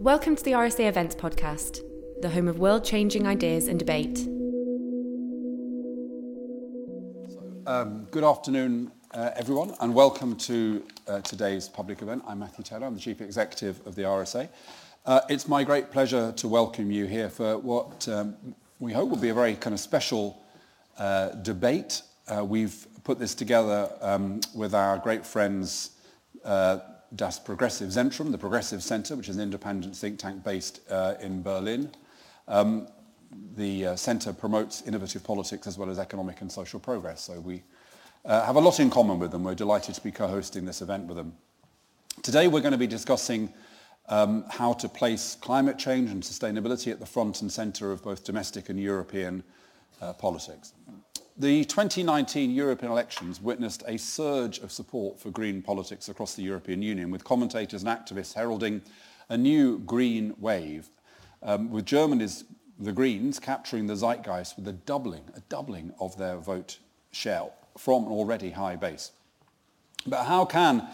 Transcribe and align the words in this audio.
Welcome 0.00 0.36
to 0.36 0.42
the 0.42 0.52
RSA 0.52 0.88
Events 0.88 1.14
Podcast, 1.14 1.80
the 2.20 2.28
home 2.28 2.48
of 2.48 2.58
world 2.58 2.84
changing 2.84 3.26
ideas 3.26 3.68
and 3.68 3.78
debate. 3.78 4.18
Um, 7.66 8.06
good 8.10 8.24
afternoon, 8.24 8.90
uh, 9.12 9.30
everyone, 9.36 9.74
and 9.80 9.94
welcome 9.94 10.36
to 10.36 10.84
uh, 11.06 11.20
today's 11.20 11.68
public 11.68 12.02
event. 12.02 12.24
I'm 12.26 12.40
Matthew 12.40 12.64
Taylor, 12.64 12.86
I'm 12.86 12.94
the 12.94 13.00
Chief 13.00 13.20
Executive 13.20 13.86
of 13.86 13.94
the 13.94 14.02
RSA. 14.02 14.48
Uh, 15.06 15.20
it's 15.28 15.46
my 15.46 15.62
great 15.62 15.90
pleasure 15.90 16.32
to 16.32 16.48
welcome 16.48 16.90
you 16.90 17.06
here 17.06 17.30
for 17.30 17.56
what 17.58 18.08
um, 18.08 18.36
we 18.80 18.92
hope 18.92 19.08
will 19.08 19.16
be 19.16 19.28
a 19.28 19.34
very 19.34 19.54
kind 19.54 19.74
of 19.74 19.80
special 19.80 20.42
uh, 20.98 21.30
debate. 21.30 22.02
Uh, 22.26 22.44
we've 22.44 22.86
put 23.04 23.18
this 23.18 23.34
together 23.34 23.90
um, 24.00 24.40
with 24.54 24.74
our 24.74 24.98
great 24.98 25.24
friends 25.24 25.90
uh, 26.44 26.78
Das 27.14 27.38
Progressive 27.38 27.90
Zentrum, 27.90 28.32
the 28.32 28.38
Progressive 28.38 28.82
Center, 28.82 29.14
which 29.16 29.28
is 29.28 29.36
an 29.36 29.42
independent 29.42 29.96
think 29.96 30.18
tank 30.18 30.42
based 30.42 30.80
uh, 30.90 31.14
in 31.20 31.42
Berlin. 31.42 31.90
Um, 32.48 32.88
the 33.56 33.86
uh, 33.86 33.96
center 33.96 34.32
promotes 34.32 34.82
innovative 34.82 35.22
politics 35.24 35.66
as 35.66 35.78
well 35.78 35.90
as 35.90 35.98
economic 35.98 36.40
and 36.40 36.50
social 36.50 36.80
progress. 36.80 37.20
So 37.20 37.40
we 37.40 37.62
uh, 38.24 38.44
have 38.44 38.56
a 38.56 38.60
lot 38.60 38.80
in 38.80 38.90
common 38.90 39.18
with 39.18 39.30
them. 39.30 39.44
We're 39.44 39.54
delighted 39.54 39.94
to 39.94 40.00
be 40.00 40.10
co-hosting 40.10 40.64
this 40.64 40.82
event 40.82 41.06
with 41.06 41.16
them. 41.16 41.34
Today 42.22 42.48
we're 42.48 42.60
going 42.60 42.72
to 42.72 42.78
be 42.78 42.86
discussing 42.86 43.52
um, 44.08 44.44
how 44.50 44.72
to 44.74 44.88
place 44.88 45.36
climate 45.40 45.78
change 45.78 46.10
and 46.10 46.22
sustainability 46.22 46.90
at 46.92 47.00
the 47.00 47.06
front 47.06 47.42
and 47.42 47.50
center 47.50 47.90
of 47.92 48.02
both 48.02 48.24
domestic 48.24 48.68
and 48.68 48.78
European 48.78 49.42
uh, 50.00 50.12
politics. 50.12 50.72
The 51.36 51.64
2019 51.64 52.52
European 52.52 52.92
elections 52.92 53.40
witnessed 53.40 53.82
a 53.88 53.96
surge 53.98 54.58
of 54.58 54.70
support 54.70 55.18
for 55.18 55.30
green 55.30 55.62
politics 55.62 56.08
across 56.08 56.34
the 56.34 56.42
European 56.42 56.80
Union, 56.80 57.10
with 57.10 57.24
commentators 57.24 57.82
and 57.82 57.90
activists 57.90 58.34
heralding 58.34 58.82
a 59.28 59.36
new 59.36 59.80
green 59.80 60.34
wave, 60.38 60.90
um, 61.42 61.70
with 61.70 61.86
Germany's 61.86 62.44
the 62.78 62.92
Greens 62.92 63.40
capturing 63.40 63.88
the 63.88 63.96
zeitgeist 63.96 64.56
with 64.56 64.68
a 64.68 64.72
doubling, 64.72 65.24
a 65.34 65.40
doubling 65.48 65.92
of 65.98 66.16
their 66.16 66.36
vote 66.36 66.78
share 67.10 67.50
from 67.76 68.04
an 68.04 68.12
already 68.12 68.50
high 68.50 68.76
base. 68.76 69.10
But 70.06 70.24
how 70.24 70.44
can 70.44 70.86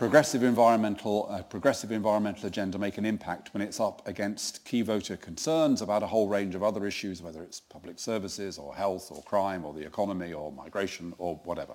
progressive 0.00 0.42
environmental, 0.42 1.26
uh, 1.28 1.42
progressive 1.42 1.92
environmental 1.92 2.46
agenda 2.46 2.78
make 2.78 2.96
an 2.96 3.04
impact 3.04 3.52
when 3.52 3.60
it's 3.60 3.78
up 3.78 4.00
against 4.08 4.64
key 4.64 4.80
voter 4.80 5.14
concerns 5.14 5.82
about 5.82 6.02
a 6.02 6.06
whole 6.06 6.26
range 6.26 6.54
of 6.54 6.62
other 6.62 6.86
issues, 6.86 7.20
whether 7.20 7.42
it's 7.42 7.60
public 7.60 7.98
services 7.98 8.56
or 8.56 8.74
health 8.74 9.12
or 9.12 9.22
crime 9.24 9.62
or 9.62 9.74
the 9.74 9.84
economy 9.84 10.32
or 10.32 10.50
migration 10.52 11.12
or 11.18 11.38
whatever. 11.44 11.74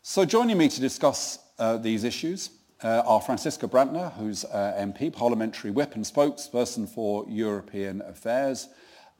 So 0.00 0.24
joining 0.24 0.58
me 0.58 0.68
to 0.68 0.80
discuss 0.80 1.40
uh, 1.58 1.76
these 1.76 2.04
issues 2.04 2.50
uh, 2.84 3.02
are 3.04 3.20
Franziska 3.20 3.66
Brantner, 3.66 4.12
who's 4.12 4.44
uh, 4.44 4.76
MP, 4.78 5.12
Parliamentary 5.12 5.72
Whip 5.72 5.96
and 5.96 6.04
spokesperson 6.04 6.88
for 6.88 7.24
European 7.28 8.00
Affairs, 8.02 8.68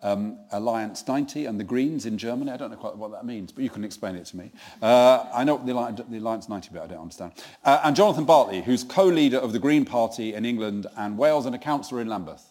um, 0.02 0.38
Alliance 0.52 1.06
90 1.06 1.46
and 1.46 1.58
the 1.58 1.64
Greens 1.64 2.06
in 2.06 2.18
Germany. 2.18 2.50
I 2.50 2.56
don't 2.56 2.70
know 2.70 2.77
quite 2.77 2.96
what 2.96 3.10
that 3.12 3.24
means, 3.24 3.52
but 3.52 3.64
you 3.64 3.70
can 3.70 3.84
explain 3.84 4.14
it 4.14 4.27
to 4.27 4.36
me. 4.36 4.52
Uh, 4.80 5.24
I 5.32 5.44
know 5.44 5.58
the, 5.58 6.04
the, 6.08 6.18
Alliance 6.18 6.48
90 6.48 6.70
bit, 6.72 6.82
I 6.82 6.86
don't 6.86 7.00
understand. 7.00 7.32
Uh, 7.64 7.80
and 7.84 7.96
Jonathan 7.96 8.24
Bartley, 8.24 8.62
who's 8.62 8.84
co-leader 8.84 9.38
of 9.38 9.52
the 9.52 9.58
Green 9.58 9.84
Party 9.84 10.34
in 10.34 10.44
England 10.44 10.86
and 10.96 11.19
Wales 11.19 11.46
and 11.46 11.54
a 11.54 11.58
councillor 11.58 12.00
in 12.00 12.08
Lambeth. 12.08 12.44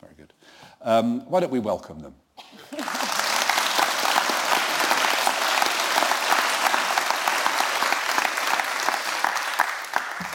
Very 0.00 0.14
good. 0.16 0.32
Um, 0.82 1.20
why 1.30 1.40
don't 1.40 1.52
we 1.52 1.60
welcome 1.60 2.00
them? 2.00 2.14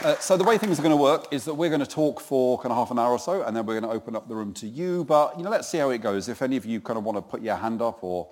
Uh, 0.01 0.17
so 0.19 0.37
the 0.37 0.45
way 0.45 0.57
things 0.57 0.79
are 0.79 0.81
going 0.81 0.95
to 0.95 1.01
work 1.01 1.27
is 1.29 1.43
that 1.43 1.53
we're 1.53 1.69
going 1.69 1.81
to 1.81 1.85
talk 1.85 2.21
for 2.21 2.57
kind 2.59 2.71
of 2.71 2.77
half 2.77 2.89
an 2.89 2.97
hour 2.97 3.11
or 3.11 3.19
so, 3.19 3.41
and 3.41 3.53
then 3.55 3.65
we're 3.65 3.77
going 3.77 3.91
to 3.91 3.95
open 3.95 4.15
up 4.15 4.29
the 4.29 4.35
room 4.35 4.53
to 4.53 4.65
you. 4.65 5.03
But 5.03 5.37
you 5.37 5.43
know, 5.43 5.49
let's 5.49 5.67
see 5.67 5.77
how 5.77 5.89
it 5.89 5.97
goes. 5.97 6.29
If 6.29 6.41
any 6.41 6.55
of 6.55 6.65
you 6.65 6.79
kind 6.79 6.97
of 6.97 7.03
want 7.03 7.17
to 7.17 7.21
put 7.21 7.41
your 7.41 7.55
hand 7.55 7.81
up 7.81 8.01
or 8.01 8.29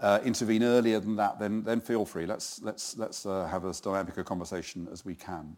uh, 0.00 0.20
intervene 0.24 0.62
earlier 0.62 0.98
than 0.98 1.16
that, 1.16 1.38
then 1.38 1.62
then 1.62 1.82
feel 1.82 2.06
free. 2.06 2.24
Let's 2.24 2.62
let's 2.62 2.96
let's 2.96 3.26
uh, 3.26 3.46
have 3.48 3.66
as 3.66 3.80
dynamic 3.80 4.16
a 4.16 4.24
conversation 4.24 4.88
as 4.90 5.04
we 5.04 5.14
can. 5.14 5.56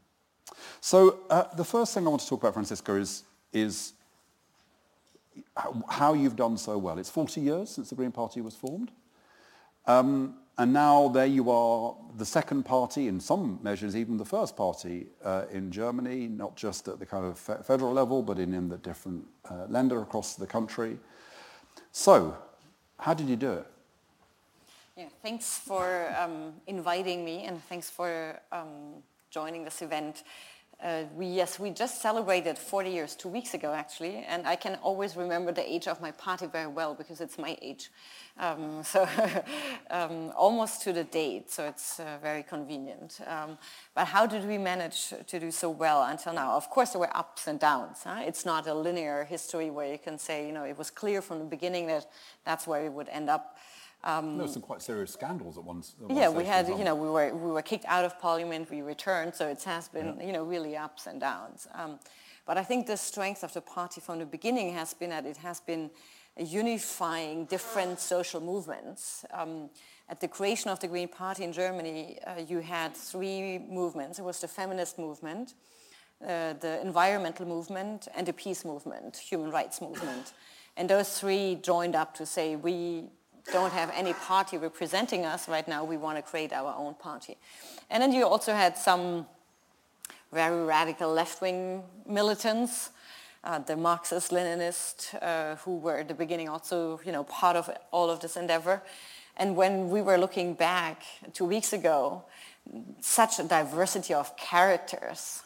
So 0.81 1.21
uh, 1.31 1.45
the 1.57 1.65
first 1.65 1.95
thing 1.95 2.07
I 2.09 2.11
want 2.11 2.23
to 2.23 2.29
talk 2.29 2.43
about, 2.43 2.55
Franziska, 2.55 2.97
is 2.97 3.23
is 3.53 3.93
how 5.89 6.15
you've 6.15 6.37
done 6.37 6.59
so 6.59 6.77
well. 6.77 6.99
It's 6.99 7.09
40 7.09 7.41
years 7.41 7.71
since 7.71 7.91
the 7.91 7.95
Green 7.95 8.11
Party 8.11 8.41
was 8.41 8.57
formed. 8.57 8.91
Um, 9.87 10.42
and 10.59 10.73
now 10.73 11.09
there 11.09 11.27
you 11.27 11.51
are, 11.51 11.95
the 12.19 12.27
second 12.27 12.65
party, 12.65 13.09
in 13.09 13.21
some 13.21 13.59
measures 13.63 13.97
even 13.97 14.19
the 14.19 14.25
first 14.25 14.57
party 14.57 15.07
uh, 15.25 15.45
in 15.51 15.71
Germany, 15.71 16.29
not 16.29 16.57
just 16.57 16.89
at 16.89 16.99
the 16.99 17.07
kind 17.07 17.25
of 17.25 17.39
fe- 17.39 17.63
federal 17.63 17.93
level, 17.93 18.23
but 18.23 18.39
in, 18.39 18.53
in 18.53 18.69
the 18.69 18.77
different 18.79 19.25
uh, 19.49 19.67
Länder 19.69 20.03
across 20.03 20.37
the 20.37 20.47
country. 20.47 20.99
So, 21.91 22.37
how 22.99 23.15
did 23.15 23.29
you 23.29 23.37
do 23.37 23.53
it? 23.53 23.67
Yeah, 24.97 25.09
thanks 25.23 25.59
for 25.59 26.15
um, 26.19 26.53
inviting 26.67 27.25
me 27.25 27.45
and 27.45 27.63
thanks 27.65 27.89
for 27.89 28.39
um, 28.53 29.03
joining 29.31 29.65
this 29.65 29.81
event. 29.81 30.23
Uh, 30.83 31.05
we, 31.15 31.27
yes, 31.27 31.61
we 31.61 31.71
just 31.71 32.03
celebrated 32.03 32.59
40 32.59 32.91
years 32.91 33.15
two 33.15 33.29
weeks 33.29 33.55
ago, 33.55 33.73
actually, 33.73 34.25
and 34.27 34.49
I 34.49 34.57
can 34.57 34.75
always 34.83 35.17
remember 35.17 35.53
the 35.53 35.73
age 35.73 35.87
of 35.87 36.01
my 36.01 36.11
party 36.11 36.47
very 36.47 36.67
well 36.67 36.93
because 36.95 37.21
it's 37.21 37.39
my 37.39 37.57
age. 37.63 37.93
Um, 38.37 38.83
so 38.85 39.09
um, 39.91 40.33
almost 40.37 40.83
to 40.83 40.93
the 40.93 41.05
date, 41.05 41.53
so 41.53 41.67
it's 41.67 42.01
uh, 42.01 42.19
very 42.21 42.43
convenient. 42.43 43.21
Um, 43.29 43.59
but 43.95 44.07
how 44.07 44.27
did 44.27 44.45
we 44.45 44.59
manage 44.59 45.15
to 45.29 45.39
do 45.39 45.53
so 45.53 45.71
well 45.71 46.03
until 46.03 46.33
now? 46.33 46.57
Of 46.57 46.69
course, 46.69 46.91
there 46.91 47.01
were 47.01 47.17
ups 47.17 47.47
and 47.47 47.61
downs. 47.61 47.99
Huh? 48.03 48.23
It's 48.27 48.45
not 48.45 48.67
a 48.67 48.75
linear 48.75 49.23
history 49.23 49.71
where 49.71 49.93
you 49.93 49.99
can 49.99 50.19
say, 50.19 50.45
you 50.49 50.53
know, 50.53 50.65
it 50.65 50.77
was 50.77 50.91
clear 50.91 51.23
from 51.23 51.39
the 51.39 51.45
beginning 51.45 51.87
that 51.87 52.07
that's 52.45 52.67
where 52.67 52.83
we 52.83 52.89
would 52.89 53.09
end 53.09 53.31
up. 53.31 53.57
Um, 54.05 54.37
there 54.37 54.47
were 54.47 54.53
some 54.53 54.63
quite 54.63 54.83
serious 54.83 55.13
scandals 55.13 55.57
at 55.57 55.65
once. 55.65 55.95
At 56.09 56.17
yeah, 56.17 56.29
we 56.29 56.45
had, 56.45 56.67
you 56.69 56.85
know, 56.85 56.95
we 56.95 57.09
were 57.09 57.35
we 57.35 57.53
were 57.53 57.63
kicked 57.63 57.85
out 57.87 58.05
of 58.05 58.19
parliament, 58.19 58.71
we 58.71 58.83
returned, 58.83 59.35
so 59.35 59.47
it 59.49 59.63
has 59.63 59.89
been, 59.89 60.17
yeah. 60.19 60.27
you 60.27 60.33
know, 60.33 60.45
really 60.45 60.77
ups 60.77 61.07
and 61.07 61.21
downs. 61.21 61.69
Um, 61.75 62.01
but 62.45 62.59
I 62.59 62.65
think 62.65 62.87
the 62.87 62.97
strength 62.97 63.45
of 63.45 63.53
the 63.53 63.61
party 63.61 64.01
from 64.01 64.19
the 64.19 64.27
beginning 64.27 64.75
has 64.75 64.95
been 64.95 65.11
that 65.11 65.25
it 65.25 65.37
has 65.37 65.61
been 65.61 65.91
unifying 66.37 67.45
different 67.45 68.01
social 68.01 68.41
movements. 68.41 69.25
Um, 69.33 69.71
at 70.09 70.21
the 70.21 70.29
creation 70.29 70.71
of 70.71 70.81
the 70.81 70.89
Green 70.89 71.09
Party 71.09 71.45
in 71.45 71.53
Germany, 71.53 72.19
uh, 72.27 72.41
you 72.47 72.59
had 72.59 72.97
three 72.97 73.59
movements. 73.59 74.19
It 74.19 74.25
was 74.25 74.41
the 74.41 74.49
feminist 74.49 74.99
movement, 74.99 75.55
uh, 76.23 76.55
the 76.55 76.81
environmental 76.83 77.47
movement, 77.47 78.09
and 78.15 78.27
the 78.27 78.33
peace 78.33 78.65
movement, 78.65 79.17
human 79.17 79.51
rights 79.51 79.81
movement. 79.81 80.33
And 80.77 80.89
those 80.89 81.19
three 81.19 81.59
joined 81.63 81.95
up 81.95 82.15
to 82.15 82.27
say, 82.27 82.57
we 82.57 83.05
don't 83.51 83.73
have 83.73 83.91
any 83.95 84.13
party 84.13 84.57
representing 84.59 85.25
us 85.25 85.49
right 85.49 85.67
now. 85.67 85.85
We 85.85 85.97
want 85.97 86.17
to 86.19 86.23
create 86.23 86.53
our 86.53 86.75
own 86.77 86.95
party. 86.95 87.37
And 87.91 88.03
then 88.03 88.13
you 88.13 88.27
also 88.27 88.53
had 88.53 88.77
some 88.79 89.27
very 90.33 90.65
radical 90.65 91.13
left-wing 91.13 91.83
militants, 92.07 92.91
uh, 93.45 93.59
the 93.59 93.77
Marxist-Leninists, 93.77 95.15
uh, 95.21 95.57
who 95.57 95.79
were 95.79 95.99
at 95.99 96.09
the 96.09 96.15
beginning 96.15 96.49
also, 96.49 97.01
you 97.05 97.13
know, 97.13 97.25
part 97.25 97.57
of 97.57 97.71
all 97.91 98.09
of 98.09 98.21
this 98.21 98.37
endeavor. 98.37 98.83
And 99.37 99.57
when 99.57 99.91
we 99.91 100.03
were 100.03 100.19
looking 100.19 100.55
back 100.55 101.03
two 101.33 101.45
weeks 101.45 101.73
ago, 101.73 102.25
such 103.01 103.39
a 103.39 103.45
diversity 103.45 104.15
of 104.15 104.37
characters 104.37 105.43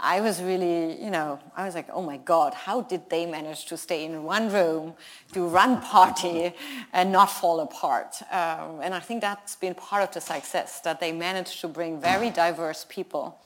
I 0.00 0.20
was 0.20 0.40
really, 0.40 1.02
you 1.02 1.10
know, 1.10 1.40
I 1.56 1.64
was 1.64 1.74
like, 1.74 1.88
oh 1.92 2.02
my 2.02 2.18
God, 2.18 2.54
how 2.54 2.82
did 2.82 3.10
they 3.10 3.26
manage 3.26 3.66
to 3.66 3.76
stay 3.76 4.04
in 4.04 4.22
one 4.22 4.52
room, 4.52 4.94
to 5.32 5.48
run 5.48 5.80
party, 5.80 6.54
and 6.92 7.10
not 7.10 7.26
fall 7.26 7.58
apart? 7.58 8.22
Um, 8.30 8.80
and 8.80 8.94
I 8.94 9.00
think 9.00 9.22
that's 9.22 9.56
been 9.56 9.74
part 9.74 10.04
of 10.04 10.12
the 10.12 10.20
success, 10.20 10.80
that 10.82 11.00
they 11.00 11.10
managed 11.10 11.60
to 11.62 11.68
bring 11.68 12.00
very 12.00 12.30
diverse 12.30 12.86
people 12.88 13.40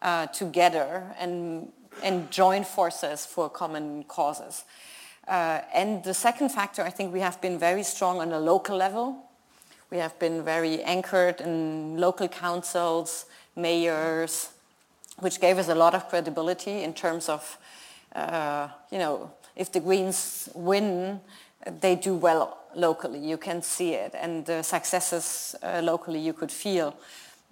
uh, 0.00 0.26
together 0.28 1.02
and, 1.18 1.72
and 2.04 2.30
join 2.30 2.62
forces 2.62 3.26
for 3.26 3.50
common 3.50 4.04
causes. 4.04 4.64
Uh, 5.26 5.62
and 5.74 6.04
the 6.04 6.14
second 6.14 6.50
factor, 6.50 6.82
I 6.82 6.90
think 6.90 7.12
we 7.12 7.20
have 7.20 7.40
been 7.40 7.58
very 7.58 7.82
strong 7.82 8.20
on 8.20 8.32
a 8.32 8.38
local 8.38 8.76
level. 8.76 9.24
We 9.90 9.98
have 9.98 10.16
been 10.20 10.44
very 10.44 10.80
anchored 10.84 11.40
in 11.40 11.98
local 11.98 12.28
councils, 12.28 13.26
mayors, 13.56 14.50
which 15.20 15.40
gave 15.40 15.58
us 15.58 15.68
a 15.68 15.74
lot 15.74 15.94
of 15.94 16.08
credibility 16.08 16.82
in 16.82 16.94
terms 16.94 17.28
of, 17.28 17.58
uh, 18.14 18.68
you 18.90 18.98
know, 18.98 19.30
if 19.56 19.72
the 19.72 19.80
Greens 19.80 20.48
win, 20.54 21.20
they 21.80 21.96
do 21.96 22.14
well 22.14 22.58
locally. 22.74 23.18
You 23.18 23.36
can 23.36 23.62
see 23.62 23.94
it. 23.94 24.14
And 24.14 24.46
the 24.46 24.62
successes 24.62 25.54
uh, 25.62 25.80
locally 25.82 26.20
you 26.20 26.32
could 26.32 26.52
feel. 26.52 26.94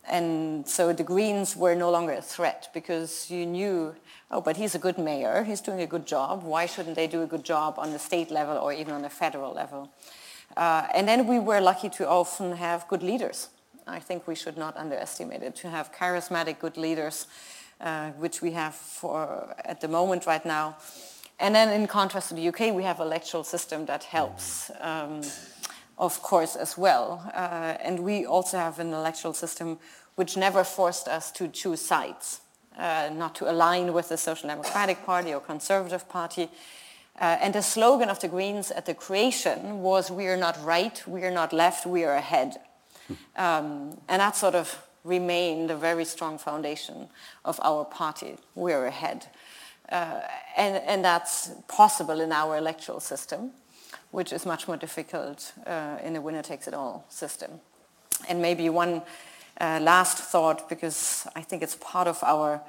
And 0.08 0.66
so 0.68 0.92
the 0.92 1.02
Greens 1.02 1.56
were 1.56 1.74
no 1.74 1.90
longer 1.90 2.12
a 2.12 2.22
threat 2.22 2.68
because 2.72 3.28
you 3.28 3.44
knew, 3.44 3.96
oh, 4.30 4.40
but 4.40 4.56
he's 4.56 4.76
a 4.76 4.78
good 4.78 4.98
mayor. 4.98 5.42
He's 5.42 5.60
doing 5.60 5.80
a 5.80 5.86
good 5.86 6.06
job. 6.06 6.44
Why 6.44 6.66
shouldn't 6.66 6.94
they 6.94 7.08
do 7.08 7.22
a 7.22 7.26
good 7.26 7.44
job 7.44 7.74
on 7.78 7.92
the 7.92 7.98
state 7.98 8.30
level 8.30 8.56
or 8.56 8.72
even 8.72 8.94
on 8.94 9.02
the 9.02 9.10
federal 9.10 9.52
level? 9.52 9.90
Uh, 10.56 10.86
and 10.94 11.08
then 11.08 11.26
we 11.26 11.40
were 11.40 11.60
lucky 11.60 11.88
to 11.88 12.08
often 12.08 12.56
have 12.56 12.86
good 12.86 13.02
leaders. 13.02 13.48
I 13.88 13.98
think 13.98 14.26
we 14.26 14.34
should 14.34 14.56
not 14.56 14.76
underestimate 14.76 15.42
it, 15.42 15.56
to 15.56 15.70
have 15.70 15.92
charismatic 15.92 16.60
good 16.60 16.76
leaders 16.76 17.26
which 18.18 18.42
we 18.42 18.52
have 18.52 18.74
for 18.74 19.54
at 19.64 19.80
the 19.80 19.88
moment 19.88 20.26
right 20.26 20.44
now. 20.44 20.76
And 21.38 21.54
then 21.54 21.68
in 21.68 21.86
contrast 21.86 22.30
to 22.30 22.34
the 22.34 22.48
UK, 22.48 22.74
we 22.74 22.82
have 22.84 23.00
an 23.00 23.06
electoral 23.06 23.44
system 23.44 23.86
that 23.86 24.04
helps, 24.04 24.70
um, 24.80 25.20
of 25.98 26.22
course, 26.22 26.56
as 26.56 26.78
well. 26.78 27.30
Uh, 27.34 27.76
and 27.82 28.00
we 28.00 28.24
also 28.24 28.56
have 28.56 28.78
an 28.78 28.94
electoral 28.94 29.34
system 29.34 29.78
which 30.14 30.36
never 30.36 30.64
forced 30.64 31.08
us 31.08 31.30
to 31.32 31.48
choose 31.48 31.82
sides, 31.82 32.40
uh, 32.78 33.10
not 33.12 33.34
to 33.34 33.50
align 33.50 33.92
with 33.92 34.08
the 34.08 34.16
Social 34.16 34.48
Democratic 34.48 35.04
Party 35.04 35.34
or 35.34 35.40
Conservative 35.40 36.08
Party. 36.08 36.48
Uh, 37.20 37.36
and 37.40 37.54
the 37.54 37.62
slogan 37.62 38.08
of 38.08 38.18
the 38.20 38.28
Greens 38.28 38.70
at 38.70 38.86
the 38.86 38.94
creation 38.94 39.82
was, 39.82 40.10
we 40.10 40.26
are 40.28 40.36
not 40.38 40.62
right, 40.64 41.02
we 41.06 41.22
are 41.22 41.30
not 41.30 41.52
left, 41.52 41.84
we 41.84 42.04
are 42.04 42.14
ahead. 42.14 42.56
Um, 43.36 43.98
and 44.08 44.20
that 44.20 44.36
sort 44.36 44.54
of 44.54 44.85
remained 45.06 45.70
the 45.70 45.76
very 45.76 46.04
strong 46.04 46.38
foundation 46.38 47.08
of 47.44 47.60
our 47.62 47.84
party. 47.84 48.36
We 48.54 48.72
are 48.72 48.86
ahead. 48.86 49.26
Uh, 49.88 50.20
and, 50.56 50.76
and 50.84 51.04
that's 51.04 51.50
possible 51.68 52.20
in 52.20 52.32
our 52.32 52.56
electoral 52.56 53.00
system, 53.00 53.50
which 54.10 54.32
is 54.32 54.44
much 54.44 54.66
more 54.66 54.76
difficult 54.76 55.52
uh, 55.66 55.98
in 56.02 56.16
a 56.16 56.20
winner-takes-it-all 56.20 57.04
system. 57.08 57.52
And 58.28 58.42
maybe 58.42 58.68
one 58.68 59.02
uh, 59.60 59.78
last 59.80 60.18
thought, 60.18 60.68
because 60.68 61.26
I 61.36 61.42
think 61.42 61.62
it's 61.62 61.76
part 61.76 62.08
of 62.08 62.22
our 62.24 62.60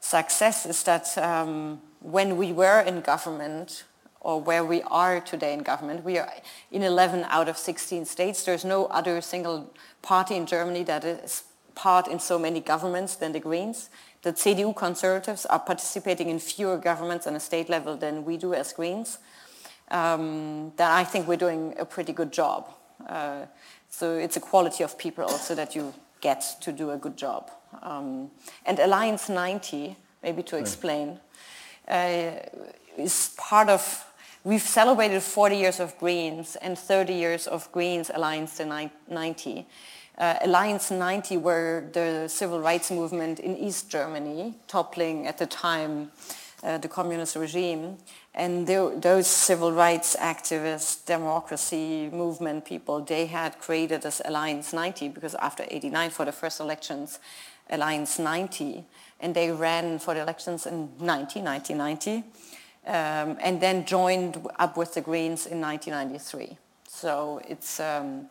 success, 0.00 0.66
is 0.66 0.82
that 0.82 1.16
um, 1.16 1.80
when 2.00 2.36
we 2.36 2.52
were 2.52 2.80
in 2.80 3.00
government, 3.00 3.84
or 4.24 4.40
where 4.40 4.64
we 4.64 4.82
are 4.84 5.20
today 5.20 5.52
in 5.52 5.62
government. 5.62 6.02
We 6.02 6.18
are 6.18 6.32
in 6.72 6.82
11 6.82 7.26
out 7.28 7.46
of 7.46 7.58
16 7.58 8.06
states. 8.06 8.42
There's 8.42 8.64
no 8.64 8.86
other 8.86 9.20
single 9.20 9.72
party 10.00 10.34
in 10.34 10.46
Germany 10.46 10.82
that 10.84 11.04
is 11.04 11.44
part 11.74 12.08
in 12.08 12.18
so 12.18 12.38
many 12.38 12.60
governments 12.60 13.16
than 13.16 13.32
the 13.32 13.40
Greens. 13.40 13.90
The 14.22 14.32
CDU 14.32 14.74
conservatives 14.74 15.46
are 15.46 15.58
participating 15.58 16.28
in 16.28 16.38
fewer 16.38 16.76
governments 16.78 17.26
on 17.26 17.34
a 17.34 17.40
state 17.40 17.68
level 17.68 17.96
than 17.96 18.24
we 18.24 18.36
do 18.36 18.54
as 18.54 18.72
Greens. 18.72 19.18
Um, 19.90 20.72
then 20.76 20.90
I 20.90 21.04
think 21.04 21.28
we're 21.28 21.36
doing 21.36 21.74
a 21.78 21.84
pretty 21.84 22.12
good 22.12 22.32
job. 22.32 22.68
Uh, 23.06 23.46
so 23.90 24.16
it's 24.16 24.36
a 24.36 24.40
quality 24.40 24.82
of 24.82 24.96
people 24.98 25.24
also 25.24 25.54
that 25.54 25.74
you 25.74 25.92
get 26.20 26.56
to 26.62 26.72
do 26.72 26.90
a 26.90 26.96
good 26.96 27.16
job. 27.16 27.50
Um, 27.82 28.30
and 28.64 28.78
Alliance 28.78 29.28
90, 29.28 29.96
maybe 30.22 30.42
to 30.44 30.56
explain, 30.56 31.20
uh, 31.86 32.30
is 32.96 33.34
part 33.36 33.68
of 33.68 34.06
We've 34.46 34.60
celebrated 34.60 35.22
40 35.22 35.56
years 35.56 35.80
of 35.80 35.96
Greens 35.96 36.54
and 36.56 36.78
30 36.78 37.14
years 37.14 37.46
of 37.46 37.72
Greens 37.72 38.10
Alliance 38.12 38.60
90. 38.60 39.66
Uh, 40.16 40.36
Alliance 40.42 40.90
90 40.90 41.36
were 41.38 41.84
the 41.92 42.28
civil 42.28 42.60
rights 42.60 42.90
movement 42.90 43.40
in 43.40 43.56
East 43.56 43.90
Germany, 43.90 44.54
toppling 44.68 45.26
at 45.26 45.38
the 45.38 45.46
time 45.46 46.10
uh, 46.62 46.78
the 46.78 46.88
communist 46.88 47.36
regime. 47.36 47.98
And 48.34 48.66
those 48.66 49.26
civil 49.26 49.72
rights 49.72 50.16
activists, 50.16 51.04
democracy 51.04 52.10
movement 52.12 52.64
people, 52.64 53.00
they 53.00 53.26
had 53.26 53.58
created 53.58 54.02
this 54.02 54.20
Alliance 54.24 54.72
90 54.72 55.08
because 55.08 55.34
after 55.36 55.64
89 55.68 56.10
for 56.10 56.24
the 56.24 56.32
first 56.32 56.60
elections, 56.60 57.18
Alliance 57.70 58.18
90, 58.18 58.84
and 59.20 59.34
they 59.34 59.50
ran 59.50 59.98
for 59.98 60.14
the 60.14 60.20
elections 60.20 60.66
in 60.66 60.90
90, 60.98 61.40
1990 61.40 62.24
um, 62.86 63.38
and 63.40 63.60
then 63.60 63.84
joined 63.84 64.46
up 64.58 64.76
with 64.76 64.94
the 64.94 65.00
Greens 65.00 65.46
in 65.46 65.60
1993. 65.60 66.58
So 66.86 67.40
it's 67.48 67.80
um, 67.80 68.28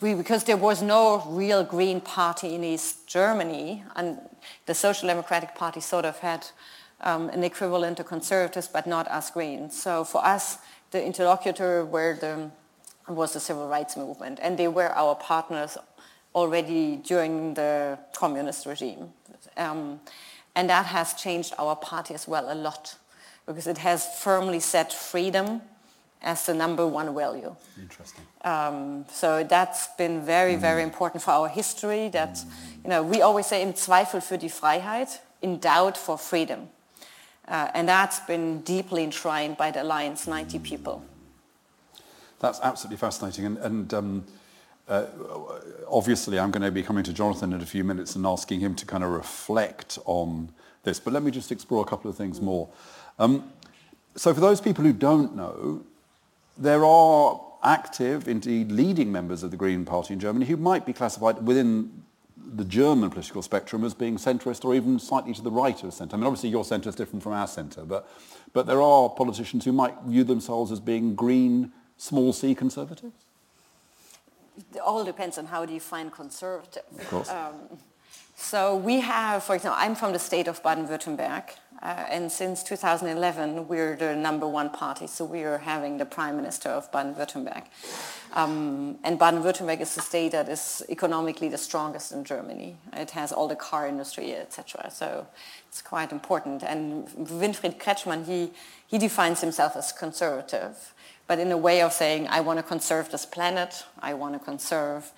we, 0.00 0.14
because 0.14 0.44
there 0.44 0.56
was 0.56 0.82
no 0.82 1.24
real 1.26 1.64
Green 1.64 2.00
party 2.00 2.54
in 2.54 2.62
East 2.62 3.06
Germany, 3.06 3.82
and 3.96 4.18
the 4.66 4.74
Social 4.74 5.08
Democratic 5.08 5.54
Party 5.54 5.80
sort 5.80 6.04
of 6.04 6.18
had 6.18 6.46
um, 7.00 7.28
an 7.30 7.42
equivalent 7.44 7.96
to 7.96 8.04
Conservatives, 8.04 8.68
but 8.68 8.86
not 8.86 9.08
as 9.08 9.30
Greens. 9.30 9.80
So 9.80 10.04
for 10.04 10.24
us, 10.24 10.58
the 10.90 11.04
interlocutor 11.04 11.84
were 11.84 12.16
the, 12.20 12.50
was 13.12 13.32
the 13.32 13.40
civil 13.40 13.68
rights 13.68 13.96
movement, 13.96 14.38
and 14.40 14.58
they 14.58 14.68
were 14.68 14.90
our 14.90 15.14
partners 15.14 15.76
already 16.34 16.96
during 16.96 17.54
the 17.54 17.98
communist 18.12 18.66
regime. 18.66 19.12
Um, 19.56 20.00
and 20.54 20.70
that 20.70 20.86
has 20.86 21.14
changed 21.14 21.54
our 21.58 21.74
party 21.76 22.14
as 22.14 22.28
well 22.28 22.52
a 22.52 22.54
lot 22.54 22.96
because 23.46 23.66
it 23.66 23.78
has 23.78 24.06
firmly 24.20 24.60
set 24.60 24.92
freedom 24.92 25.62
as 26.22 26.46
the 26.46 26.54
number 26.54 26.86
one 26.86 27.14
value. 27.14 27.54
Interesting. 27.80 28.24
Um, 28.42 29.04
so 29.10 29.44
that's 29.44 29.88
been 29.96 30.24
very, 30.24 30.54
mm. 30.54 30.60
very 30.60 30.82
important 30.82 31.22
for 31.22 31.30
our 31.32 31.48
history. 31.48 32.08
That 32.08 32.34
mm. 32.34 32.44
you 32.84 32.90
know, 32.90 33.02
we 33.02 33.22
always 33.22 33.46
say 33.46 33.62
"in 33.62 33.74
Zweifel 33.74 34.20
für 34.20 34.38
die 34.38 34.48
Freiheit, 34.48 35.20
in 35.42 35.58
doubt 35.58 35.96
for 35.96 36.18
freedom," 36.18 36.68
uh, 37.46 37.68
and 37.74 37.88
that's 37.88 38.20
been 38.20 38.60
deeply 38.62 39.04
enshrined 39.04 39.56
by 39.56 39.70
the 39.70 39.82
Alliance 39.82 40.26
90 40.26 40.58
people. 40.58 41.02
That's 42.40 42.60
absolutely 42.60 42.98
fascinating, 42.98 43.46
and, 43.46 43.58
and 43.58 43.94
um, 43.94 44.24
uh, 44.88 45.06
obviously 45.88 46.38
I'm 46.38 46.50
going 46.50 46.62
to 46.62 46.70
be 46.70 46.82
coming 46.82 47.04
to 47.04 47.12
Jonathan 47.12 47.52
in 47.52 47.60
a 47.60 47.66
few 47.66 47.84
minutes 47.84 48.16
and 48.16 48.24
asking 48.26 48.60
him 48.60 48.74
to 48.76 48.86
kind 48.86 49.04
of 49.04 49.10
reflect 49.10 49.98
on 50.04 50.50
this. 50.84 51.00
But 51.00 51.12
let 51.12 51.22
me 51.22 51.30
just 51.30 51.52
explore 51.52 51.82
a 51.82 51.86
couple 51.86 52.10
of 52.10 52.16
things 52.16 52.40
more. 52.40 52.68
Um, 53.18 53.50
so 54.16 54.32
for 54.34 54.40
those 54.40 54.60
people 54.60 54.84
who 54.84 54.92
don't 54.92 55.36
know, 55.36 55.82
there 56.58 56.84
are 56.84 57.40
active, 57.62 58.28
indeed 58.28 58.70
leading 58.70 59.10
members 59.10 59.42
of 59.42 59.50
the 59.50 59.56
Green 59.56 59.84
Party 59.84 60.14
in 60.14 60.20
Germany 60.20 60.46
who 60.46 60.56
might 60.56 60.84
be 60.84 60.92
classified 60.92 61.44
within 61.46 62.04
the 62.36 62.64
German 62.64 63.10
political 63.10 63.42
spectrum 63.42 63.84
as 63.84 63.94
being 63.94 64.16
centrist 64.16 64.64
or 64.64 64.74
even 64.74 64.98
slightly 64.98 65.34
to 65.34 65.42
the 65.42 65.50
right 65.50 65.82
of 65.82 65.92
centre. 65.92 66.16
I 66.16 66.18
mean, 66.18 66.26
obviously 66.26 66.48
your 66.50 66.64
centre 66.64 66.88
is 66.88 66.94
different 66.94 67.22
from 67.22 67.32
our 67.32 67.46
centre, 67.46 67.84
but, 67.84 68.08
but 68.52 68.66
there 68.66 68.80
are 68.80 69.10
politicians 69.10 69.64
who 69.64 69.72
might 69.72 69.94
view 70.06 70.24
themselves 70.24 70.72
as 70.72 70.80
being 70.80 71.14
green, 71.14 71.72
small 71.98 72.32
c 72.32 72.54
conservatives? 72.54 73.12
It 74.74 74.80
all 74.80 75.04
depends 75.04 75.38
on 75.38 75.46
how 75.46 75.64
do 75.66 75.72
you 75.72 75.78
define 75.78 76.10
conservative. 76.10 76.82
Of 76.98 77.08
course. 77.08 77.28
Um, 77.28 77.54
so 78.40 78.76
we 78.76 79.00
have, 79.00 79.42
for 79.42 79.56
example, 79.56 79.78
I'm 79.80 79.96
from 79.96 80.12
the 80.12 80.18
state 80.20 80.46
of 80.46 80.62
Baden-Württemberg, 80.62 81.42
uh, 81.82 82.04
and 82.08 82.30
since 82.30 82.62
2011 82.62 83.66
we're 83.66 83.96
the 83.96 84.14
number 84.14 84.46
one 84.46 84.70
party, 84.70 85.08
so 85.08 85.24
we 85.24 85.42
are 85.42 85.58
having 85.58 85.98
the 85.98 86.06
prime 86.06 86.36
minister 86.36 86.68
of 86.68 86.90
Baden-Württemberg. 86.92 87.64
Um, 88.34 89.00
and 89.02 89.18
Baden-Württemberg 89.18 89.80
is 89.80 89.96
the 89.96 90.02
state 90.02 90.30
that 90.32 90.48
is 90.48 90.84
economically 90.88 91.48
the 91.48 91.58
strongest 91.58 92.12
in 92.12 92.22
Germany. 92.22 92.76
It 92.92 93.10
has 93.10 93.32
all 93.32 93.48
the 93.48 93.56
car 93.56 93.88
industry, 93.88 94.36
etc. 94.36 94.88
So 94.92 95.26
it's 95.68 95.82
quite 95.82 96.12
important. 96.12 96.62
And 96.62 97.08
Winfried 97.08 97.80
Kretschmann, 97.80 98.24
he, 98.24 98.52
he 98.86 98.98
defines 98.98 99.40
himself 99.40 99.74
as 99.76 99.90
conservative, 99.90 100.94
but 101.26 101.40
in 101.40 101.50
a 101.50 101.58
way 101.58 101.82
of 101.82 101.92
saying, 101.92 102.28
I 102.28 102.40
want 102.40 102.60
to 102.60 102.62
conserve 102.62 103.10
this 103.10 103.26
planet, 103.26 103.84
I 103.98 104.14
want 104.14 104.34
to 104.34 104.38
conserve 104.38 105.10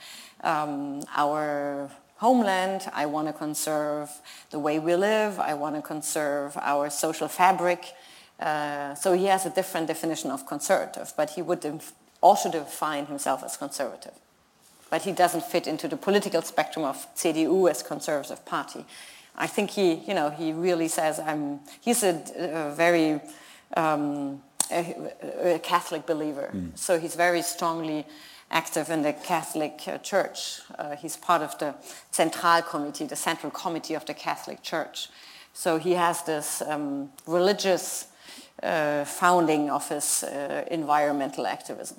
um, 0.43 1.03
our 1.15 1.91
homeland. 2.21 2.83
I 2.93 3.07
want 3.07 3.29
to 3.29 3.33
conserve 3.33 4.11
the 4.51 4.59
way 4.59 4.79
we 4.79 4.95
live. 4.95 5.41
I 5.41 5.55
want 5.55 5.75
to 5.77 5.83
conserve 5.83 6.57
our 6.61 6.91
social 6.91 7.29
fabric. 7.29 7.95
Uh, 8.39 8.95
so 8.95 9.15
he 9.15 9.25
has 9.25 9.47
a 9.47 9.51
different 9.51 9.87
definition 9.87 10.31
of 10.31 10.47
conservative, 10.47 11.13
but 11.17 11.31
he 11.31 11.43
would 11.43 11.65
also 12.21 12.51
define 12.51 13.07
himself 13.07 13.43
as 13.43 13.57
conservative. 13.57 14.13
But 14.91 15.03
he 15.03 15.13
doesn't 15.13 15.45
fit 15.45 15.67
into 15.67 15.89
the 15.89 15.97
political 15.97 16.43
spectrum 16.43 16.85
of 16.85 16.97
CDU 17.15 17.71
as 17.71 17.83
conservative 17.83 18.45
party. 18.45 18.85
I 19.37 19.47
think 19.47 19.71
he, 19.71 19.95
you 19.95 20.15
know, 20.15 20.29
he 20.29 20.53
really 20.53 20.89
says 20.89 21.19
I'm. 21.19 21.61
He's 21.81 22.03
a, 22.03 22.21
a 22.37 22.75
very 22.75 23.21
um, 23.77 24.43
a, 24.71 25.55
a 25.55 25.59
Catholic 25.61 26.05
believer, 26.07 26.51
mm. 26.53 26.77
so 26.77 26.99
he's 26.99 27.15
very 27.15 27.41
strongly 27.43 28.05
active 28.51 28.91
in 28.91 29.03
the 29.03 29.13
Catholic 29.13 29.81
uh, 29.87 29.99
Church. 29.99 30.61
Uh, 30.79 30.97
he's 30.97 31.17
part 31.17 31.43
of 31.43 31.59
the 31.59 31.75
Central 32.11 32.63
Committee, 32.63 33.07
the 33.07 33.17
Central 33.17 33.51
Committee 33.51 33.95
of 33.95 34.05
the 34.07 34.15
Catholic 34.15 34.63
Church. 34.63 35.09
So 35.53 35.79
he 35.79 35.93
has 35.93 36.23
this 36.23 36.63
um, 36.63 37.11
religious 37.27 38.07
uh, 38.63 39.05
founding 39.05 39.71
of 39.71 39.89
his 39.89 40.23
uh, 40.23 40.65
environmental 40.71 41.47
activism. 41.47 41.97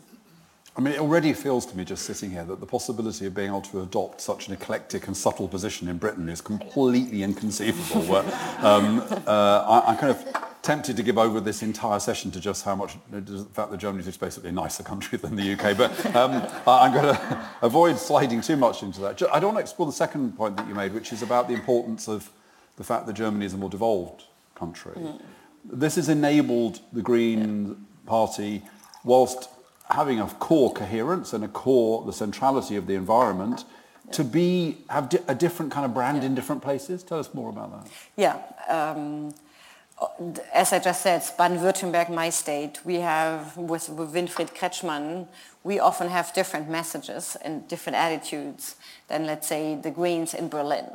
I 0.75 0.79
mean, 0.79 0.93
it 0.93 1.01
already 1.01 1.33
feels 1.33 1.65
to 1.65 1.77
me 1.77 1.83
just 1.83 2.05
sitting 2.05 2.31
here 2.31 2.45
that 2.45 2.61
the 2.61 2.65
possibility 2.65 3.25
of 3.25 3.35
being 3.35 3.49
able 3.49 3.61
to 3.63 3.81
adopt 3.81 4.21
such 4.21 4.47
an 4.47 4.53
eclectic 4.53 5.07
and 5.07 5.17
subtle 5.17 5.49
position 5.49 5.89
in 5.89 5.97
Britain 5.97 6.29
is 6.29 6.39
completely 6.39 7.23
inconceivable. 7.23 8.01
where, 8.03 8.23
um, 8.65 9.01
uh, 9.27 9.83
I, 9.85 9.91
I 9.91 9.95
kind 9.95 10.11
of 10.11 10.51
tempted 10.61 10.95
to 10.95 11.03
give 11.03 11.17
over 11.17 11.41
this 11.41 11.61
entire 11.63 11.99
session 11.99 12.31
to 12.31 12.39
just 12.39 12.63
how 12.63 12.75
much 12.75 12.95
the 13.09 13.45
fact 13.53 13.71
that 13.71 13.77
Germany 13.79 14.07
is 14.07 14.15
basically 14.15 14.49
a 14.49 14.53
nicer 14.53 14.83
country 14.83 15.17
than 15.17 15.35
the 15.35 15.53
UK. 15.53 15.75
But 15.75 16.15
um, 16.15 16.47
I'm 16.65 16.93
going 16.93 17.15
to 17.15 17.49
avoid 17.61 17.97
sliding 17.97 18.41
too 18.41 18.55
much 18.55 18.81
into 18.81 19.01
that. 19.01 19.21
I 19.23 19.39
don't 19.39 19.53
want 19.53 19.57
to 19.57 19.61
explore 19.61 19.87
the 19.87 19.91
second 19.91 20.37
point 20.37 20.55
that 20.57 20.67
you 20.67 20.75
made, 20.75 20.93
which 20.93 21.11
is 21.11 21.21
about 21.21 21.47
the 21.47 21.53
importance 21.53 22.07
of 22.07 22.29
the 22.77 22.83
fact 22.83 23.07
that 23.07 23.13
Germany 23.13 23.45
is 23.45 23.53
a 23.53 23.57
more 23.57 23.69
devolved 23.69 24.23
country. 24.55 24.93
Mm. 24.95 25.21
This 25.65 25.95
has 25.95 26.09
enabled 26.09 26.79
the 26.93 27.01
Green 27.01 27.67
yeah. 27.67 27.73
Party, 28.05 28.63
whilst 29.03 29.49
having 29.91 30.19
a 30.19 30.27
core 30.27 30.71
coherence 30.73 31.33
and 31.33 31.43
a 31.43 31.47
core, 31.47 32.05
the 32.05 32.13
centrality 32.13 32.75
of 32.75 32.87
the 32.87 32.95
environment, 32.95 33.65
to 34.11 34.23
be 34.23 34.77
have 34.89 35.09
di- 35.09 35.19
a 35.27 35.35
different 35.35 35.71
kind 35.71 35.85
of 35.85 35.93
brand 35.93 36.23
in 36.23 36.35
different 36.35 36.61
places? 36.61 37.03
Tell 37.03 37.19
us 37.19 37.33
more 37.33 37.49
about 37.49 37.71
that. 37.71 37.91
Yeah. 38.15 38.37
Um, 38.67 39.33
as 40.53 40.73
I 40.73 40.79
just 40.79 41.01
said, 41.03 41.21
Baden-Württemberg, 41.37 42.09
my 42.09 42.31
state, 42.31 42.79
we 42.83 42.95
have, 42.95 43.55
with, 43.55 43.87
with 43.89 44.13
Winfried 44.13 44.55
Kretschmann, 44.55 45.27
we 45.63 45.79
often 45.79 46.09
have 46.09 46.33
different 46.33 46.67
messages 46.69 47.37
and 47.43 47.67
different 47.67 47.97
attitudes 47.97 48.77
than, 49.07 49.27
let's 49.27 49.47
say, 49.47 49.75
the 49.75 49.91
Greens 49.91 50.33
in 50.33 50.49
Berlin. 50.49 50.87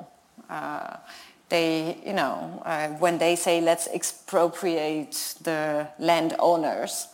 Uh, 0.51 0.97
they, 1.49 1.99
you 2.05 2.13
know, 2.13 2.61
uh, 2.65 2.89
when 2.99 3.19
they 3.19 3.37
say 3.37 3.61
let's 3.61 3.87
expropriate 3.87 5.35
the 5.43 5.87
landowners, 6.01 7.07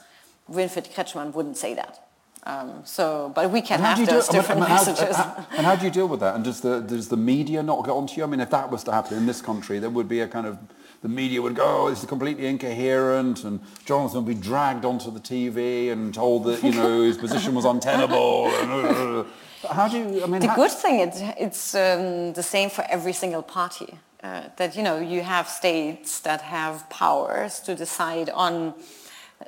Winfried 0.52 0.92
Kretschmann 0.92 1.32
wouldn't 1.32 1.56
say 1.56 1.74
that. 1.74 2.08
Um, 2.44 2.82
so, 2.84 3.30
but 3.34 3.50
we 3.50 3.62
can 3.62 3.78
have 3.78 4.04
those 4.04 4.26
do, 4.26 4.32
different 4.38 4.62
I 4.62 4.64
mean, 4.64 4.74
messages. 4.74 5.16
How, 5.16 5.46
and 5.56 5.64
how 5.64 5.76
do 5.76 5.84
you 5.84 5.92
deal 5.92 6.08
with 6.08 6.20
that? 6.20 6.34
And 6.34 6.42
does 6.42 6.60
the 6.60 6.80
does 6.80 7.08
the 7.08 7.16
media 7.16 7.62
not 7.62 7.84
get 7.84 7.92
onto 7.92 8.16
you? 8.16 8.24
I 8.24 8.26
mean, 8.26 8.40
if 8.40 8.50
that 8.50 8.68
was 8.68 8.82
to 8.84 8.92
happen 8.92 9.16
in 9.16 9.26
this 9.26 9.40
country, 9.40 9.78
there 9.78 9.90
would 9.90 10.08
be 10.08 10.20
a 10.20 10.26
kind 10.26 10.46
of 10.46 10.58
the 11.02 11.08
media 11.08 11.40
would 11.40 11.54
go, 11.54 11.64
oh, 11.64 11.90
this 11.90 12.00
is 12.00 12.08
completely 12.08 12.46
incoherent, 12.46 13.44
and 13.44 13.60
Jonathan 13.84 14.24
would 14.24 14.34
be 14.34 14.40
dragged 14.40 14.84
onto 14.84 15.10
the 15.12 15.20
TV 15.20 15.92
and 15.92 16.12
told 16.12 16.44
that 16.44 16.64
you 16.64 16.72
know 16.72 17.02
his 17.02 17.16
position 17.16 17.54
was 17.54 17.64
untenable. 17.64 18.46
And, 18.46 18.70
uh, 18.70 19.24
how 19.70 19.86
do 19.86 19.98
you? 19.98 20.24
I 20.24 20.26
mean, 20.26 20.40
the 20.40 20.48
how, 20.48 20.56
good 20.56 20.72
thing 20.72 20.98
is 20.98 21.22
it's 21.38 21.76
um, 21.76 22.32
the 22.32 22.42
same 22.42 22.70
for 22.70 22.84
every 22.88 23.12
single 23.12 23.42
party. 23.42 23.98
Uh, 24.22 24.44
that 24.56 24.76
you 24.76 24.82
know 24.82 24.98
you 24.98 25.20
have 25.22 25.48
states 25.48 26.20
that 26.20 26.42
have 26.42 26.88
powers 26.90 27.60
to 27.60 27.74
decide 27.74 28.30
on 28.30 28.72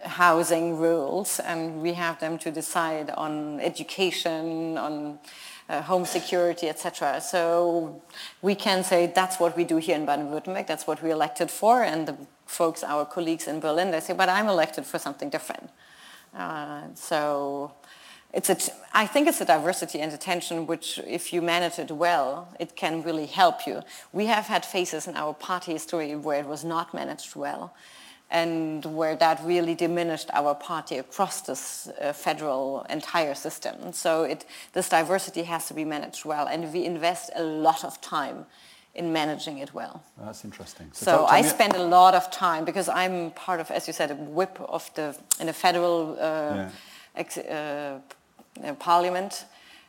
housing 0.03 0.79
rules, 0.79 1.41
and 1.41 1.83
we 1.83 1.95
have 1.95 2.21
them 2.21 2.39
to 2.39 2.51
decide 2.51 3.11
on 3.11 3.61
education, 3.61 4.77
on 4.79 5.19
uh, 5.69 5.83
home 5.83 6.05
security, 6.05 6.69
etc. 6.69 7.21
So 7.21 8.03
we 8.43 8.55
can 8.55 8.85
say 8.85 9.07
that's 9.07 9.41
what 9.41 9.57
we 9.57 9.65
do 9.65 9.79
here 9.79 9.97
in 9.97 10.05
Baden-Württemberg. 10.05 10.67
That's 10.67 10.87
what 10.87 11.03
we're 11.03 11.13
elected 11.13 11.51
for, 11.51 11.83
and 11.83 12.09
the 12.09 12.17
folks, 12.47 12.85
our 12.85 13.05
colleagues 13.05 13.49
in 13.49 13.61
Berlin, 13.61 13.91
they 13.91 14.01
say, 14.01 14.13
but 14.13 14.29
I'm 14.29 14.49
elected 14.49 14.85
for 14.85 14.99
something 14.99 15.31
different. 15.31 15.71
Uh, 16.37 16.83
so 16.95 17.73
it's 18.33 18.51
a, 18.51 18.57
I 18.93 19.07
think 19.07 19.29
it's 19.29 19.41
a 19.41 19.45
diversity 19.45 20.01
and 20.01 20.13
attention 20.13 20.67
which, 20.67 20.99
if 21.07 21.33
you 21.33 21.41
manage 21.41 21.79
it 21.79 21.91
well, 21.91 22.49
it 22.59 22.77
can 22.77 23.03
really 23.03 23.27
help 23.27 23.67
you. 23.67 23.83
We 24.13 24.27
have 24.27 24.47
had 24.47 24.67
phases 24.67 25.07
in 25.07 25.17
our 25.17 25.33
party 25.33 25.73
history 25.73 26.17
where 26.17 26.41
it 26.41 26.47
was 26.47 26.65
not 26.65 26.93
managed 26.93 27.37
well 27.37 27.75
and 28.31 28.85
where 28.85 29.17
that 29.17 29.41
really 29.45 29.75
diminished 29.75 30.31
our 30.33 30.55
party 30.55 30.99
across 30.99 31.43
this 31.43 31.89
uh, 32.01 32.13
federal 32.13 32.85
entire 32.91 33.35
system. 33.35 33.93
So 33.93 34.25
it, 34.25 34.45
this 34.73 34.89
diversity 34.89 35.43
has 35.45 35.69
to 35.69 35.75
be 35.75 35.85
managed 35.85 36.25
well, 36.25 36.47
and 36.47 36.73
we 36.73 36.85
invest 36.85 37.31
a 37.37 37.43
lot 37.43 37.85
of 37.85 38.01
time 38.01 38.47
in 38.95 39.13
managing 39.13 39.59
it 39.59 39.75
well. 39.75 40.03
That's 40.19 40.45
interesting. 40.45 40.89
So, 40.93 41.05
so 41.05 41.27
I 41.27 41.43
spend 41.43 41.75
a 41.75 41.83
lot 41.83 42.15
of 42.15 42.31
time 42.31 42.65
because 42.65 42.89
I'm 42.89 43.33
part 43.33 43.61
of, 43.61 43.71
as 43.71 43.87
you 43.87 43.93
said, 43.93 44.11
a 44.11 44.15
whip 44.15 44.59
of 44.61 44.91
the 44.95 45.17
in 45.41 45.49
a 45.49 45.53
federal 45.53 46.13
uh, 46.13 46.23
yeah. 46.23 46.71
ex, 47.17 47.39
uh, 47.39 47.99
parliament. 48.79 49.45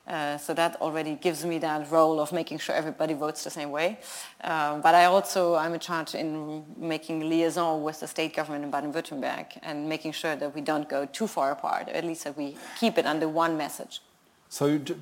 Uh, 0.08 0.38
so 0.38 0.54
that 0.54 0.76
already 0.82 1.16
gives 1.16 1.44
me 1.44 1.58
that 1.58 1.90
role 1.90 2.20
of 2.20 2.32
making 2.32 2.60
sure 2.60 2.76
everybody 2.76 3.16
votes 3.16 3.44
the 3.44 3.50
same 3.50 3.72
way. 3.72 3.98
Um, 4.44 4.82
but 4.82 4.94
I 4.94 5.06
also, 5.06 5.56
I'm 5.56 5.74
in 5.74 5.80
charge 5.80 6.14
in 6.14 6.64
making 6.78 7.28
liaison 7.28 7.82
with 7.82 8.00
the 8.02 8.08
state 8.08 8.36
government 8.36 8.64
in 8.66 8.70
Baden-Württemberg 8.72 9.46
and 9.64 9.90
making 9.90 10.12
sure 10.12 10.36
that 10.36 10.54
we 10.54 10.62
don't 10.62 10.88
go 10.88 11.06
too 11.06 11.26
far 11.26 11.52
apart, 11.52 11.90
at 11.90 12.04
least 12.04 12.24
that 12.26 12.38
we 12.38 12.56
keep 12.80 13.00
it 13.00 13.08
under 13.08 13.28
one 13.28 13.58
message. 13.58 14.02
So 14.50 14.78
d- 14.78 14.96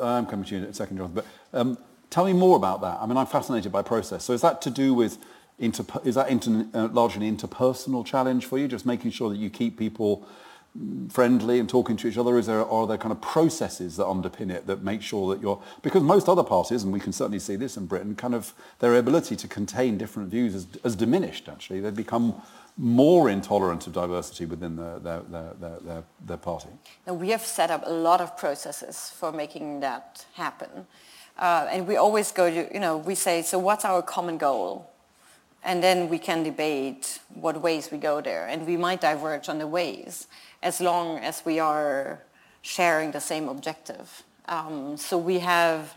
I'm 0.00 0.24
coming 0.24 0.46
to 0.46 0.56
you 0.56 0.62
in 0.62 0.70
a 0.70 0.74
second, 0.74 0.96
Jonathan, 0.96 1.14
but 1.16 1.58
um, 1.58 1.78
tell 2.08 2.24
me 2.24 2.32
more 2.32 2.56
about 2.56 2.80
that. 2.80 2.98
I 3.02 3.06
mean, 3.06 3.18
I'm 3.18 3.26
fascinated 3.26 3.70
by 3.72 3.82
process. 3.82 4.24
So 4.24 4.32
is 4.32 4.40
that 4.40 4.62
to 4.62 4.70
do 4.70 4.94
with, 4.94 5.18
is 5.58 6.14
that 6.14 6.30
inter- 6.30 6.66
uh, 6.72 6.88
largely 6.88 7.28
an 7.28 7.36
interpersonal 7.36 8.06
challenge 8.06 8.46
for 8.46 8.58
you, 8.58 8.68
just 8.68 8.86
making 8.86 9.10
sure 9.10 9.28
that 9.28 9.36
you 9.36 9.50
keep 9.50 9.78
people 9.78 10.26
friendly 11.08 11.60
and 11.60 11.68
talking 11.68 11.96
to 11.96 12.08
each 12.08 12.18
other? 12.18 12.36
Is 12.38 12.46
there, 12.46 12.64
are 12.64 12.86
there 12.86 12.98
kind 12.98 13.12
of 13.12 13.20
processes 13.20 13.96
that 13.96 14.06
underpin 14.06 14.50
it 14.50 14.66
that 14.66 14.82
make 14.82 15.02
sure 15.02 15.34
that 15.34 15.40
you're, 15.40 15.62
because 15.82 16.02
most 16.02 16.28
other 16.28 16.42
parties, 16.42 16.82
and 16.82 16.92
we 16.92 17.00
can 17.00 17.12
certainly 17.12 17.38
see 17.38 17.56
this 17.56 17.76
in 17.76 17.86
Britain, 17.86 18.16
kind 18.16 18.34
of 18.34 18.52
their 18.80 18.96
ability 18.96 19.36
to 19.36 19.48
contain 19.48 19.96
different 19.96 20.30
views 20.30 20.52
has, 20.52 20.66
has 20.82 20.96
diminished 20.96 21.48
actually. 21.48 21.80
They've 21.80 21.94
become 21.94 22.40
more 22.76 23.30
intolerant 23.30 23.86
of 23.86 23.92
diversity 23.92 24.46
within 24.46 24.76
their, 24.76 24.98
their, 24.98 25.22
their, 25.60 26.04
their, 26.26 26.36
party. 26.36 26.68
Now 27.06 27.14
we 27.14 27.30
have 27.30 27.42
set 27.42 27.70
up 27.70 27.84
a 27.86 27.92
lot 27.92 28.20
of 28.20 28.36
processes 28.36 29.12
for 29.16 29.30
making 29.30 29.80
that 29.80 30.26
happen. 30.34 30.86
Uh, 31.38 31.68
and 31.70 31.86
we 31.86 31.96
always 31.96 32.32
go 32.32 32.50
to, 32.50 32.72
you 32.74 32.80
know, 32.80 32.96
we 32.96 33.14
say, 33.14 33.42
so 33.42 33.58
what's 33.58 33.84
our 33.84 34.02
common 34.02 34.38
goal? 34.38 34.90
And 35.62 35.82
then 35.82 36.08
we 36.08 36.18
can 36.18 36.42
debate 36.42 37.20
what 37.32 37.60
ways 37.62 37.90
we 37.90 37.98
go 37.98 38.20
there. 38.20 38.46
And 38.46 38.66
we 38.66 38.76
might 38.76 39.00
diverge 39.00 39.48
on 39.48 39.58
the 39.58 39.66
ways 39.66 40.26
as 40.64 40.80
long 40.80 41.18
as 41.18 41.44
we 41.44 41.60
are 41.60 42.22
sharing 42.62 43.12
the 43.12 43.20
same 43.20 43.48
objective. 43.48 44.24
Um, 44.48 44.96
so 44.96 45.18
we 45.18 45.40
have, 45.40 45.94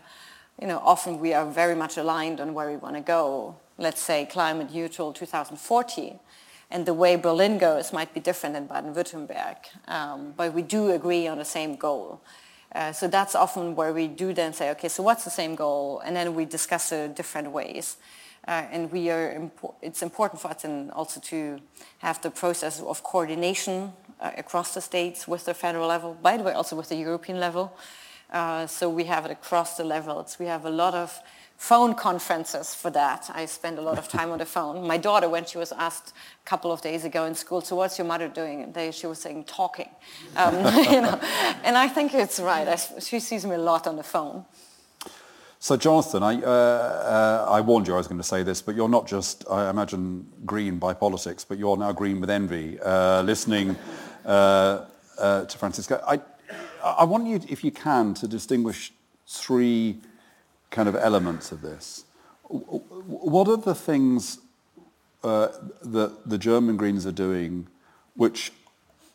you 0.60 0.68
know, 0.68 0.78
often 0.84 1.18
we 1.18 1.32
are 1.32 1.46
very 1.46 1.74
much 1.74 1.96
aligned 1.96 2.38
on 2.38 2.52
where 2.52 2.70
we 2.70 2.76
want 2.76 2.94
to 2.94 3.00
go. 3.00 3.56
Let's 3.78 4.02
say 4.02 4.26
climate 4.26 4.72
neutral 4.72 5.12
2040. 5.14 6.20
And 6.70 6.84
the 6.84 6.92
way 6.92 7.16
Berlin 7.16 7.56
goes 7.56 7.94
might 7.94 8.12
be 8.12 8.20
different 8.20 8.54
than 8.54 8.66
Baden-Württemberg. 8.66 9.56
Um, 9.88 10.34
but 10.36 10.52
we 10.52 10.60
do 10.60 10.90
agree 10.90 11.26
on 11.26 11.38
the 11.38 11.46
same 11.46 11.76
goal. 11.76 12.20
Uh, 12.74 12.92
so 12.92 13.08
that's 13.08 13.34
often 13.34 13.74
where 13.74 13.94
we 13.94 14.06
do 14.06 14.34
then 14.34 14.52
say, 14.52 14.70
okay, 14.72 14.88
so 14.88 15.02
what's 15.02 15.24
the 15.24 15.30
same 15.30 15.54
goal? 15.54 16.00
And 16.00 16.14
then 16.14 16.34
we 16.34 16.44
discuss 16.44 16.92
it 16.92 17.16
different 17.16 17.50
ways. 17.52 17.96
Uh, 18.46 18.66
and 18.70 18.92
we 18.92 19.08
are 19.08 19.32
impo- 19.32 19.74
it's 19.80 20.02
important 20.02 20.42
for 20.42 20.48
us 20.48 20.64
and 20.64 20.90
also 20.90 21.20
to 21.20 21.58
have 21.98 22.20
the 22.20 22.30
process 22.30 22.82
of 22.82 23.02
coordination 23.02 23.94
across 24.20 24.74
the 24.74 24.80
states 24.80 25.26
with 25.28 25.44
the 25.44 25.54
federal 25.54 25.88
level, 25.88 26.16
by 26.20 26.36
the 26.36 26.42
way, 26.42 26.52
also 26.52 26.76
with 26.76 26.88
the 26.88 26.96
European 26.96 27.40
level. 27.40 27.76
Uh, 28.30 28.66
so 28.66 28.90
we 28.90 29.04
have 29.04 29.24
it 29.24 29.30
across 29.30 29.76
the 29.76 29.84
levels. 29.84 30.38
We 30.38 30.46
have 30.46 30.64
a 30.64 30.70
lot 30.70 30.94
of 30.94 31.18
phone 31.56 31.94
conferences 31.94 32.74
for 32.74 32.90
that. 32.90 33.30
I 33.34 33.46
spend 33.46 33.78
a 33.78 33.82
lot 33.82 33.98
of 33.98 34.08
time 34.08 34.30
on 34.30 34.38
the 34.38 34.46
phone. 34.46 34.86
My 34.86 34.96
daughter, 34.96 35.28
when 35.28 35.44
she 35.44 35.58
was 35.58 35.72
asked 35.72 36.12
a 36.44 36.48
couple 36.48 36.70
of 36.70 36.80
days 36.82 37.04
ago 37.04 37.24
in 37.24 37.34
school, 37.34 37.60
so 37.60 37.76
what's 37.76 37.98
your 37.98 38.06
mother 38.06 38.28
doing? 38.28 38.72
They, 38.72 38.92
she 38.92 39.06
was 39.06 39.18
saying 39.18 39.44
talking. 39.44 39.88
Um, 40.36 40.54
you 40.76 41.00
know, 41.00 41.18
and 41.64 41.76
I 41.76 41.88
think 41.88 42.14
it's 42.14 42.38
right. 42.38 42.68
I, 42.68 42.76
she 43.00 43.20
sees 43.20 43.46
me 43.46 43.54
a 43.54 43.58
lot 43.58 43.86
on 43.86 43.96
the 43.96 44.02
phone. 44.02 44.44
So 45.60 45.76
Jonathan, 45.76 46.22
I, 46.22 46.40
uh, 46.40 46.46
uh, 46.46 47.46
I 47.50 47.60
warned 47.62 47.88
you 47.88 47.94
I 47.94 47.96
was 47.96 48.06
going 48.06 48.20
to 48.20 48.26
say 48.26 48.44
this, 48.44 48.62
but 48.62 48.76
you're 48.76 48.88
not 48.88 49.08
just, 49.08 49.44
I 49.50 49.68
imagine, 49.68 50.24
green 50.46 50.78
by 50.78 50.94
politics, 50.94 51.44
but 51.44 51.58
you're 51.58 51.76
now 51.76 51.90
green 51.90 52.20
with 52.20 52.30
envy, 52.30 52.78
uh, 52.78 53.22
listening 53.22 53.70
uh, 53.70 53.74
uh, 53.74 54.07
to 54.28 55.56
Franziska. 55.58 56.02
I, 56.82 57.04
want 57.04 57.26
you, 57.26 57.40
if 57.48 57.64
you 57.64 57.70
can, 57.70 58.14
to 58.14 58.28
distinguish 58.28 58.92
three 59.26 59.98
kind 60.70 60.88
of 60.88 60.96
elements 60.96 61.52
of 61.52 61.62
this. 61.62 62.04
What 62.48 63.48
are 63.48 63.56
the 63.56 63.74
things 63.74 64.38
uh, 65.22 65.48
that 65.82 66.28
the 66.28 66.38
German 66.38 66.76
Greens 66.76 67.06
are 67.06 67.12
doing 67.12 67.66
which 68.14 68.52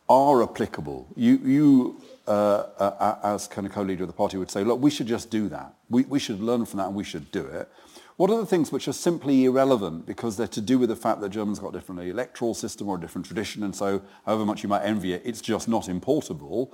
are 0.09 0.43
applicable? 0.43 1.07
You, 1.15 2.01
uh, 2.27 2.31
uh, 2.31 3.17
as 3.23 3.47
kind 3.47 3.65
of 3.67 3.73
co-leader 3.73 4.03
of 4.03 4.07
the 4.07 4.13
party, 4.13 4.37
would 4.37 4.51
say, 4.51 4.63
look, 4.63 4.81
we 4.81 4.91
should 4.91 5.07
just 5.07 5.29
do 5.29 5.49
that. 5.49 5.73
We 5.89 6.19
should 6.19 6.39
learn 6.41 6.65
from 6.65 6.79
that 6.79 6.87
and 6.87 6.95
we 6.95 7.03
should 7.03 7.31
do 7.31 7.45
it. 7.45 7.69
What 8.15 8.29
are 8.29 8.37
the 8.37 8.45
things 8.45 8.71
which 8.71 8.87
are 8.87 8.93
simply 8.93 9.45
irrelevant 9.45 10.05
because 10.05 10.37
they're 10.37 10.47
to 10.47 10.61
do 10.61 10.77
with 10.77 10.89
the 10.89 10.95
fact 10.95 11.19
that 11.21 11.29
Germans 11.29 11.59
got 11.59 11.69
a 11.69 11.71
different 11.71 12.01
electoral 12.01 12.53
system 12.53 12.87
or 12.87 12.97
a 12.97 13.01
different 13.01 13.25
tradition, 13.25 13.63
and 13.63 13.75
so 13.75 14.01
however 14.25 14.45
much 14.45 14.61
you 14.61 14.69
might 14.69 14.83
envy 14.83 15.13
it, 15.13 15.23
it's 15.25 15.41
just 15.41 15.67
not 15.67 15.85
importable? 15.85 16.71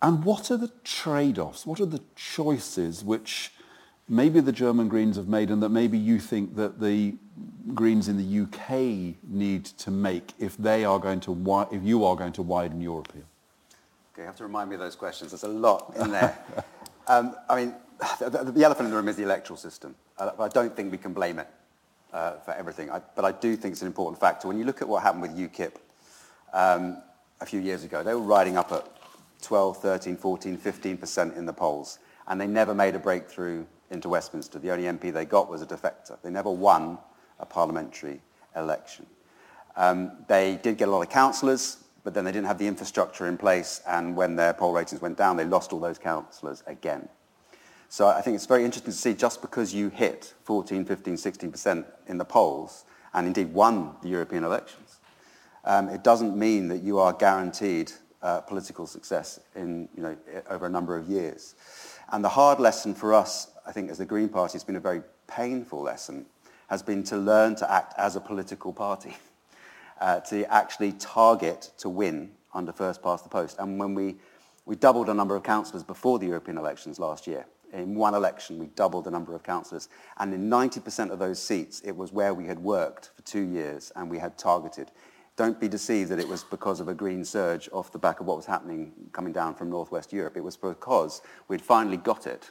And 0.00 0.24
what 0.24 0.50
are 0.50 0.56
the 0.56 0.70
trade-offs? 0.84 1.66
What 1.66 1.80
are 1.80 1.86
the 1.86 2.00
choices 2.14 3.02
which 3.02 3.52
maybe 4.08 4.38
the 4.40 4.52
German 4.52 4.88
Greens 4.88 5.16
have 5.16 5.28
made 5.28 5.50
and 5.50 5.62
that 5.62 5.70
maybe 5.70 5.98
you 5.98 6.20
think 6.20 6.54
that 6.54 6.80
the 6.80 7.16
Greens 7.74 8.08
in 8.08 8.16
the 8.16 8.42
UK 8.42 9.16
need 9.28 9.64
to 9.64 9.90
make 9.90 10.32
if 10.38 10.56
they 10.56 10.84
are 10.84 10.98
going 10.98 11.20
to 11.20 11.68
if 11.72 11.82
you 11.82 12.04
are 12.04 12.16
going 12.16 12.32
to 12.32 12.42
widen 12.42 12.80
your 12.80 13.00
appeal? 13.00 13.24
Okay, 14.12 14.22
you 14.22 14.26
have 14.26 14.36
to 14.36 14.44
remind 14.44 14.70
me 14.70 14.74
of 14.74 14.80
those 14.80 14.96
questions. 14.96 15.32
There's 15.32 15.42
a 15.42 15.48
lot 15.48 15.94
in 15.96 16.10
there. 16.10 16.38
um, 17.08 17.34
I 17.48 17.56
mean, 17.56 17.74
the, 18.20 18.52
the, 18.54 18.64
elephant 18.64 18.86
in 18.86 18.90
the 18.90 18.96
room 18.96 19.08
is 19.08 19.16
the 19.16 19.24
electoral 19.24 19.56
system. 19.56 19.94
I 20.18 20.48
don't 20.48 20.74
think 20.74 20.90
we 20.90 20.98
can 20.98 21.12
blame 21.12 21.38
it 21.38 21.48
uh, 22.12 22.32
for 22.38 22.52
everything, 22.52 22.90
I, 22.90 23.00
but 23.14 23.24
I 23.24 23.32
do 23.32 23.56
think 23.56 23.72
it's 23.72 23.82
an 23.82 23.86
important 23.86 24.20
factor. 24.20 24.48
When 24.48 24.58
you 24.58 24.64
look 24.64 24.82
at 24.82 24.88
what 24.88 25.02
happened 25.02 25.22
with 25.22 25.36
UKIP 25.36 25.72
um, 26.52 27.02
a 27.40 27.46
few 27.46 27.60
years 27.60 27.84
ago, 27.84 28.02
they 28.02 28.14
were 28.14 28.20
riding 28.20 28.56
up 28.56 28.72
at 28.72 28.86
12, 29.42 29.76
13, 29.78 30.16
14, 30.16 30.58
15% 30.58 31.36
in 31.36 31.46
the 31.46 31.52
polls, 31.52 31.98
and 32.26 32.40
they 32.40 32.46
never 32.46 32.74
made 32.74 32.94
a 32.94 32.98
breakthrough 32.98 33.64
into 33.90 34.08
Westminster. 34.08 34.58
The 34.58 34.70
only 34.70 34.84
MP 34.84 35.12
they 35.12 35.24
got 35.24 35.48
was 35.48 35.62
a 35.62 35.66
defector. 35.66 36.20
They 36.22 36.30
never 36.30 36.50
won 36.50 36.98
a 37.38 37.46
parliamentary 37.46 38.20
election. 38.56 39.06
Um, 39.76 40.12
they 40.26 40.58
did 40.62 40.76
get 40.76 40.88
a 40.88 40.90
lot 40.90 41.02
of 41.02 41.10
councillors, 41.10 41.78
but 42.02 42.14
then 42.14 42.24
they 42.24 42.32
didn't 42.32 42.46
have 42.46 42.58
the 42.58 42.66
infrastructure 42.66 43.28
in 43.28 43.38
place, 43.38 43.80
and 43.86 44.16
when 44.16 44.34
their 44.34 44.52
poll 44.52 44.72
ratings 44.72 45.00
went 45.00 45.16
down, 45.16 45.36
they 45.36 45.44
lost 45.44 45.72
all 45.72 45.80
those 45.80 45.98
councillors 45.98 46.62
again. 46.66 47.08
So 47.88 48.06
I 48.06 48.20
think 48.20 48.34
it's 48.34 48.46
very 48.46 48.64
interesting 48.64 48.92
to 48.92 48.98
see 48.98 49.14
just 49.14 49.40
because 49.40 49.72
you 49.72 49.88
hit 49.88 50.34
14, 50.44 50.84
15, 50.84 51.14
16% 51.14 51.84
in 52.06 52.18
the 52.18 52.24
polls 52.24 52.84
and 53.14 53.26
indeed 53.26 53.52
won 53.54 53.94
the 54.02 54.08
European 54.08 54.44
elections, 54.44 54.98
um, 55.64 55.88
it 55.88 56.04
doesn't 56.04 56.36
mean 56.36 56.68
that 56.68 56.82
you 56.82 56.98
are 56.98 57.12
guaranteed 57.12 57.92
uh, 58.22 58.40
political 58.42 58.86
success 58.86 59.40
in, 59.54 59.88
you 59.96 60.02
know, 60.02 60.16
over 60.50 60.66
a 60.66 60.68
number 60.68 60.96
of 60.96 61.08
years. 61.08 61.54
And 62.12 62.22
the 62.22 62.28
hard 62.28 62.60
lesson 62.60 62.94
for 62.94 63.14
us, 63.14 63.50
I 63.66 63.72
think, 63.72 63.90
as 63.90 63.98
the 63.98 64.04
Green 64.04 64.28
Party, 64.28 64.54
has 64.54 64.64
been 64.64 64.76
a 64.76 64.80
very 64.80 65.02
painful 65.26 65.82
lesson, 65.82 66.26
has 66.68 66.82
been 66.82 67.02
to 67.04 67.16
learn 67.16 67.54
to 67.56 67.70
act 67.70 67.94
as 67.96 68.16
a 68.16 68.20
political 68.20 68.72
party, 68.72 69.16
uh, 70.00 70.20
to 70.20 70.44
actually 70.52 70.92
target 70.92 71.70
to 71.78 71.88
win 71.88 72.32
under 72.52 72.72
first 72.72 73.02
past 73.02 73.24
the 73.24 73.30
post. 73.30 73.58
And 73.58 73.78
when 73.78 73.94
we, 73.94 74.16
we 74.66 74.76
doubled 74.76 75.06
the 75.06 75.14
number 75.14 75.36
of 75.36 75.42
councillors 75.42 75.82
before 75.82 76.18
the 76.18 76.26
European 76.26 76.58
elections 76.58 76.98
last 76.98 77.26
year, 77.26 77.46
in 77.72 77.94
one 77.94 78.14
election, 78.14 78.58
we 78.58 78.66
doubled 78.66 79.04
the 79.04 79.10
number 79.10 79.34
of 79.34 79.42
councillors. 79.42 79.88
And 80.18 80.32
in 80.32 80.48
90% 80.48 81.10
of 81.10 81.18
those 81.18 81.40
seats, 81.40 81.80
it 81.84 81.96
was 81.96 82.12
where 82.12 82.34
we 82.34 82.46
had 82.46 82.58
worked 82.58 83.10
for 83.14 83.22
two 83.22 83.42
years 83.42 83.92
and 83.96 84.10
we 84.10 84.18
had 84.18 84.38
targeted. 84.38 84.90
Don't 85.36 85.60
be 85.60 85.68
deceived 85.68 86.10
that 86.10 86.18
it 86.18 86.28
was 86.28 86.42
because 86.44 86.80
of 86.80 86.88
a 86.88 86.94
green 86.94 87.24
surge 87.24 87.68
off 87.72 87.92
the 87.92 87.98
back 87.98 88.20
of 88.20 88.26
what 88.26 88.36
was 88.36 88.46
happening 88.46 88.92
coming 89.12 89.32
down 89.32 89.54
from 89.54 89.70
Northwest 89.70 90.12
Europe. 90.12 90.36
It 90.36 90.42
was 90.42 90.56
because 90.56 91.22
we'd 91.46 91.62
finally 91.62 91.96
got 91.96 92.26
it 92.26 92.50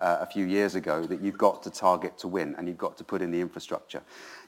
uh, 0.00 0.18
a 0.20 0.26
few 0.26 0.44
years 0.44 0.74
ago 0.74 1.04
that 1.06 1.22
you've 1.22 1.38
got 1.38 1.62
to 1.62 1.70
target 1.70 2.18
to 2.18 2.28
win 2.28 2.54
and 2.58 2.68
you've 2.68 2.76
got 2.76 2.96
to 2.98 3.04
put 3.04 3.22
in 3.22 3.30
the 3.30 3.40
infrastructure. 3.40 4.02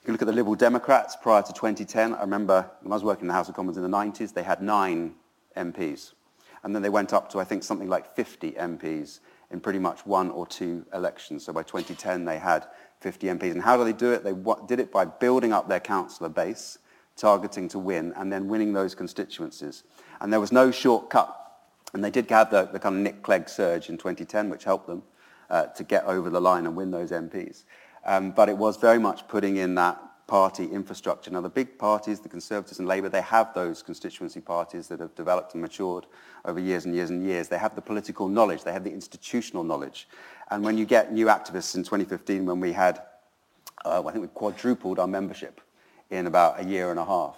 You 0.07 0.13
look 0.13 0.23
at 0.23 0.27
the 0.27 0.35
Liberal 0.35 0.55
Democrats 0.55 1.17
prior 1.17 1.43
to 1.43 1.53
2010. 1.53 2.15
I 2.15 2.21
remember 2.21 2.69
when 2.83 2.93
I 2.93 2.97
was 2.97 3.05
working 3.05 3.23
in 3.23 3.29
the 3.29 3.35
House 3.35 3.49
of 3.49 3.55
Commons 3.55 3.77
in 3.77 3.83
the 3.83 3.89
90s, 3.89 4.35
they 4.35 4.43
had 4.43 4.61
nine 4.61 5.15
MPs. 5.57 6.13
And 6.63 6.75
then 6.75 6.83
they 6.83 6.89
went 6.89 7.13
up 7.13 7.31
to, 7.31 7.41
I 7.41 7.45
think, 7.45 7.63
something 7.63 7.89
like 7.89 8.15
50 8.15 8.53
MPs 8.53 9.21
in 9.51 9.61
pretty 9.61 9.79
much 9.79 10.05
one 10.05 10.31
or 10.31 10.47
two 10.47 10.85
elections. 10.93 11.45
So 11.45 11.53
by 11.53 11.63
2010, 11.63 12.25
they 12.25 12.39
had 12.39 12.67
50 13.01 13.29
MPs. 13.29 13.53
And 13.53 13.63
how 13.63 13.77
do 13.77 13.85
they 13.85 13.93
do 13.93 14.13
it? 14.13 14.25
They 14.25 14.35
did 14.67 14.81
it 14.81 14.93
by 14.93 15.05
building 15.05 15.53
up 15.53 15.69
their 15.69 15.81
councillor 15.81 16.29
base 16.29 16.79
targeting 17.17 17.69
to 17.69 17.79
win 17.79 18.13
and 18.17 18.33
then 18.33 18.49
winning 18.49 18.73
those 18.73 18.95
constituencies. 18.95 19.85
And 20.21 20.33
there 20.33 20.41
was 20.41 20.53
no 20.53 20.71
shortcut. 20.71 21.35
And 21.95 22.05
they 22.05 22.11
did 22.11 22.29
have 22.31 22.51
the, 22.51 22.65
the 22.65 22.79
kind 22.79 22.97
of 22.97 23.03
Nick 23.03 23.23
Clegg 23.23 23.49
surge 23.49 23.89
in 23.89 23.97
2010, 23.97 24.51
which 24.51 24.65
helped 24.65 24.87
them 24.87 25.03
uh, 25.49 25.67
to 25.67 25.85
get 25.85 26.05
over 26.05 26.29
the 26.29 26.41
line 26.41 26.67
and 26.67 26.77
win 26.77 26.91
those 26.91 27.11
MPs. 27.11 27.65
Um, 28.05 28.33
but 28.33 28.49
it 28.49 28.57
was 28.57 28.77
very 28.77 28.99
much 28.99 29.27
putting 29.29 29.57
in 29.57 29.75
that 29.77 30.01
party 30.29 30.67
infrastructure. 30.67 31.31
Now, 31.31 31.41
the 31.41 31.49
big 31.49 31.79
parties, 31.79 32.21
the 32.21 32.29
Conservatives 32.29 32.79
and 32.79 32.87
Labour, 32.87 33.09
they 33.09 33.23
have 33.23 33.53
those 33.55 33.83
constituency 33.83 34.41
parties 34.41 34.87
that 34.89 35.01
have 35.01 35.15
developed 35.17 35.55
and 35.55 35.63
matured 35.63 36.07
over 36.45 36.61
years 36.61 36.85
and 36.85 36.95
years 36.95 37.11
and 37.11 37.25
years. 37.25 37.49
They 37.49 37.59
have 37.59 37.75
the 37.75 37.81
political 37.81 38.29
knowledge. 38.29 38.63
They 38.63 38.73
have 38.73 38.85
the 38.85 38.93
institutional 38.93 39.65
knowledge. 39.65 40.07
And 40.51 40.63
when 40.63 40.79
you 40.79 40.85
get 40.85 41.13
new 41.13 41.27
activists 41.27 41.75
in 41.75 41.83
2015, 41.83 42.45
when 42.45 42.61
we 42.61 42.73
had, 42.73 43.01
uh, 43.85 44.03
I 44.07 44.13
think 44.13 44.23
we 44.23 44.29
quadrupled 44.29 44.99
our 44.99 45.09
membership 45.09 45.63
in 46.11 46.27
about 46.27 46.61
a 46.61 46.65
year 46.65 46.91
and 46.91 47.01
a 47.01 47.05
half. 47.05 47.37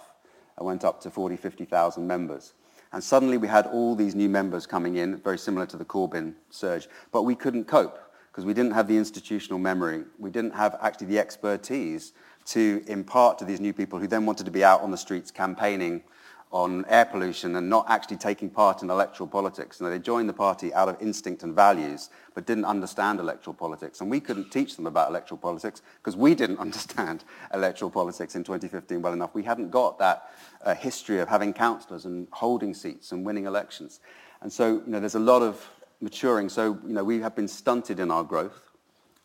I 0.59 0.63
went 0.63 0.83
up 0.83 1.01
to 1.01 1.09
40, 1.09 1.37
50,000 1.37 2.05
members. 2.05 2.53
And 2.91 3.01
suddenly 3.01 3.37
we 3.37 3.47
had 3.47 3.67
all 3.67 3.95
these 3.95 4.15
new 4.15 4.27
members 4.27 4.67
coming 4.67 4.97
in, 4.97 5.15
very 5.17 5.37
similar 5.37 5.65
to 5.67 5.77
the 5.77 5.85
Corbyn 5.85 6.33
surge, 6.49 6.89
but 7.13 7.23
we 7.23 7.35
couldn't 7.35 7.65
cope 7.65 7.97
because 8.31 8.45
we 8.45 8.53
didn't 8.53 8.71
have 8.71 8.87
the 8.87 8.97
institutional 8.97 9.59
memory. 9.59 10.03
We 10.19 10.29
didn't 10.29 10.55
have 10.55 10.77
actually 10.81 11.07
the 11.07 11.19
expertise 11.19 12.13
to 12.45 12.83
impart 12.87 13.39
to 13.39 13.45
these 13.45 13.59
new 13.59 13.73
people 13.73 13.99
who 13.99 14.07
then 14.07 14.25
wanted 14.25 14.45
to 14.45 14.51
be 14.51 14.63
out 14.63 14.81
on 14.81 14.91
the 14.91 14.97
streets 14.97 15.31
campaigning 15.31 16.03
on 16.51 16.83
air 16.89 17.05
pollution 17.05 17.55
and 17.55 17.69
not 17.69 17.85
actually 17.87 18.17
taking 18.17 18.49
part 18.49 18.81
in 18.81 18.89
electoral 18.89 19.27
politics. 19.27 19.79
And 19.79 19.91
they 19.91 19.99
joined 19.99 20.27
the 20.27 20.33
party 20.33 20.73
out 20.73 20.89
of 20.89 21.01
instinct 21.01 21.43
and 21.43 21.55
values, 21.55 22.09
but 22.33 22.45
didn't 22.45 22.65
understand 22.65 23.19
electoral 23.19 23.53
politics. 23.53 24.01
And 24.01 24.11
we 24.11 24.19
couldn't 24.19 24.51
teach 24.51 24.75
them 24.75 24.85
about 24.85 25.09
electoral 25.09 25.37
politics 25.37 25.81
because 25.99 26.17
we 26.17 26.35
didn't 26.35 26.57
understand 26.65 27.23
electoral 27.53 27.89
politics 27.89 28.35
in 28.35 28.43
2015 28.43 29.01
well 29.01 29.13
enough. 29.13 29.33
We 29.33 29.43
hadn't 29.43 29.71
got 29.71 29.97
that 29.99 30.29
uh, 30.63 30.75
history 30.75 31.19
of 31.19 31.29
having 31.29 31.53
councillors 31.53 32.05
and 32.05 32.27
holding 32.31 32.73
seats 32.73 33.13
and 33.13 33.25
winning 33.25 33.45
elections. 33.45 34.01
And 34.41 34.51
so, 34.51 34.81
you 34.85 34.91
know, 34.91 34.99
there's 34.99 35.15
a 35.15 35.19
lot 35.19 35.41
of 35.41 35.65
maturing. 36.01 36.49
So, 36.49 36.77
you 36.85 36.93
know, 36.93 37.03
we 37.03 37.21
have 37.21 37.35
been 37.35 37.47
stunted 37.47 37.99
in 37.99 38.11
our 38.11 38.23
growth. 38.23 38.70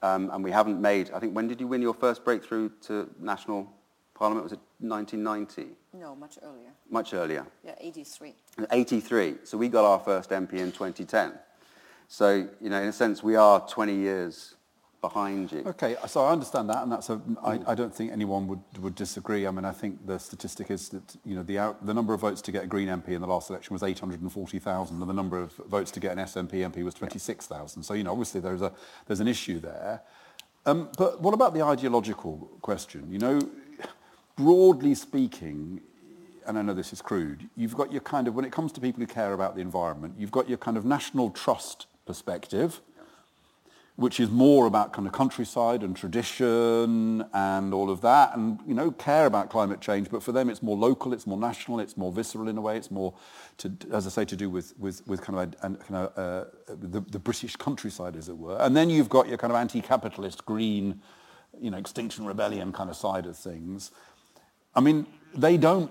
Um, 0.07 0.31
and 0.33 0.45
we 0.45 0.51
haven't 0.51 0.81
made, 0.81 1.11
I 1.11 1.19
think, 1.19 1.35
when 1.35 1.49
did 1.49 1.61
you 1.61 1.66
win 1.66 1.83
your 1.83 1.95
first 1.95 2.25
breakthrough 2.25 2.71
to 2.83 3.11
national 3.19 3.73
parliament? 4.14 4.45
Was 4.45 4.53
it 4.53 4.61
1990? 4.79 5.75
No, 5.95 6.14
much 6.14 6.38
earlier. 6.42 6.71
Much 6.90 7.14
earlier. 7.14 7.47
Yeah, 7.64 7.75
83. 7.81 8.35
83. 8.71 9.35
So 9.45 9.59
we 9.59 9.69
got 9.69 9.85
our 9.85 9.99
first 9.99 10.31
MP 10.31 10.55
in 10.55 10.71
2010. 10.71 11.33
So, 12.09 12.49
you 12.61 12.71
know, 12.71 12.81
in 12.81 12.88
a 12.88 12.92
sense, 12.92 13.23
we 13.23 13.35
are 13.35 13.66
20 13.66 13.95
years 13.95 14.55
behind 15.00 15.52
you. 15.52 15.62
Okay, 15.66 15.96
so 16.06 16.24
I 16.24 16.32
understand 16.32 16.68
that, 16.70 16.82
and 16.82 16.90
that's 16.90 17.11
a. 17.11 17.20
I, 17.42 17.61
I 17.66 17.74
don't 17.74 17.94
think 17.94 18.12
anyone 18.12 18.46
would, 18.48 18.61
would 18.80 18.94
disagree. 18.94 19.46
I 19.46 19.50
mean, 19.50 19.64
I 19.64 19.72
think 19.72 20.06
the 20.06 20.18
statistic 20.18 20.70
is 20.70 20.88
that 20.90 21.16
you 21.24 21.35
know 21.35 21.42
the 21.42 21.59
out, 21.59 21.85
the 21.85 21.94
number 21.94 22.14
of 22.14 22.20
votes 22.20 22.42
to 22.42 22.52
get 22.52 22.64
a 22.64 22.66
Green 22.66 22.88
MP 22.88 23.09
in 23.11 23.20
the 23.20 23.26
last 23.26 23.50
election 23.50 23.74
was 23.74 23.82
840,000, 23.82 25.00
and 25.00 25.09
the 25.09 25.14
number 25.14 25.38
of 25.38 25.52
votes 25.52 25.90
to 25.92 26.00
get 26.00 26.12
an 26.12 26.18
SNP 26.18 26.52
MP 26.52 26.85
was 26.85 26.94
26,000. 26.94 27.82
So 27.82 27.94
you 27.94 28.04
know, 28.04 28.12
obviously 28.12 28.40
there's 28.40 28.62
a 28.62 28.72
there's 29.06 29.20
an 29.20 29.28
issue 29.28 29.61
there. 29.61 30.02
Um, 30.66 30.88
but 30.98 31.20
what 31.22 31.32
about 31.32 31.54
the 31.54 31.62
ideological 31.62 32.50
question? 32.61 33.12
You 33.12 33.18
know, 33.18 33.40
broadly 34.37 34.94
speaking, 34.96 35.80
and 36.46 36.59
I 36.59 36.62
know 36.62 36.74
this 36.74 36.92
is 36.92 37.00
crude, 37.00 37.48
you've 37.56 37.76
got 37.76 37.92
your 37.92 38.00
kind 38.00 38.28
of, 38.28 38.35
when 38.35 38.44
it 38.44 38.52
comes 38.52 38.72
to 38.72 38.80
people 38.80 39.00
who 39.00 39.06
care 39.06 39.32
about 39.32 39.54
the 39.54 39.61
environment, 39.61 40.14
you've 40.18 40.32
got 40.32 40.48
your 40.48 40.59
kind 40.59 40.76
of 40.76 40.85
national 40.85 41.30
trust 41.30 41.87
perspective, 42.04 42.80
which 43.96 44.20
is 44.20 44.30
more 44.30 44.66
about 44.66 44.92
kind 44.92 45.06
of 45.09 45.12
countryside 45.14 45.82
and 45.82 45.96
tradition 45.96 47.24
and 47.32 47.72
all 47.72 47.90
of 47.90 48.02
that, 48.02 48.37
and 48.37 48.61
you 48.66 48.74
know 48.74 48.90
care 48.90 49.26
about 49.26 49.50
climate 49.50 49.80
change. 49.80 50.11
But 50.11 50.22
for 50.22 50.32
them, 50.32 50.50
it's 50.50 50.62
more 50.62 50.76
local, 50.76 51.14
it's 51.14 51.26
more 51.26 51.38
national, 51.38 51.80
it's 51.80 51.96
more 51.96 52.12
visceral 52.12 52.48
in 52.48 52.59
a 52.59 52.61
way. 52.61 52.76
It's 52.76 52.90
more, 52.90 53.14
to, 53.59 53.72
as 53.92 54.06
I 54.06 54.11
say, 54.11 54.24
to 54.26 54.37
do 54.37 54.50
with 54.50 54.74
with, 54.78 55.06
with 55.06 55.22
kind 55.22 55.38
of, 55.38 55.54
a, 55.62 55.76
kind 55.76 55.96
of 55.96 56.18
uh, 56.18 56.44
the, 56.68 57.00
the 57.00 57.18
British 57.18 57.56
countryside, 57.56 58.16
as 58.16 58.28
it 58.28 58.37
were. 58.37 58.59
And 58.61 58.76
then 58.76 58.90
you've 58.90 59.09
got 59.09 59.28
your 59.28 59.38
kind 59.38 59.50
of 59.50 59.56
anti-capitalist, 59.56 60.44
green, 60.44 61.00
you 61.59 61.70
know, 61.70 61.78
extinction 61.78 62.26
rebellion 62.26 62.72
kind 62.72 62.90
of 62.90 62.96
side 62.96 63.24
of 63.26 63.37
things. 63.37 63.90
I 64.74 64.80
mean, 64.80 65.06
they 65.35 65.56
don't 65.56 65.90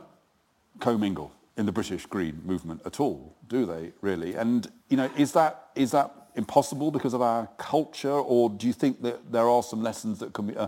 commingle 0.79 1.31
in 1.57 1.65
the 1.65 1.71
British 1.71 2.05
Green 2.05 2.41
movement 2.45 2.81
at 2.85 2.99
all, 2.99 3.35
do 3.47 3.65
they? 3.65 3.93
Really? 4.01 4.35
And 4.35 4.69
you 4.89 4.97
know, 4.97 5.09
is 5.17 5.31
that 5.31 5.69
is 5.75 5.91
that 5.91 6.24
impossible 6.35 6.91
because 6.91 7.13
of 7.13 7.21
our 7.21 7.47
culture, 7.57 8.11
or 8.11 8.49
do 8.49 8.67
you 8.67 8.73
think 8.73 9.01
that 9.01 9.31
there 9.31 9.49
are 9.49 9.63
some 9.63 9.81
lessons 9.81 10.19
that 10.19 10.33
can 10.33 10.47
be 10.47 10.57
uh, 10.57 10.67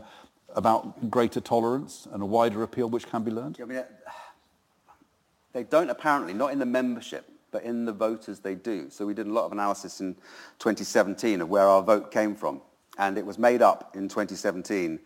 about 0.56 1.10
greater 1.12 1.40
tolerance 1.40 2.08
and 2.12 2.24
a 2.24 2.26
wider 2.26 2.64
appeal 2.64 2.90
which 2.90 3.08
can 3.08 3.24
be 3.24 3.32
learned? 3.32 3.58
I 3.62 3.66
mean, 3.66 3.84
they 5.54 5.64
don't 5.64 5.90
apparently, 5.90 6.34
not 6.34 6.52
in 6.52 6.60
the 6.60 6.66
membership, 6.66 7.30
but 7.52 7.64
in 7.64 7.86
the 7.86 7.94
voters 7.94 8.40
they 8.40 8.56
do. 8.56 8.90
So 8.90 9.06
we 9.06 9.14
did 9.14 9.28
a 9.28 9.32
lot 9.32 9.46
of 9.46 9.52
analysis 9.52 10.02
in 10.02 10.16
2017 10.60 11.42
of 11.42 11.50
where 11.50 11.68
our 11.68 11.82
vote 11.82 12.12
came 12.12 12.36
from, 12.36 12.62
and 12.98 13.18
it 13.18 13.26
was 13.26 13.38
made 13.38 13.62
up 13.62 13.96
in 13.96 14.08
2017. 14.08 15.00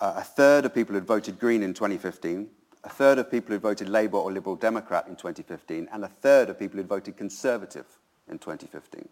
Uh, 0.00 0.14
a 0.16 0.22
third 0.22 0.64
of 0.64 0.74
people 0.74 0.94
who 0.94 1.00
voted 1.00 1.38
Green 1.38 1.62
in 1.62 1.72
2015, 1.72 2.48
a 2.84 2.88
third 2.88 3.18
of 3.18 3.30
people 3.30 3.52
who 3.52 3.58
voted 3.58 3.88
Labour 3.88 4.18
or 4.18 4.30
Liberal 4.30 4.56
Democrat 4.56 5.06
in 5.08 5.16
2015, 5.16 5.88
and 5.92 6.04
a 6.04 6.08
third 6.08 6.50
of 6.50 6.58
people 6.58 6.76
who 6.78 6.84
voted 6.84 7.16
Conservative 7.16 7.86
in 8.28 8.38
2015. 8.38 9.08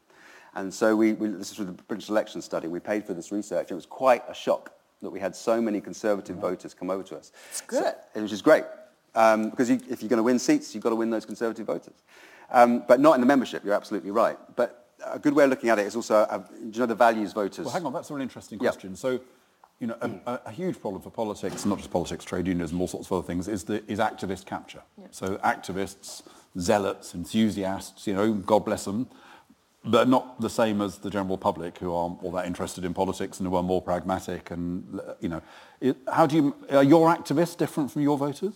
And 0.57 0.73
so 0.73 0.95
we, 0.95 1.15
we, 1.15 1.29
this 1.29 1.51
is 1.51 1.57
through 1.57 1.67
the 1.67 1.73
British 1.73 2.09
election 2.09 2.41
study, 2.41 2.69
we 2.69 2.81
paid 2.81 3.05
for 3.05 3.15
this 3.15 3.33
research. 3.33 3.71
It 3.71 3.75
was 3.75 3.87
quite 3.87 4.23
a 4.29 4.35
shock 4.35 4.73
that 5.03 5.11
we 5.11 5.21
had 5.21 5.35
so 5.35 5.61
many 5.61 5.81
Conservative 5.81 6.37
voters 6.37 6.75
come 6.75 6.91
over 6.91 7.03
to 7.05 7.17
us. 7.17 7.33
It's 7.51 7.61
good. 7.61 7.95
So, 8.15 8.23
which 8.23 8.33
is 8.33 8.43
great. 8.43 8.65
Um, 9.15 9.51
because 9.51 9.71
you, 9.71 9.81
if 9.89 10.03
you're 10.03 10.09
going 10.09 10.19
to 10.19 10.25
win 10.25 10.39
seats, 10.39 10.75
you've 10.75 10.83
got 10.83 10.91
to 10.91 10.97
win 10.97 11.11
those 11.11 11.27
Conservative 11.27 11.67
voters. 11.67 12.03
Um, 12.51 12.85
but 12.87 13.01
not 13.01 13.15
in 13.15 13.21
the 13.21 13.27
membership, 13.27 13.65
you're 13.65 13.75
absolutely 13.75 14.11
right. 14.11 14.37
But 14.57 14.85
a 15.05 15.19
good 15.19 15.35
way 15.35 15.45
of 15.45 15.51
looking 15.51 15.71
at 15.71 15.79
it 15.79 15.87
is 15.87 15.97
also, 15.97 16.17
uh, 16.17 16.39
do 16.39 16.47
you 16.73 16.81
know 16.81 16.87
the 16.87 16.95
values 16.95 17.33
voters? 17.33 17.65
Well, 17.67 17.75
hang 17.75 17.87
on, 17.87 17.93
that's 17.93 18.11
a 18.11 18.15
really 18.15 18.25
interesting 18.25 18.59
question. 18.59 18.91
Yep. 18.91 18.99
So, 18.99 19.21
you 19.81 19.89
know, 19.89 19.97
a, 20.01 20.41
a, 20.47 20.51
huge 20.51 20.81
problem 20.81 21.03
for 21.03 21.11
politics, 21.11 21.65
not 21.65 21.79
just 21.79 21.91
politics, 21.91 22.25
trade 22.25 22.47
unionism, 22.47 22.81
all 22.81 22.87
sorts 22.87 23.09
of 23.09 23.13
other 23.13 23.27
things, 23.27 23.49
is, 23.49 23.65
the, 23.65 23.83
is 23.91 23.99
activist 23.99 24.47
capture. 24.47 24.83
Yep. 25.01 25.09
So 25.15 25.37
activists, 25.39 26.23
zealots, 26.59 27.15
enthusiasts, 27.15 28.07
you 28.07 28.15
know, 28.15 28.33
God 28.33 28.65
bless 28.65 28.85
them, 28.85 29.09
but 29.85 30.09
not 30.09 30.41
the 30.41 30.49
same 30.49 30.81
as 30.81 30.99
the 30.99 31.11
general 31.11 31.37
public 31.37 31.79
who 31.79 31.93
aren't 31.93 32.23
all 32.23 32.33
that 32.33 32.47
interested 32.47 32.85
in 32.85 32.95
politics 32.95 33.39
and 33.39 33.49
who 33.49 33.55
are 33.55 33.63
more 33.63 33.83
pragmatic. 33.83 34.51
And 34.51 35.01
you 35.21 35.29
know, 35.29 35.43
it, 35.81 35.97
how 36.11 36.27
do 36.27 36.37
you 36.37 36.57
are 36.71 36.83
your 36.83 37.15
activists 37.15 37.57
different 37.57 37.91
from 37.91 38.03
your 38.03 38.17
voters? 38.17 38.55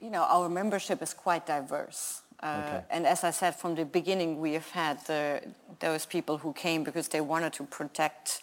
You 0.00 0.10
know, 0.10 0.22
our 0.22 0.48
membership 0.48 1.02
is 1.02 1.12
quite 1.12 1.46
diverse. 1.46 2.22
Uh, 2.42 2.62
okay. 2.64 2.84
And 2.90 3.06
as 3.06 3.22
I 3.22 3.32
said 3.32 3.54
from 3.54 3.74
the 3.74 3.84
beginning, 3.84 4.40
we 4.40 4.54
have 4.54 4.70
had 4.70 5.04
the, 5.06 5.42
those 5.80 6.06
people 6.06 6.38
who 6.38 6.54
came 6.54 6.84
because 6.84 7.08
they 7.08 7.20
wanted 7.20 7.52
to 7.54 7.64
protect 7.64 8.42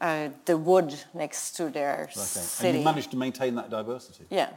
uh, 0.00 0.30
the 0.46 0.56
wood 0.56 0.94
next 1.12 1.52
to 1.56 1.68
their 1.68 2.04
okay. 2.04 2.20
city. 2.20 2.68
And 2.68 2.78
you 2.78 2.84
managed 2.84 3.10
to 3.10 3.18
maintain 3.18 3.54
that 3.56 3.68
diversity. 3.68 4.24
Yeah. 4.30 4.48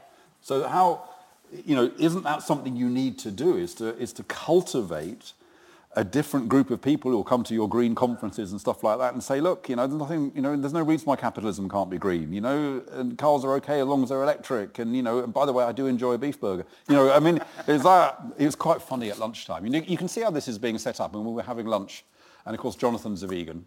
So 0.41 0.67
how 0.67 1.09
you 1.51 1.75
know, 1.75 1.91
isn't 1.97 2.23
that 2.23 2.43
something 2.43 2.75
you 2.75 2.89
need 2.89 3.17
to 3.19 3.31
do, 3.31 3.57
is 3.57 3.73
to, 3.75 3.97
is 3.97 4.13
to 4.13 4.23
cultivate 4.23 5.33
a 5.95 6.03
different 6.03 6.47
group 6.47 6.69
of 6.69 6.79
people 6.79 7.09
who 7.09 7.17
will 7.17 7.23
come 7.23 7.43
to 7.43 7.55
your 7.55 7.67
green 7.67 7.95
conferences 7.95 8.51
and 8.51 8.61
stuff 8.61 8.83
like 8.83 8.99
that 8.99 9.13
and 9.13 9.23
say, 9.23 9.41
look, 9.41 9.67
you 9.67 9.75
know, 9.75 9.87
there's 9.87 9.99
nothing, 9.99 10.31
you 10.35 10.41
know, 10.43 10.55
there's 10.55 10.73
no 10.73 10.83
reason 10.83 11.05
why 11.05 11.15
capitalism 11.15 11.67
can't 11.67 11.89
be 11.89 11.97
green, 11.97 12.31
you 12.31 12.39
know, 12.39 12.83
and 12.91 13.17
cars 13.17 13.43
are 13.43 13.55
okay 13.55 13.79
as 13.79 13.87
long 13.87 14.03
as 14.03 14.09
they're 14.09 14.21
electric, 14.21 14.77
and 14.77 14.95
you 14.95 15.01
know, 15.01 15.23
and 15.23 15.33
by 15.33 15.45
the 15.45 15.53
way, 15.53 15.63
I 15.63 15.71
do 15.71 15.87
enjoy 15.87 16.13
a 16.13 16.17
beef 16.19 16.39
burger. 16.39 16.65
You 16.87 16.95
know, 16.95 17.11
I 17.11 17.19
mean, 17.19 17.39
it's 17.67 17.83
that, 17.83 18.21
it 18.37 18.45
was 18.45 18.55
quite 18.55 18.81
funny 18.81 19.09
at 19.09 19.17
lunchtime. 19.17 19.65
You 19.65 19.71
know, 19.71 19.79
you 19.79 19.97
can 19.97 20.07
see 20.07 20.21
how 20.21 20.29
this 20.29 20.47
is 20.47 20.59
being 20.59 20.77
set 20.77 20.99
up, 20.99 21.15
and 21.15 21.25
we 21.25 21.31
were 21.31 21.41
having 21.41 21.65
lunch, 21.65 22.05
and 22.45 22.53
of 22.53 22.61
course, 22.61 22.75
Jonathan's 22.75 23.23
a 23.23 23.27
vegan. 23.27 23.65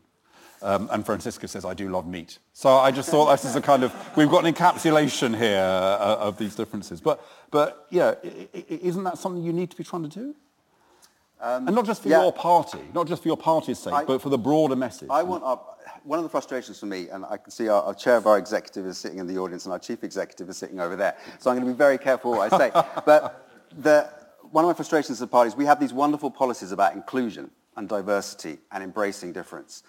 Um, 0.62 0.88
and 0.92 1.06
Franziska 1.06 1.48
says, 1.48 1.64
I 1.64 1.72
do 1.72 1.88
love 1.88 2.06
meat. 2.06 2.38
So 2.52 2.76
I 2.76 2.90
just 2.90 3.10
thought 3.10 3.30
this 3.30 3.46
is 3.46 3.56
a 3.56 3.62
kind 3.62 3.82
of, 3.82 3.94
we've 4.16 4.28
got 4.28 4.44
an 4.44 4.52
encapsulation 4.52 5.36
here 5.36 5.58
uh, 5.58 6.16
of 6.18 6.36
these 6.36 6.54
differences. 6.54 7.00
But, 7.00 7.24
but 7.50 7.86
yeah, 7.90 8.14
isn't 8.52 9.04
that 9.04 9.16
something 9.16 9.42
you 9.42 9.54
need 9.54 9.70
to 9.70 9.76
be 9.76 9.84
trying 9.84 10.02
to 10.02 10.08
do? 10.08 10.34
Um, 11.40 11.66
and 11.66 11.74
not 11.74 11.86
just 11.86 12.02
for 12.02 12.10
yeah. 12.10 12.20
your 12.20 12.32
party, 12.32 12.80
not 12.94 13.08
just 13.08 13.22
for 13.22 13.28
your 13.28 13.36
party's 13.38 13.78
sake, 13.78 13.94
I, 13.94 14.04
but 14.04 14.20
for 14.20 14.28
the 14.28 14.36
broader 14.36 14.76
message. 14.76 15.08
I 15.10 15.22
want 15.22 15.42
our, 15.42 15.58
one 16.04 16.18
of 16.18 16.22
the 16.22 16.28
frustrations 16.28 16.78
for 16.78 16.84
me, 16.84 17.08
and 17.08 17.24
I 17.24 17.38
can 17.38 17.50
see 17.50 17.68
our, 17.68 17.82
our, 17.82 17.94
chair 17.94 18.16
of 18.16 18.26
our 18.26 18.36
executive 18.36 18.84
is 18.84 18.98
sitting 18.98 19.18
in 19.18 19.26
the 19.26 19.38
audience 19.38 19.64
and 19.64 19.72
our 19.72 19.78
chief 19.78 20.04
executive 20.04 20.50
is 20.50 20.58
sitting 20.58 20.80
over 20.80 20.96
there. 20.96 21.16
So 21.38 21.50
I'm 21.50 21.56
going 21.56 21.66
to 21.66 21.72
be 21.72 21.78
very 21.78 21.96
careful 21.96 22.32
what 22.32 22.52
I 22.52 22.58
say. 22.58 22.70
but 23.06 23.48
the, 23.78 24.10
one 24.50 24.64
of 24.64 24.68
my 24.68 24.74
frustrations 24.74 25.18
as 25.18 25.22
a 25.22 25.26
party 25.26 25.48
is 25.48 25.56
we 25.56 25.64
have 25.64 25.80
these 25.80 25.94
wonderful 25.94 26.30
policies 26.30 26.72
about 26.72 26.92
inclusion 26.92 27.50
and 27.76 27.88
diversity 27.88 28.58
and 28.70 28.84
embracing 28.84 29.32
difference. 29.32 29.82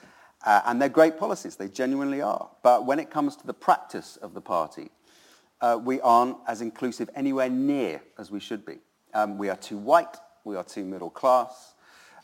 Uh, 0.46 0.62
and 0.66 0.82
they're 0.82 0.90
great 0.90 1.20
policies, 1.20 1.56
they 1.56 1.68
genuinely 1.68 2.22
are. 2.22 2.50
But 2.64 2.86
when 2.86 3.00
it 3.00 3.10
comes 3.10 3.36
to 3.38 3.48
the 3.48 3.54
practice 3.54 4.18
of 4.18 4.34
the 4.34 4.42
party, 4.42 4.90
uh, 5.62 5.80
we 5.82 6.02
aren't 6.02 6.38
as 6.48 6.62
inclusive 6.62 7.10
anywhere 7.16 7.50
near 7.50 8.02
as 8.18 8.32
we 8.32 8.40
should 8.40 8.66
be. 8.66 8.80
Um, 9.14 9.38
we 9.38 9.50
are 9.50 9.56
too 9.56 9.78
white, 9.78 10.18
we 10.44 10.56
are 10.56 10.64
too 10.64 10.84
middle 10.84 11.12
class, 11.12 11.76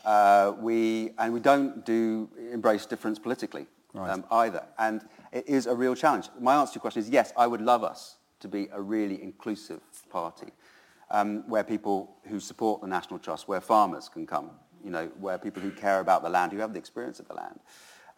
uh, 0.06 0.54
we, 0.60 1.12
and 1.20 1.32
we 1.34 1.40
don't 1.40 1.86
do 1.86 2.30
embrace 2.52 2.86
difference 2.86 3.20
politically 3.20 3.68
right. 3.94 4.10
um, 4.10 4.26
either. 4.32 4.64
And 4.80 5.04
it 5.32 5.48
is 5.48 5.68
a 5.68 5.76
real 5.76 5.96
challenge. 5.96 6.30
My 6.40 6.56
answer 6.56 6.74
to 6.74 6.76
your 6.78 6.82
question 6.82 7.02
is 7.04 7.10
yes, 7.10 7.34
I 7.38 7.46
would 7.46 7.62
love 7.62 7.84
us 7.84 8.18
to 8.40 8.48
be 8.48 8.68
a 8.72 8.82
really 8.82 9.22
inclusive 9.22 9.82
party 10.10 10.48
um, 11.12 11.48
where 11.48 11.64
people 11.64 12.16
who 12.28 12.40
support 12.40 12.82
the 12.82 12.88
National 12.88 13.20
Trust, 13.20 13.48
where 13.48 13.62
farmers 13.62 14.10
can 14.10 14.26
come, 14.26 14.52
you 14.84 14.92
know, 14.92 15.08
where 15.20 15.38
people 15.38 15.62
who 15.62 15.72
care 15.72 16.00
about 16.00 16.24
the 16.24 16.30
land, 16.30 16.52
who 16.52 16.60
have 16.60 16.74
the 16.74 16.80
experience 16.80 17.20
of 17.20 17.28
the 17.28 17.34
land. 17.34 17.60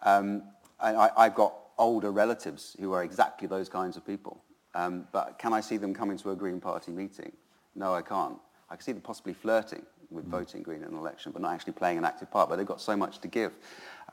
Um, 0.04 0.44
and 0.80 0.98
I, 0.98 1.12
I've 1.18 1.36
got 1.36 1.54
older 1.78 2.12
relatives 2.12 2.76
who 2.80 2.94
are 2.94 3.04
exactly 3.04 3.48
those 3.48 3.70
kinds 3.70 3.98
of 3.98 4.06
people. 4.06 4.42
Um, 4.76 5.08
but 5.12 5.40
can 5.40 5.54
I 5.54 5.62
see 5.62 5.78
them 5.78 5.94
coming 5.94 6.18
to 6.20 6.32
a 6.32 6.36
Green 6.36 6.60
Party 6.60 6.92
meeting? 6.92 7.32
No, 7.76 7.94
I 7.94 8.02
can't. 8.02 8.38
I 8.70 8.76
can 8.76 8.84
see 8.84 8.92
them 8.92 9.02
possibly 9.02 9.34
flirting 9.34 9.84
with 10.12 10.26
mm. 10.26 10.30
voting 10.30 10.62
Green 10.62 10.84
in 10.84 10.90
an 10.90 10.98
election, 10.98 11.32
but 11.32 11.42
not 11.42 11.54
actually 11.54 11.74
playing 11.74 11.98
an 11.98 12.06
active 12.06 12.30
part. 12.30 12.50
But 12.50 12.58
they've 12.58 12.66
got 12.66 12.82
so 12.82 12.96
much 12.96 13.20
to 13.20 13.28
give. 13.28 13.54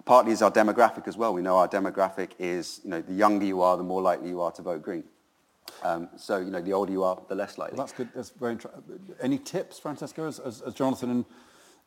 Partly 0.04 0.32
is 0.32 0.42
our 0.42 0.50
demographic 0.50 1.08
as 1.08 1.16
well. 1.16 1.32
We 1.34 1.42
know 1.42 1.56
our 1.56 1.68
demographic 1.68 2.30
is, 2.38 2.80
you 2.84 2.90
know, 2.90 3.02
the 3.02 3.14
younger 3.14 3.44
you 3.44 3.62
are, 3.62 3.76
the 3.76 3.82
more 3.82 4.02
likely 4.02 4.28
you 4.28 4.40
are 4.40 4.52
to 4.52 4.62
vote 4.62 4.82
Green. 4.82 5.04
Um, 5.82 6.08
so, 6.16 6.38
you 6.38 6.50
know, 6.50 6.60
the 6.60 6.72
older 6.72 6.92
you 6.92 7.02
are, 7.02 7.20
the 7.28 7.34
less 7.34 7.58
likely. 7.58 7.76
Well, 7.76 7.86
that's 7.86 7.96
good. 7.96 8.08
That's 8.14 8.30
very 8.30 8.52
interesting. 8.52 8.82
Any 9.20 9.38
tips, 9.38 9.78
Francesca, 9.78 10.22
as, 10.22 10.38
as, 10.38 10.62
as 10.62 10.74
Jonathan 10.74 11.24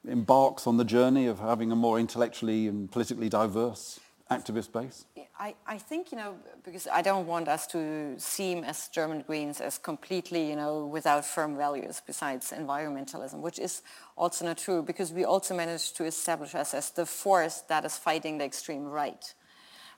embarks 0.08 0.68
on 0.68 0.78
the 0.78 0.86
journey 0.86 1.28
of 1.28 1.40
having 1.40 1.72
a 1.72 1.76
more 1.76 2.00
intellectually 2.00 2.68
and 2.68 2.92
politically 2.92 3.30
diverse 3.30 4.00
activist 4.32 4.72
base? 4.72 5.06
I, 5.40 5.56
I 5.66 5.78
think, 5.78 6.12
you 6.12 6.18
know, 6.18 6.36
because 6.64 6.88
I 6.88 7.02
don't 7.02 7.26
want 7.26 7.48
us 7.48 7.66
to 7.68 8.16
seem 8.18 8.64
as 8.64 8.90
German 8.90 9.24
Greens 9.26 9.62
as 9.62 9.78
completely, 9.78 10.50
you 10.50 10.56
know, 10.56 10.86
without 10.86 11.26
firm 11.26 11.56
values 11.56 12.02
besides 12.06 12.52
environmentalism, 12.52 13.40
which 13.40 13.58
is 13.58 13.82
also 14.18 14.46
not 14.46 14.58
true 14.58 14.84
because 14.84 15.14
we 15.14 15.24
also 15.24 15.56
managed 15.56 15.96
to 15.98 16.06
establish 16.06 16.56
us 16.56 16.74
as 16.74 16.92
the 16.92 17.06
force 17.06 17.62
that 17.70 17.86
is 17.86 17.98
fighting 17.98 18.38
the 18.38 18.46
extreme 18.46 18.86
right. 18.86 19.34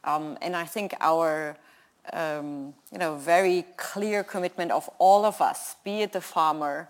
Um, 0.04 0.38
and 0.42 0.56
I 0.56 0.66
think 0.66 0.94
our, 1.00 1.58
um, 2.14 2.74
you 2.92 3.00
know, 3.00 3.16
very 3.16 3.66
clear 3.78 4.24
commitment 4.24 4.72
of 4.72 4.90
all 5.00 5.26
of 5.26 5.42
us, 5.42 5.76
be 5.84 6.02
it 6.02 6.14
the 6.14 6.22
farmer, 6.22 6.90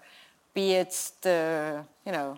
be 0.53 0.73
it 0.73 1.11
the, 1.21 1.85
you 2.05 2.11
know, 2.11 2.37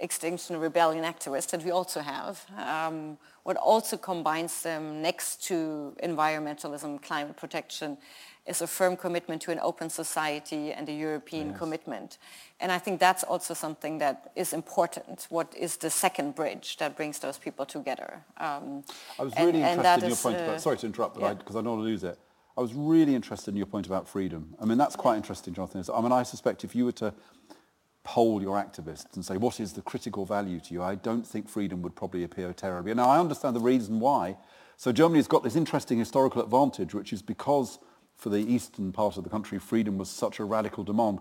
Extinction 0.00 0.60
Rebellion 0.60 1.04
activists 1.04 1.50
that 1.50 1.64
we 1.64 1.70
also 1.72 2.00
have, 2.00 2.46
um, 2.56 3.18
what 3.42 3.56
also 3.56 3.96
combines 3.96 4.62
them 4.62 5.02
next 5.02 5.42
to 5.48 5.96
environmentalism, 6.02 7.02
climate 7.02 7.36
protection, 7.36 7.98
is 8.46 8.62
a 8.62 8.66
firm 8.66 8.96
commitment 8.96 9.42
to 9.42 9.50
an 9.50 9.58
open 9.60 9.90
society 9.90 10.72
and 10.72 10.88
a 10.88 10.92
European 10.92 11.48
yes. 11.48 11.58
commitment. 11.58 12.18
And 12.60 12.72
I 12.72 12.78
think 12.78 13.00
that's 13.00 13.24
also 13.24 13.54
something 13.54 13.98
that 13.98 14.30
is 14.36 14.52
important. 14.52 15.26
What 15.30 15.54
is 15.56 15.76
the 15.76 15.90
second 15.90 16.34
bridge 16.34 16.76
that 16.78 16.96
brings 16.96 17.18
those 17.18 17.36
people 17.36 17.66
together? 17.66 18.22
Um, 18.38 18.84
I 19.18 19.24
was 19.24 19.34
really 19.36 19.62
and, 19.62 19.78
interested 19.78 19.88
and 19.88 20.02
in 20.02 20.08
your 20.08 20.16
point 20.16 20.36
uh, 20.36 20.44
about, 20.44 20.60
sorry 20.60 20.76
to 20.78 20.86
interrupt, 20.86 21.14
because 21.16 21.36
yeah. 21.40 21.56
I, 21.56 21.58
I 21.58 21.62
don't 21.62 21.66
want 21.66 21.80
to 21.80 21.84
lose 21.84 22.04
it. 22.04 22.18
I 22.56 22.60
was 22.60 22.72
really 22.74 23.14
interested 23.14 23.50
in 23.50 23.56
your 23.56 23.66
point 23.66 23.86
about 23.86 24.08
freedom. 24.08 24.54
I 24.60 24.64
mean, 24.64 24.78
that's 24.78 24.96
quite 24.96 25.16
interesting, 25.16 25.54
Jonathan. 25.54 25.84
I 25.94 26.00
mean, 26.00 26.12
I 26.12 26.22
suspect 26.22 26.64
if 26.64 26.74
you 26.74 26.86
were 26.86 26.92
to 26.92 27.14
poll 28.08 28.40
your 28.40 28.56
activists 28.56 29.14
and 29.16 29.22
say, 29.22 29.36
what 29.36 29.60
is 29.60 29.74
the 29.74 29.82
critical 29.82 30.24
value 30.24 30.58
to 30.60 30.72
you? 30.72 30.82
I 30.82 30.94
don't 30.94 31.26
think 31.26 31.46
freedom 31.46 31.82
would 31.82 31.94
probably 31.94 32.24
appear 32.24 32.54
terribly. 32.54 32.94
Now, 32.94 33.10
I 33.10 33.20
understand 33.20 33.54
the 33.54 33.60
reason 33.60 34.00
why. 34.00 34.38
So 34.78 34.92
Germany's 34.92 35.28
got 35.28 35.42
this 35.42 35.56
interesting 35.56 35.98
historical 35.98 36.42
advantage, 36.42 36.94
which 36.94 37.12
is 37.12 37.20
because 37.20 37.78
for 38.16 38.30
the 38.30 38.38
eastern 38.38 38.92
part 38.92 39.18
of 39.18 39.24
the 39.24 39.30
country, 39.30 39.58
freedom 39.58 39.98
was 39.98 40.08
such 40.08 40.38
a 40.38 40.44
radical 40.44 40.84
demand. 40.84 41.18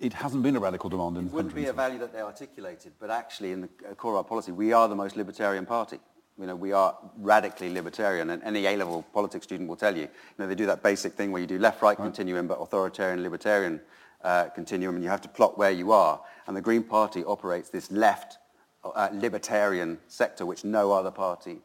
It 0.00 0.14
hasn't 0.14 0.42
been 0.42 0.56
a 0.56 0.60
radical 0.60 0.88
demand 0.88 1.18
in 1.18 1.26
it 1.26 1.30
the 1.30 1.36
country. 1.36 1.40
It 1.40 1.44
wouldn't 1.44 1.54
be 1.66 1.66
a 1.66 1.74
value 1.74 1.98
that 1.98 2.14
they 2.14 2.22
articulated, 2.22 2.92
but 2.98 3.10
actually 3.10 3.52
in 3.52 3.60
the 3.60 3.68
uh, 3.90 3.94
core 3.94 4.12
of 4.12 4.16
our 4.18 4.24
policy, 4.24 4.50
we 4.50 4.72
are 4.72 4.88
the 4.88 4.96
most 4.96 5.14
libertarian 5.14 5.66
party. 5.66 5.98
You 6.40 6.46
know, 6.46 6.56
we 6.56 6.72
are 6.72 6.96
radically 7.18 7.70
libertarian, 7.70 8.30
and 8.30 8.42
any 8.44 8.64
A-level 8.64 9.02
politics 9.12 9.44
student 9.44 9.68
will 9.68 9.76
tell 9.76 9.94
you. 9.94 10.04
You 10.04 10.38
know, 10.38 10.46
they 10.46 10.54
do 10.54 10.66
that 10.66 10.82
basic 10.82 11.12
thing 11.12 11.32
where 11.32 11.42
you 11.42 11.46
do 11.46 11.58
left-right 11.58 11.98
right. 11.98 12.04
continuum, 12.04 12.46
but 12.46 12.58
authoritarian, 12.62 13.22
libertarian 13.22 13.80
uh, 14.22 14.46
continuum 14.54 14.96
and 14.96 15.04
you 15.04 15.10
have 15.10 15.20
to 15.22 15.28
plot 15.28 15.58
where 15.58 15.70
you 15.70 15.92
are. 15.92 16.20
And 16.46 16.56
the 16.56 16.60
Green 16.60 16.82
Party 16.82 17.24
operates 17.24 17.70
this 17.70 17.90
left 17.90 18.38
uh, 18.84 19.08
libertarian 19.12 19.98
sector 20.08 20.46
which 20.46 20.64
no 20.64 20.92
other 20.92 21.10
party 21.10 21.58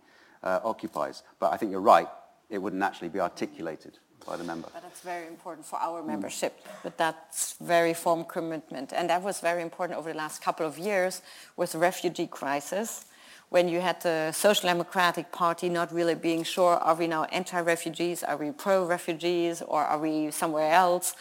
uh, 0.43 0.59
occupies. 0.63 1.23
But 1.39 1.53
I 1.53 1.57
think 1.57 1.71
you're 1.71 1.81
right, 1.81 2.07
it 2.49 2.57
wouldn't 2.57 2.83
actually 2.83 3.09
be 3.09 3.19
articulated 3.19 3.99
by 4.25 4.37
the 4.37 4.43
member. 4.43 4.69
But 4.73 4.83
that's 4.83 5.01
very 5.01 5.27
important 5.27 5.65
for 5.65 5.79
our 5.79 6.01
membership, 6.01 6.65
but 6.81 6.97
that's 6.97 7.55
very 7.59 7.93
firm 7.93 8.23
commitment. 8.23 8.93
And 8.93 9.09
that 9.09 9.21
was 9.21 9.39
very 9.41 9.61
important 9.61 9.99
over 9.99 10.11
the 10.11 10.17
last 10.17 10.41
couple 10.41 10.65
of 10.65 10.77
years 10.77 11.21
with 11.57 11.73
the 11.73 11.77
refugee 11.77 12.27
crisis 12.27 13.05
when 13.53 13.69
you 13.69 13.81
had 13.81 14.01
the 14.01 14.31
Social 14.31 14.67
Democratic 14.67 15.31
Party 15.31 15.69
not 15.69 15.93
really 15.93 16.15
being 16.15 16.43
sure, 16.43 16.77
are 16.77 16.95
we 16.95 17.05
now 17.05 17.25
anti-refugees, 17.25 18.23
are 18.23 18.35
we 18.35 18.49
pro-refugees, 18.49 19.61
or 19.61 19.83
are 19.83 19.99
we 19.99 20.31
somewhere 20.31 20.73
else? 20.73 21.13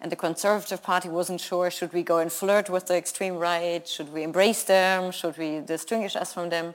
And 0.00 0.10
the 0.10 0.16
Conservative 0.16 0.82
Party 0.82 1.08
wasn't 1.08 1.40
sure, 1.40 1.70
should 1.70 1.92
we 1.92 2.02
go 2.02 2.18
and 2.18 2.32
flirt 2.32 2.70
with 2.70 2.86
the 2.86 2.96
extreme 2.96 3.36
right? 3.36 3.86
Should 3.86 4.12
we 4.12 4.22
embrace 4.22 4.62
them? 4.64 5.12
Should 5.12 5.36
we 5.36 5.60
distinguish 5.60 6.16
us 6.16 6.32
from 6.32 6.48
them? 6.48 6.74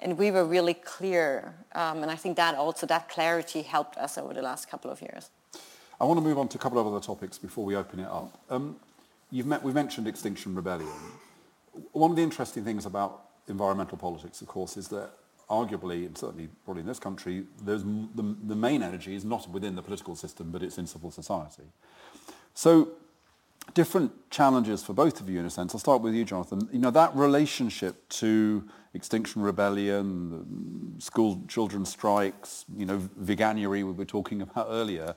And 0.00 0.18
we 0.18 0.30
were 0.30 0.44
really 0.44 0.74
clear. 0.74 1.54
Um, 1.74 2.02
and 2.02 2.10
I 2.10 2.16
think 2.16 2.36
that 2.36 2.54
also, 2.54 2.86
that 2.86 3.08
clarity 3.08 3.62
helped 3.62 3.96
us 3.96 4.18
over 4.18 4.34
the 4.34 4.42
last 4.42 4.68
couple 4.70 4.90
of 4.90 5.00
years. 5.00 5.30
I 5.98 6.04
want 6.04 6.18
to 6.18 6.24
move 6.24 6.38
on 6.38 6.48
to 6.48 6.58
a 6.58 6.60
couple 6.60 6.78
of 6.78 6.86
other 6.86 7.00
topics 7.00 7.38
before 7.38 7.64
we 7.64 7.74
open 7.74 8.00
it 8.00 8.08
up. 8.08 8.38
Um, 8.50 8.76
you've 9.30 9.46
met, 9.46 9.62
we've 9.62 9.74
mentioned 9.74 10.06
Extinction 10.06 10.54
Rebellion. 10.54 10.92
One 11.92 12.10
of 12.10 12.16
the 12.16 12.22
interesting 12.22 12.62
things 12.62 12.84
about 12.84 13.22
environmental 13.48 13.96
politics, 13.96 14.42
of 14.42 14.48
course, 14.48 14.76
is 14.76 14.88
that 14.88 15.12
arguably, 15.48 16.04
and 16.04 16.18
certainly 16.18 16.48
probably 16.64 16.82
in 16.82 16.86
this 16.86 16.98
country, 16.98 17.44
the, 17.64 17.78
the 18.16 18.56
main 18.56 18.82
energy 18.82 19.14
is 19.14 19.24
not 19.24 19.48
within 19.48 19.76
the 19.76 19.82
political 19.82 20.14
system, 20.14 20.50
but 20.50 20.62
it's 20.62 20.76
in 20.76 20.86
civil 20.86 21.10
society. 21.10 21.62
So 22.56 22.88
different 23.74 24.30
challenges 24.30 24.82
for 24.82 24.94
both 24.94 25.20
of 25.20 25.28
you 25.28 25.38
in 25.38 25.44
a 25.44 25.50
sense. 25.50 25.74
I'll 25.74 25.78
start 25.78 26.00
with 26.00 26.14
you, 26.14 26.24
Jonathan. 26.24 26.66
You 26.72 26.78
know, 26.78 26.90
that 26.90 27.14
relationship 27.14 28.08
to 28.08 28.66
Extinction 28.94 29.42
Rebellion, 29.42 30.96
school 30.98 31.44
children 31.48 31.84
strikes, 31.84 32.64
you 32.74 32.86
know, 32.86 32.98
veganuary 33.20 33.84
we 33.84 33.92
were 33.92 34.06
talking 34.06 34.40
about 34.40 34.68
earlier. 34.70 35.14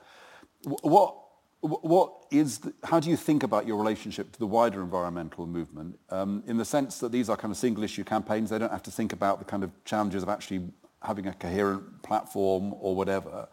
What, 0.63 1.15
what 1.62 2.25
is, 2.30 2.58
the, 2.58 2.73
how 2.84 2.99
do 2.99 3.10
you 3.10 3.15
think 3.15 3.43
about 3.43 3.65
your 3.65 3.78
relationship 3.78 4.34
to 4.34 4.39
the 4.39 4.47
wider 4.47 4.82
environmental 4.82 5.47
movement 5.47 5.97
um, 6.10 6.43
in 6.45 6.58
the 6.58 6.65
sense 6.65 6.99
that 6.99 7.13
these 7.13 7.30
are 7.30 7.38
kind 7.38 7.54
of 7.54 7.58
single 7.58 7.86
issue 7.86 8.04
campaigns? 8.04 8.49
They 8.49 8.60
don't 8.60 8.71
have 8.71 8.84
to 8.84 8.91
think 8.91 9.13
about 9.13 9.39
the 9.39 9.45
kind 9.45 9.63
of 9.63 9.71
challenges 9.86 10.23
of 10.23 10.28
actually 10.28 10.67
having 11.02 11.25
a 11.25 11.34
coherent 11.34 12.04
platform 12.04 12.75
or 12.82 12.97
whatever. 12.97 13.47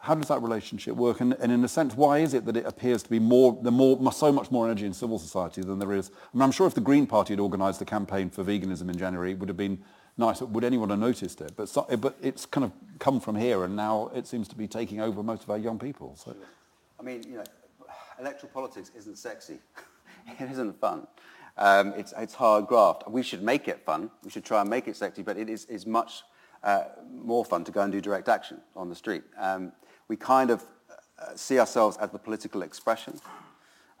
How 0.00 0.14
does 0.14 0.28
that 0.28 0.40
relationship 0.40 0.94
work? 0.94 1.20
And, 1.20 1.34
and, 1.34 1.50
in 1.50 1.64
a 1.64 1.68
sense, 1.68 1.94
why 1.94 2.18
is 2.18 2.32
it 2.32 2.44
that 2.46 2.56
it 2.56 2.64
appears 2.66 3.02
to 3.02 3.10
be 3.10 3.18
more, 3.18 3.58
the 3.60 3.72
more, 3.72 4.12
so 4.12 4.30
much 4.30 4.50
more 4.50 4.66
energy 4.66 4.86
in 4.86 4.94
civil 4.94 5.18
society 5.18 5.60
than 5.60 5.80
there 5.80 5.92
is? 5.92 6.10
I 6.10 6.36
mean, 6.36 6.42
I'm 6.42 6.52
sure 6.52 6.66
if 6.68 6.74
the 6.74 6.80
Green 6.80 7.06
Party 7.06 7.32
had 7.32 7.40
organised 7.40 7.80
the 7.80 7.84
campaign 7.84 8.30
for 8.30 8.44
veganism 8.44 8.88
in 8.88 8.96
January, 8.96 9.32
it 9.32 9.38
would 9.40 9.48
have 9.48 9.56
been 9.56 9.82
nice. 10.16 10.40
Would 10.40 10.64
anyone 10.64 10.90
have 10.90 11.00
noticed 11.00 11.40
it? 11.40 11.52
But, 11.56 11.68
so, 11.68 11.84
but 11.98 12.16
it's 12.22 12.46
kind 12.46 12.64
of 12.64 12.72
come 13.00 13.18
from 13.20 13.34
here, 13.34 13.64
and 13.64 13.74
now 13.74 14.10
it 14.14 14.28
seems 14.28 14.46
to 14.48 14.56
be 14.56 14.68
taking 14.68 15.00
over 15.00 15.22
most 15.22 15.42
of 15.42 15.50
our 15.50 15.58
young 15.58 15.80
people. 15.80 16.14
So. 16.16 16.36
I 17.00 17.02
mean, 17.02 17.24
you 17.24 17.36
know, 17.36 17.44
electoral 18.20 18.52
politics 18.52 18.92
isn't 18.96 19.18
sexy. 19.18 19.58
it 20.38 20.50
isn't 20.50 20.80
fun. 20.80 21.08
Um, 21.56 21.92
it's, 21.96 22.14
it's 22.16 22.34
hard 22.34 22.68
graft. 22.68 23.08
We 23.08 23.24
should 23.24 23.42
make 23.42 23.66
it 23.66 23.84
fun. 23.84 24.10
We 24.22 24.30
should 24.30 24.44
try 24.44 24.60
and 24.60 24.70
make 24.70 24.86
it 24.86 24.96
sexy, 24.96 25.22
but 25.22 25.36
it 25.36 25.48
is, 25.48 25.64
is 25.64 25.86
much 25.86 26.22
uh, 26.62 26.84
more 27.12 27.44
fun 27.44 27.64
to 27.64 27.72
go 27.72 27.80
and 27.80 27.92
do 27.92 28.00
direct 28.00 28.28
action 28.28 28.60
on 28.76 28.88
the 28.88 28.94
street. 28.94 29.22
Um, 29.36 29.72
we 30.08 30.16
kind 30.16 30.50
of 30.50 30.64
uh, 31.20 31.34
see 31.36 31.58
ourselves 31.58 31.96
as 31.98 32.10
the 32.10 32.18
political 32.18 32.62
expression 32.62 33.20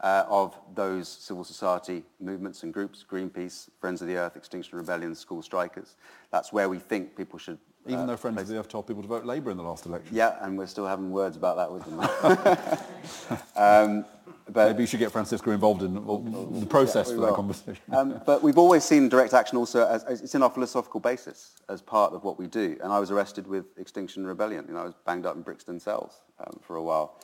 uh, 0.00 0.24
of 0.28 0.56
those 0.74 1.08
civil 1.08 1.44
society 1.44 2.04
movements 2.20 2.62
and 2.62 2.72
groups, 2.72 3.04
Greenpeace, 3.08 3.68
Friends 3.80 4.00
of 4.00 4.08
the 4.08 4.16
Earth, 4.16 4.36
Extinction 4.36 4.78
Rebellion, 4.78 5.14
School 5.14 5.42
Strikers. 5.42 5.96
That's 6.30 6.52
where 6.52 6.68
we 6.68 6.78
think 6.78 7.16
people 7.16 7.38
should... 7.38 7.58
Even 7.86 8.06
though 8.06 8.16
Friends 8.16 8.40
of 8.40 8.48
the 8.48 8.58
Earth 8.58 8.68
told 8.68 8.86
people 8.86 9.02
to 9.02 9.08
vote 9.08 9.24
Labour 9.24 9.50
in 9.50 9.56
the 9.56 9.62
last 9.62 9.86
election. 9.86 10.14
Yeah, 10.14 10.36
and 10.42 10.58
we're 10.58 10.66
still 10.66 10.86
having 10.86 11.10
words 11.10 11.36
about 11.36 11.56
that 11.56 11.72
with 11.72 11.84
them. 11.84 13.38
um, 13.56 14.04
but 14.50 14.68
Maybe 14.68 14.82
you 14.82 14.86
should 14.86 15.00
get 15.00 15.12
Francisco 15.12 15.50
involved 15.50 15.82
in 15.82 15.94
the 15.94 16.66
process 16.66 17.08
yeah, 17.08 17.14
for 17.16 17.20
that 17.22 17.34
conversation. 17.34 17.82
Um, 17.92 18.20
but 18.24 18.42
we've 18.42 18.58
always 18.58 18.84
seen 18.84 19.08
direct 19.08 19.34
action 19.34 19.58
also 19.58 19.86
as, 19.86 20.04
as, 20.04 20.22
it's 20.22 20.34
in 20.34 20.42
our 20.42 20.50
philosophical 20.50 21.00
basis 21.00 21.56
as 21.68 21.82
part 21.82 22.12
of 22.12 22.24
what 22.24 22.38
we 22.38 22.46
do. 22.46 22.78
And 22.82 22.92
I 22.92 22.98
was 22.98 23.10
arrested 23.10 23.46
with 23.46 23.66
Extinction 23.78 24.26
Rebellion. 24.26 24.64
You 24.68 24.74
know, 24.74 24.80
I 24.80 24.84
was 24.84 24.94
banged 25.04 25.26
up 25.26 25.36
in 25.36 25.42
Brixton 25.42 25.78
cells 25.78 26.22
um, 26.40 26.58
for 26.62 26.76
a 26.76 26.82
while. 26.82 27.16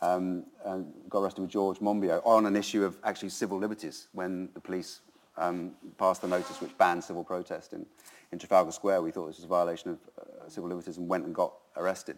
Um, 0.00 0.46
and 0.64 0.92
got 1.08 1.20
arrested 1.20 1.42
with 1.42 1.50
George 1.50 1.78
Monbiot 1.78 2.26
on 2.26 2.46
an 2.46 2.56
issue 2.56 2.84
of 2.84 2.96
actually 3.04 3.28
civil 3.28 3.56
liberties 3.56 4.08
when 4.12 4.48
the 4.52 4.60
police 4.60 5.00
um, 5.36 5.72
passed 5.96 6.22
the 6.22 6.28
notice 6.28 6.60
which 6.60 6.76
banned 6.76 7.04
civil 7.04 7.22
protest 7.22 7.72
in, 7.72 7.86
in 8.32 8.38
Trafalgar 8.38 8.72
Square. 8.72 9.02
We 9.02 9.12
thought 9.12 9.28
this 9.28 9.36
was 9.36 9.44
a 9.44 9.48
violation 9.48 9.90
of 9.90 9.98
uh, 10.18 10.48
civil 10.48 10.68
liberties 10.68 10.96
and 10.96 11.08
went 11.08 11.24
and 11.24 11.32
got 11.32 11.54
arrested. 11.76 12.16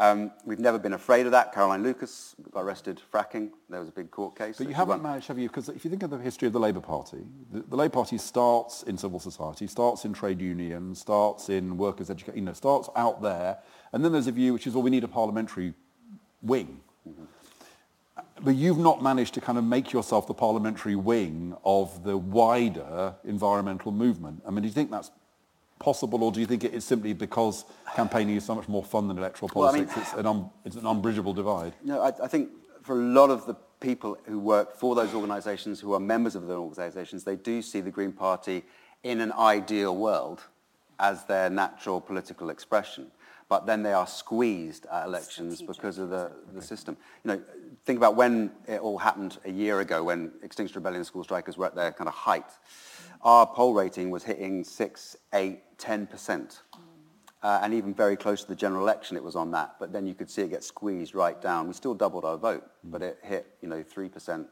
Um, 0.00 0.30
we've 0.44 0.60
never 0.60 0.78
been 0.78 0.92
afraid 0.92 1.26
of 1.26 1.32
that. 1.32 1.52
Caroline 1.52 1.82
Lucas 1.82 2.36
got 2.52 2.60
arrested 2.60 3.00
fracking. 3.12 3.50
There 3.68 3.80
was 3.80 3.88
a 3.88 3.92
big 3.92 4.12
court 4.12 4.38
case. 4.38 4.56
But 4.56 4.68
you 4.68 4.74
haven't 4.74 5.02
managed, 5.02 5.26
have 5.26 5.38
you? 5.38 5.48
Because 5.48 5.68
if 5.68 5.84
you 5.84 5.90
think 5.90 6.04
of 6.04 6.10
the 6.10 6.18
history 6.18 6.46
of 6.46 6.52
the 6.52 6.60
Labour 6.60 6.80
Party, 6.80 7.26
the, 7.52 7.62
the, 7.62 7.76
Labour 7.76 7.94
Party 7.94 8.16
starts 8.16 8.84
in 8.84 8.96
civil 8.96 9.18
society, 9.18 9.66
starts 9.66 10.04
in 10.04 10.12
trade 10.12 10.40
unions, 10.40 11.00
starts 11.00 11.48
in 11.48 11.76
workers' 11.76 12.10
education, 12.10 12.38
you 12.38 12.44
know, 12.44 12.52
starts 12.52 12.88
out 12.94 13.22
there. 13.22 13.58
And 13.92 14.04
then 14.04 14.12
there's 14.12 14.28
a 14.28 14.32
view 14.32 14.52
which 14.52 14.68
is, 14.68 14.74
well, 14.74 14.84
we 14.84 14.90
need 14.90 15.02
a 15.02 15.08
parliamentary 15.08 15.74
wing. 16.42 16.80
Mm-hmm. 17.08 17.24
But 18.40 18.54
you've 18.54 18.78
not 18.78 19.02
managed 19.02 19.34
to 19.34 19.40
kind 19.40 19.58
of 19.58 19.64
make 19.64 19.92
yourself 19.92 20.28
the 20.28 20.34
parliamentary 20.34 20.94
wing 20.94 21.56
of 21.64 22.04
the 22.04 22.16
wider 22.16 23.16
environmental 23.24 23.90
movement. 23.90 24.42
I 24.46 24.50
mean, 24.50 24.62
do 24.62 24.68
you 24.68 24.74
think 24.74 24.92
that's 24.92 25.10
possible, 25.78 26.22
or 26.24 26.32
do 26.32 26.40
you 26.40 26.46
think 26.46 26.64
it 26.64 26.74
is 26.74 26.84
simply 26.84 27.12
because 27.12 27.64
campaigning 27.94 28.36
is 28.36 28.44
so 28.44 28.54
much 28.54 28.68
more 28.68 28.84
fun 28.84 29.08
than 29.08 29.18
electoral 29.18 29.48
politics? 29.48 29.94
Well, 29.94 29.96
I 29.96 30.00
mean, 30.00 30.02
it's, 30.02 30.12
an 30.14 30.26
un, 30.26 30.50
it's 30.64 30.76
an 30.76 30.86
unbridgeable 30.86 31.34
divide. 31.34 31.74
No, 31.82 32.02
I, 32.02 32.08
I, 32.24 32.28
think 32.28 32.50
for 32.82 32.94
a 32.94 33.02
lot 33.02 33.30
of 33.30 33.46
the 33.46 33.54
people 33.80 34.18
who 34.24 34.38
work 34.38 34.76
for 34.76 34.94
those 34.94 35.14
organisations, 35.14 35.80
who 35.80 35.92
are 35.94 36.00
members 36.00 36.34
of 36.34 36.46
those 36.46 36.58
organisations, 36.58 37.24
they 37.24 37.36
do 37.36 37.62
see 37.62 37.80
the 37.80 37.90
Green 37.90 38.12
Party 38.12 38.64
in 39.02 39.20
an 39.20 39.32
ideal 39.32 39.96
world 39.96 40.42
as 40.98 41.24
their 41.24 41.48
natural 41.48 42.00
political 42.00 42.50
expression. 42.50 43.10
But 43.48 43.64
then 43.64 43.82
they 43.82 43.94
are 43.94 44.06
squeezed 44.06 44.84
at 44.92 45.06
elections 45.06 45.54
Strategic. 45.58 45.76
because 45.76 45.98
of 45.98 46.10
the, 46.10 46.32
the 46.52 46.60
system. 46.60 46.98
You 47.24 47.32
know, 47.32 47.42
think 47.86 47.96
about 47.96 48.14
when 48.14 48.50
it 48.66 48.80
all 48.80 48.98
happened 48.98 49.38
a 49.46 49.50
year 49.50 49.80
ago, 49.80 50.04
when 50.04 50.32
Extinction 50.42 50.74
Rebellion 50.74 51.02
school 51.02 51.24
strikers 51.24 51.56
were 51.56 51.64
at 51.64 51.74
their 51.74 51.92
kind 51.92 52.08
of 52.08 52.14
height 52.14 52.44
our 53.22 53.46
poll 53.46 53.74
rating 53.74 54.10
was 54.10 54.22
hitting 54.22 54.64
6, 54.64 55.16
8, 55.34 55.60
10%. 55.78 56.60
Uh, 57.40 57.60
and 57.62 57.72
even 57.72 57.94
very 57.94 58.16
close 58.16 58.42
to 58.42 58.48
the 58.48 58.56
general 58.56 58.82
election, 58.82 59.16
it 59.16 59.22
was 59.22 59.36
on 59.36 59.52
that. 59.52 59.76
But 59.78 59.92
then 59.92 60.06
you 60.06 60.14
could 60.14 60.28
see 60.28 60.42
it 60.42 60.50
get 60.50 60.64
squeezed 60.64 61.14
right 61.14 61.40
down. 61.40 61.68
We 61.68 61.74
still 61.74 61.94
doubled 61.94 62.24
our 62.24 62.36
vote, 62.36 62.68
but 62.82 63.00
it 63.00 63.18
hit, 63.22 63.46
you 63.62 63.68
know, 63.68 63.82
3% 63.82 64.46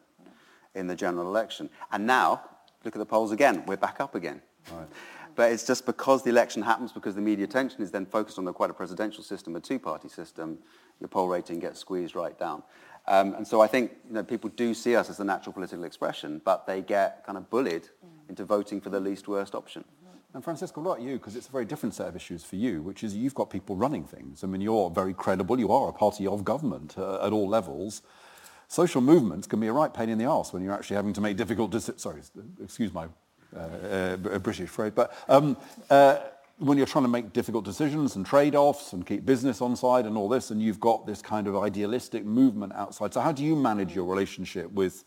in 0.76 0.86
the 0.86 0.94
general 0.94 1.26
election. 1.26 1.68
And 1.90 2.06
now, 2.06 2.42
look 2.84 2.94
at 2.94 2.98
the 2.98 3.06
polls 3.06 3.32
again. 3.32 3.64
We're 3.66 3.76
back 3.76 4.00
up 4.00 4.14
again. 4.14 4.40
Right. 4.72 4.86
But 5.34 5.52
it's 5.52 5.66
just 5.66 5.84
because 5.84 6.22
the 6.22 6.30
election 6.30 6.62
happens, 6.62 6.92
because 6.92 7.14
the 7.14 7.20
media 7.20 7.44
attention 7.44 7.82
is 7.82 7.90
then 7.90 8.06
focused 8.06 8.38
on 8.38 8.46
a, 8.46 8.52
quite 8.52 8.70
a 8.70 8.74
presidential 8.74 9.22
system, 9.22 9.56
a 9.56 9.60
two-party 9.60 10.08
system, 10.08 10.58
your 11.00 11.08
poll 11.08 11.28
rating 11.28 11.58
gets 11.58 11.80
squeezed 11.80 12.14
right 12.14 12.38
down. 12.38 12.62
Um, 13.08 13.34
and 13.34 13.46
so 13.46 13.60
I 13.60 13.66
think 13.66 13.92
you 14.06 14.14
know, 14.14 14.22
people 14.22 14.50
do 14.50 14.72
see 14.74 14.96
us 14.96 15.10
as 15.10 15.18
the 15.18 15.24
natural 15.24 15.52
political 15.52 15.84
expression, 15.84 16.40
but 16.44 16.66
they 16.66 16.80
get 16.80 17.24
kind 17.26 17.36
of 17.36 17.50
bullied 17.50 17.82
mm. 17.82 18.28
into 18.28 18.44
voting 18.44 18.80
for 18.80 18.90
the 18.90 18.98
least 18.98 19.28
worst 19.28 19.54
option. 19.54 19.84
And 20.36 20.44
Francisco, 20.44 20.82
about 20.82 21.00
you? 21.00 21.14
Because 21.14 21.34
it's 21.34 21.48
a 21.48 21.50
very 21.50 21.64
different 21.64 21.94
set 21.94 22.08
of 22.08 22.14
issues 22.14 22.44
for 22.44 22.56
you, 22.56 22.82
which 22.82 23.02
is 23.02 23.16
you've 23.16 23.34
got 23.34 23.48
people 23.48 23.74
running 23.74 24.04
things. 24.04 24.44
I 24.44 24.46
mean, 24.46 24.60
you're 24.60 24.90
very 24.90 25.14
credible. 25.14 25.58
You 25.58 25.72
are 25.72 25.88
a 25.88 25.94
party 25.94 26.26
of 26.26 26.44
government 26.44 26.94
uh, 26.98 27.26
at 27.26 27.32
all 27.32 27.48
levels. 27.48 28.02
Social 28.68 29.00
movements 29.00 29.46
can 29.46 29.60
be 29.60 29.66
a 29.66 29.72
right 29.72 29.94
pain 29.94 30.10
in 30.10 30.18
the 30.18 30.26
arse 30.26 30.52
when 30.52 30.62
you're 30.62 30.74
actually 30.74 30.96
having 30.96 31.14
to 31.14 31.22
make 31.22 31.38
difficult 31.38 31.70
decisions. 31.70 32.02
Sorry, 32.02 32.20
excuse 32.62 32.92
my 32.92 33.06
uh, 33.56 33.60
uh, 33.60 34.16
British 34.40 34.68
phrase, 34.68 34.92
but 34.94 35.16
um, 35.26 35.56
uh, 35.88 36.18
when 36.58 36.76
you're 36.76 36.86
trying 36.86 37.04
to 37.04 37.10
make 37.10 37.32
difficult 37.32 37.64
decisions 37.64 38.16
and 38.16 38.26
trade-offs 38.26 38.92
and 38.92 39.06
keep 39.06 39.24
business 39.24 39.62
on 39.62 39.74
side 39.74 40.04
and 40.04 40.18
all 40.18 40.28
this, 40.28 40.50
and 40.50 40.60
you've 40.60 40.80
got 40.80 41.06
this 41.06 41.22
kind 41.22 41.46
of 41.46 41.56
idealistic 41.56 42.26
movement 42.26 42.74
outside. 42.74 43.14
So 43.14 43.22
how 43.22 43.32
do 43.32 43.42
you 43.42 43.56
manage 43.56 43.94
your 43.94 44.04
relationship 44.04 44.70
with, 44.70 45.04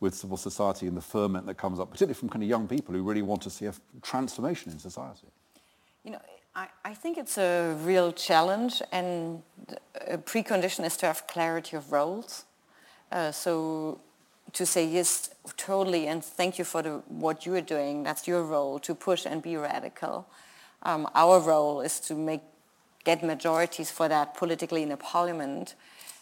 with 0.00 0.14
civil 0.14 0.36
society 0.36 0.86
and 0.86 0.96
the 0.96 1.02
ferment 1.02 1.46
that 1.46 1.54
comes 1.54 1.78
up, 1.78 1.90
particularly 1.90 2.14
from 2.14 2.28
kind 2.28 2.42
of 2.42 2.48
young 2.48 2.66
people 2.68 2.94
who 2.94 3.02
really 3.02 3.22
want 3.22 3.42
to 3.42 3.50
see 3.50 3.66
a 3.66 3.74
transformation 4.02 4.72
in 4.72 4.78
society? 4.78 5.28
You 6.04 6.12
know, 6.12 6.20
I, 6.54 6.68
I 6.84 6.94
think 6.94 7.18
it's 7.18 7.38
a 7.38 7.76
real 7.82 8.12
challenge, 8.12 8.82
and 8.92 9.42
a 10.06 10.18
precondition 10.18 10.84
is 10.84 10.96
to 10.98 11.06
have 11.06 11.26
clarity 11.26 11.76
of 11.76 11.92
roles. 11.92 12.44
Uh, 13.10 13.32
so 13.32 14.00
to 14.52 14.66
say 14.66 14.86
yes, 14.86 15.30
totally, 15.56 16.06
and 16.06 16.24
thank 16.24 16.58
you 16.58 16.64
for 16.64 16.82
the, 16.82 17.02
what 17.08 17.46
you 17.46 17.54
are 17.54 17.60
doing. 17.60 18.02
That's 18.02 18.28
your 18.28 18.42
role 18.44 18.78
to 18.80 18.94
push 18.94 19.26
and 19.26 19.42
be 19.42 19.56
radical. 19.56 20.26
Um, 20.82 21.08
our 21.14 21.40
role 21.40 21.80
is 21.80 21.98
to 22.00 22.14
make 22.14 22.42
get 23.04 23.22
majorities 23.22 23.90
for 23.90 24.08
that 24.08 24.34
politically 24.34 24.82
in 24.82 24.90
a 24.90 24.96
parliament. 24.96 25.74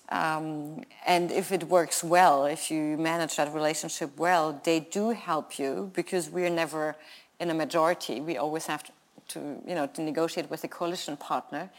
Um, 0.09 0.85
and 1.07 1.31
if 1.31 1.53
it 1.53 1.65
works 1.65 2.05
well, 2.05 2.45
if 2.45 2.71
you 2.71 2.97
manage 2.99 3.37
that 3.37 3.53
relationship 3.55 4.11
well, 4.19 4.61
they 4.65 4.81
do 4.81 5.11
help 5.11 5.59
you 5.59 5.91
because 5.95 6.29
we're 6.29 6.51
never 6.51 6.97
in 7.41 7.51
a 7.51 7.55
majority. 7.55 8.21
We 8.21 8.37
always 8.37 8.67
have 8.67 8.83
to, 8.85 8.93
to 9.29 9.38
you 9.67 9.75
know, 9.75 9.87
to 9.87 10.03
negotiate 10.03 10.51
with 10.51 10.65
a 10.65 10.69
coalition 10.69 11.17
partner. 11.17 11.71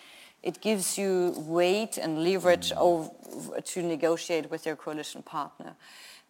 It 0.42 0.60
gives 0.62 0.98
you 0.98 1.34
weight 1.38 1.98
and 1.98 2.24
leverage 2.24 2.72
mm. 2.72 2.78
over, 2.78 3.62
to 3.62 3.82
negotiate 3.82 4.52
with 4.52 4.66
your 4.66 4.76
coalition 4.76 5.22
partner. 5.22 5.76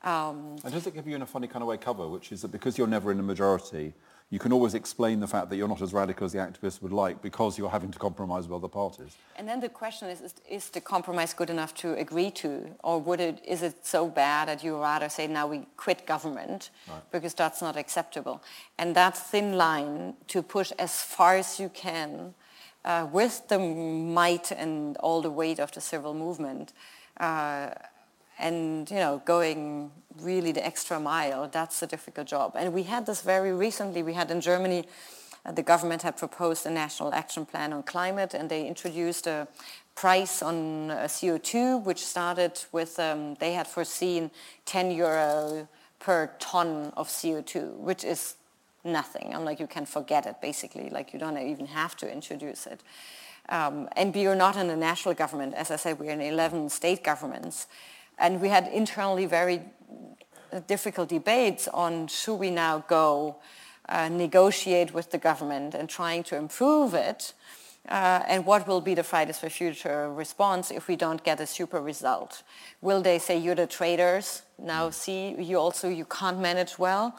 Um, 0.03 0.57
and 0.63 0.73
does 0.73 0.85
it 0.85 0.93
give 0.93 1.07
you 1.07 1.15
in 1.15 1.21
a 1.21 1.25
funny 1.25 1.47
kind 1.47 1.63
of 1.63 1.69
way 1.69 1.77
cover, 1.77 2.07
which 2.07 2.31
is 2.31 2.41
that 2.41 2.51
because 2.51 2.77
you're 2.77 2.87
never 2.87 3.11
in 3.11 3.19
a 3.19 3.23
majority, 3.23 3.93
you 4.29 4.39
can 4.39 4.51
always 4.51 4.73
explain 4.73 5.19
the 5.19 5.27
fact 5.27 5.49
that 5.49 5.57
you're 5.57 5.67
not 5.67 5.81
as 5.81 5.93
radical 5.93 6.25
as 6.25 6.31
the 6.31 6.39
activists 6.39 6.81
would 6.81 6.91
like 6.91 7.21
because 7.21 7.57
you're 7.57 7.69
having 7.69 7.91
to 7.91 7.99
compromise 7.99 8.47
with 8.47 8.55
other 8.55 8.67
parties. 8.67 9.15
And 9.35 9.47
then 9.47 9.59
the 9.59 9.69
question 9.69 10.09
is, 10.09 10.21
is, 10.21 10.33
is 10.49 10.69
the 10.69 10.81
compromise 10.81 11.33
good 11.33 11.49
enough 11.49 11.73
to 11.75 11.93
agree 11.93 12.31
to? 12.31 12.69
Or 12.83 12.99
would 12.99 13.19
it, 13.19 13.43
is 13.45 13.61
it 13.61 13.85
so 13.85 14.07
bad 14.07 14.47
that 14.47 14.63
you 14.63 14.81
rather 14.81 15.09
say, 15.09 15.27
now 15.27 15.47
we 15.47 15.67
quit 15.77 16.07
government 16.07 16.71
right. 16.89 17.01
because 17.11 17.33
that's 17.33 17.61
not 17.61 17.77
acceptable? 17.77 18.41
And 18.79 18.95
that 18.95 19.15
thin 19.15 19.57
line 19.57 20.15
to 20.29 20.41
push 20.41 20.71
as 20.79 21.01
far 21.01 21.35
as 21.35 21.59
you 21.59 21.69
can 21.69 22.33
uh, 22.85 23.07
with 23.11 23.47
the 23.49 23.59
might 23.59 24.51
and 24.51 24.97
all 24.97 25.21
the 25.21 25.31
weight 25.31 25.59
of 25.59 25.71
the 25.71 25.81
civil 25.81 26.13
movement 26.13 26.73
uh, 27.19 27.69
and 28.39 28.89
you 28.89 28.97
know 28.97 29.21
going 29.25 29.91
really 30.21 30.51
the 30.51 30.65
extra 30.65 30.99
mile 30.99 31.47
that's 31.47 31.81
a 31.81 31.87
difficult 31.87 32.27
job. 32.27 32.53
And 32.55 32.73
we 32.73 32.83
had 32.83 33.05
this 33.05 33.21
very 33.21 33.53
recently 33.53 34.03
we 34.03 34.13
had 34.13 34.31
in 34.31 34.41
germany 34.41 34.85
uh, 35.45 35.51
the 35.51 35.63
government 35.63 36.01
had 36.01 36.17
proposed 36.17 36.65
a 36.65 36.69
national 36.69 37.13
action 37.13 37.45
plan 37.45 37.73
on 37.73 37.83
climate 37.83 38.33
and 38.33 38.49
they 38.49 38.65
introduced 38.65 39.27
a 39.27 39.47
price 39.95 40.41
on 40.41 40.91
uh, 40.91 41.03
co2 41.03 41.83
which 41.83 42.03
started 42.05 42.59
with 42.71 42.99
um, 42.99 43.35
they 43.35 43.53
had 43.53 43.67
foreseen 43.67 44.31
10 44.65 44.91
euro 44.91 45.67
per 45.99 46.31
ton 46.39 46.91
of 46.95 47.07
co2 47.07 47.75
which 47.75 48.03
is 48.03 48.35
nothing. 48.83 49.33
I'm 49.33 49.45
like 49.45 49.59
you 49.59 49.67
can 49.67 49.85
forget 49.85 50.25
it 50.25 50.41
basically. 50.41 50.89
Like 50.89 51.13
you 51.13 51.19
don't 51.19 51.37
even 51.37 51.67
have 51.67 51.95
to 51.97 52.11
introduce 52.11 52.67
it. 52.67 52.81
Um, 53.49 53.89
and 53.95 54.13
we 54.15 54.25
are 54.27 54.35
not 54.35 54.55
in 54.55 54.69
a 54.69 54.75
national 54.75 55.15
government. 55.15 55.53
As 55.53 55.71
i 55.71 55.75
said 55.75 55.99
we're 55.99 56.11
in 56.11 56.21
11 56.21 56.69
state 56.69 57.03
governments 57.03 57.67
and 58.17 58.41
we 58.41 58.49
had 58.49 58.67
internally 58.67 59.25
very 59.25 59.61
difficult 60.67 61.09
debates 61.09 61.67
on 61.67 62.07
should 62.07 62.35
we 62.35 62.51
now 62.51 62.83
go 62.87 63.37
uh, 63.89 64.09
negotiate 64.09 64.93
with 64.93 65.11
the 65.11 65.17
government 65.17 65.73
and 65.73 65.89
trying 65.89 66.23
to 66.23 66.35
improve 66.35 66.93
it, 66.93 67.33
uh, 67.89 68.21
and 68.27 68.45
what 68.45 68.65
will 68.65 68.79
be 68.79 68.93
the 68.93 69.03
Fridays 69.03 69.39
for 69.39 69.49
Future 69.49 70.11
response 70.11 70.71
if 70.71 70.87
we 70.87 70.95
don't 70.95 71.23
get 71.23 71.39
a 71.41 71.45
super 71.45 71.81
result? 71.81 72.43
Will 72.81 73.01
they 73.01 73.19
say 73.19 73.37
you're 73.37 73.55
the 73.55 73.67
traitors? 73.67 74.43
Now 74.57 74.89
see, 74.89 75.35
you 75.37 75.57
also 75.57 75.89
you 75.89 76.05
can't 76.05 76.39
manage 76.39 76.79
well, 76.79 77.17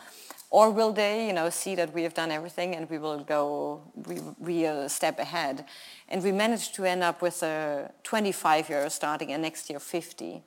or 0.50 0.70
will 0.70 0.92
they, 0.92 1.26
you 1.26 1.34
know, 1.34 1.50
see 1.50 1.74
that 1.74 1.92
we 1.92 2.02
have 2.02 2.14
done 2.14 2.30
everything 2.30 2.74
and 2.76 2.88
we 2.88 2.96
will 2.96 3.18
go 3.18 3.82
we, 4.06 4.20
we 4.38 4.64
a 4.64 4.88
step 4.88 5.18
ahead? 5.18 5.66
And 6.08 6.22
we 6.22 6.32
managed 6.32 6.74
to 6.76 6.84
end 6.84 7.02
up 7.02 7.20
with 7.20 7.42
a 7.42 7.90
25 8.02 8.70
year 8.70 8.88
starting 8.88 9.32
and 9.32 9.42
next 9.42 9.68
year 9.68 9.80
50. 9.80 10.42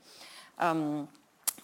Um, 0.59 1.07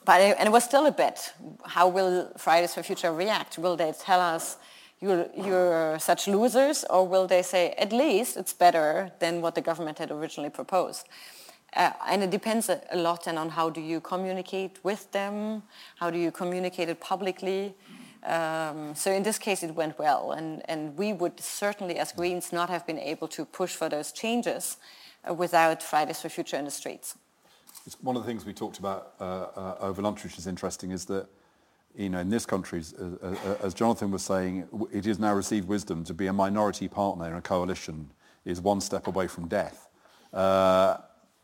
but 0.06 0.22
it, 0.22 0.36
and 0.38 0.48
it 0.48 0.52
was 0.52 0.64
still 0.64 0.86
a 0.86 0.92
bet. 0.92 1.34
How 1.66 1.88
will 1.88 2.32
Fridays 2.38 2.74
for 2.74 2.84
Future 2.84 3.14
react? 3.14 3.58
Will 3.58 3.76
they 3.76 3.94
tell 3.94 4.20
us 4.20 4.58
you're, 5.00 5.28
you're 5.36 6.00
such 6.00 6.28
losers, 6.28 6.86
or 6.90 7.08
will 7.08 7.28
they 7.28 7.42
say 7.42 7.72
at 7.72 7.92
least 7.92 8.38
it's 8.38 8.54
better 8.54 9.12
than 9.20 9.42
what 9.42 9.56
the 9.56 9.62
government 9.62 10.00
had 10.00 10.12
originally 10.12 10.50
proposed? 10.50 11.08
Uh, 11.76 11.92
and 12.08 12.22
it 12.24 12.30
depends 12.30 12.70
a, 12.70 12.82
a 12.92 12.98
lot 12.98 13.28
on 13.28 13.50
how 13.50 13.70
do 13.70 13.82
you 13.82 14.00
communicate 14.00 14.80
with 14.84 15.12
them, 15.12 15.64
how 15.98 16.10
do 16.10 16.20
you 16.20 16.32
communicate 16.32 16.88
it 16.88 17.00
publicly. 17.00 17.74
Um, 18.24 18.96
so 18.96 19.12
in 19.12 19.24
this 19.24 19.38
case, 19.38 19.64
it 19.64 19.74
went 19.76 19.98
well, 20.00 20.32
and, 20.32 20.62
and 20.70 20.96
we 20.98 21.12
would 21.12 21.40
certainly, 21.40 21.98
as 21.98 22.12
Greens, 22.12 22.54
not 22.54 22.70
have 22.70 22.86
been 22.88 23.00
able 23.00 23.28
to 23.30 23.44
push 23.44 23.76
for 23.76 23.90
those 23.90 24.12
changes 24.12 24.78
uh, 25.28 25.34
without 25.34 25.84
Fridays 25.84 26.22
for 26.22 26.30
Future 26.30 26.58
in 26.58 26.66
the 26.66 26.72
streets. 26.72 27.18
It's 27.86 27.98
one 28.02 28.16
of 28.16 28.24
the 28.24 28.28
things 28.28 28.46
we 28.46 28.54
talked 28.54 28.80
about 28.80 29.14
uh, 29.20 29.24
uh, 29.24 29.78
over 29.82 30.02
lunch, 30.02 30.24
which 30.24 30.38
is 30.38 30.48
interesting, 30.48 30.92
is 30.92 31.06
that 31.06 31.28
you 31.96 32.10
know, 32.10 32.20
in 32.20 32.30
this 32.30 32.46
country, 32.46 32.80
as, 32.80 32.94
as 33.62 33.74
Jonathan 33.74 34.10
was 34.10 34.24
saying, 34.24 34.68
it 34.92 35.06
is 35.06 35.20
now 35.20 35.34
received 35.34 35.68
wisdom 35.68 36.04
to 36.06 36.14
be 36.14 36.28
a 36.28 36.34
minority 36.34 36.88
partner 36.88 37.28
in 37.28 37.34
a 37.34 37.42
coalition 37.42 38.10
is 38.46 38.60
one 38.62 38.82
step 38.82 39.08
away 39.08 39.28
from 39.28 39.48
death. 39.48 39.90
Uh, 40.34 40.98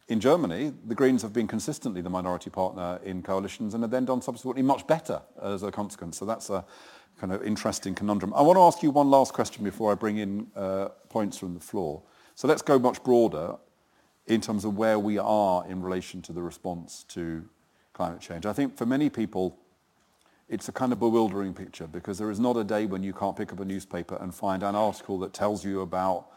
in 0.08 0.20
Germany, 0.20 0.74
the 0.88 0.96
Greens 0.96 1.22
have 1.22 1.34
been 1.34 1.48
consistently 1.48 2.02
the 2.02 2.10
minority 2.10 2.50
partner 2.50 3.00
in 3.04 3.22
coalitions 3.22 3.74
and 3.74 3.84
have 3.84 3.92
then 3.92 4.06
done 4.06 4.22
subsequently 4.22 4.64
much 4.64 4.88
better 4.88 5.22
as 5.42 5.62
a 5.62 5.72
consequence. 5.72 6.18
So 6.18 6.26
that's 6.26 6.50
a 6.50 6.66
kind 7.20 7.32
of 7.32 7.44
interesting 7.44 7.94
conundrum. 7.94 8.34
I 8.34 8.42
want 8.42 8.58
to 8.58 8.62
ask 8.62 8.82
you 8.82 8.90
one 8.90 9.12
last 9.12 9.34
question 9.34 9.64
before 9.64 9.92
I 9.92 9.96
bring 9.96 10.18
in 10.18 10.48
uh, 10.56 10.88
points 11.10 11.38
from 11.38 11.54
the 11.54 11.60
floor. 11.60 12.02
So 12.34 12.48
let's 12.48 12.64
go 12.64 12.80
much 12.80 13.04
broader 13.04 13.58
in 14.30 14.40
terms 14.40 14.64
of 14.64 14.78
where 14.78 15.00
we 15.00 15.18
are 15.18 15.66
in 15.68 15.82
relation 15.82 16.22
to 16.22 16.32
the 16.32 16.42
response 16.42 17.04
to 17.10 17.44
climate 17.94 18.22
change. 18.22 18.46
I 18.46 18.54
think 18.54 18.78
for 18.78 18.86
many 18.86 19.10
people, 19.10 19.58
it's 20.48 20.70
a 20.70 20.72
kind 20.72 20.94
of 20.94 21.00
bewildering 21.00 21.54
picture 21.54 21.88
because 21.88 22.18
there 22.18 22.30
is 22.30 22.40
not 22.40 22.56
a 22.56 22.64
day 22.64 22.86
when 22.86 23.04
you 23.04 23.12
can't 23.12 23.36
pick 23.36 23.52
up 23.52 23.60
a 23.60 23.66
newspaper 23.66 24.18
and 24.22 24.34
find 24.34 24.64
an 24.64 24.76
article 24.76 25.20
that 25.20 25.34
tells 25.34 25.66
you 25.66 25.82
about 25.82 26.28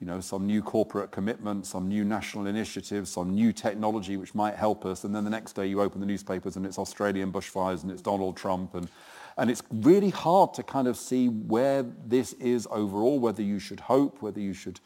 you 0.00 0.06
know, 0.06 0.20
some 0.20 0.46
new 0.46 0.62
corporate 0.62 1.12
commitment, 1.12 1.64
some 1.64 1.88
new 1.88 2.04
national 2.04 2.46
initiative, 2.46 3.06
some 3.06 3.34
new 3.34 3.52
technology 3.52 4.16
which 4.16 4.34
might 4.34 4.56
help 4.56 4.84
us. 4.84 5.04
And 5.04 5.14
then 5.14 5.22
the 5.22 5.30
next 5.30 5.52
day 5.52 5.66
you 5.66 5.80
open 5.80 6.00
the 6.00 6.06
newspapers 6.06 6.56
and 6.56 6.66
it's 6.66 6.76
Australian 6.76 7.30
bushfires 7.30 7.82
and 7.82 7.92
it's 7.92 8.02
Donald 8.02 8.36
Trump. 8.36 8.74
And, 8.74 8.88
and 9.36 9.48
it's 9.48 9.62
really 9.70 10.10
hard 10.10 10.54
to 10.54 10.64
kind 10.64 10.88
of 10.88 10.96
see 10.96 11.28
where 11.28 11.84
this 12.04 12.32
is 12.34 12.66
overall, 12.70 13.20
whether 13.20 13.42
you 13.42 13.60
should 13.60 13.78
hope, 13.78 14.20
whether 14.22 14.40
you 14.40 14.54
should, 14.54 14.80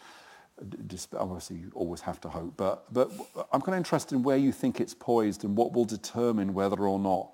obviously 1.17 1.57
you 1.57 1.71
always 1.75 2.01
have 2.01 2.21
to 2.23 2.29
hope, 2.29 2.55
but, 2.57 2.93
but 2.93 3.11
I'm 3.53 3.61
kind 3.61 3.75
of 3.75 3.79
interested 3.79 4.15
in 4.15 4.23
where 4.23 4.39
you 4.39 4.53
think 4.53 4.81
it's 4.81 4.95
poised 4.95 5.45
and 5.45 5.57
what 5.57 5.73
will 5.73 5.85
determine 5.85 6.55
whether 6.55 6.83
or 6.83 6.99
not 6.99 7.31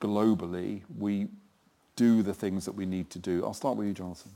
globally 0.00 0.82
we 0.98 1.28
do 1.96 2.22
the 2.22 2.32
things 2.32 2.64
that 2.64 2.72
we 2.72 2.86
need 2.86 3.10
to 3.10 3.18
do. 3.18 3.44
I'll 3.44 3.52
start 3.52 3.76
with 3.76 3.86
you, 3.86 3.92
Jonathan 3.92 4.32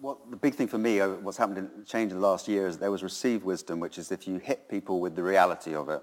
what 0.00 0.30
the 0.30 0.36
big 0.36 0.54
thing 0.54 0.68
for 0.68 0.78
me, 0.78 1.00
uh, 1.00 1.08
what's 1.08 1.36
happened 1.36 1.58
in 1.58 1.84
change 1.84 2.10
in 2.10 2.20
the 2.20 2.26
last 2.26 2.48
year 2.48 2.66
is 2.66 2.78
there 2.78 2.90
was 2.90 3.02
received 3.02 3.44
wisdom, 3.44 3.80
which 3.80 3.98
is 3.98 4.10
if 4.10 4.26
you 4.26 4.38
hit 4.38 4.68
people 4.68 5.00
with 5.00 5.14
the 5.14 5.22
reality 5.22 5.74
of 5.74 5.88
it, 5.88 6.00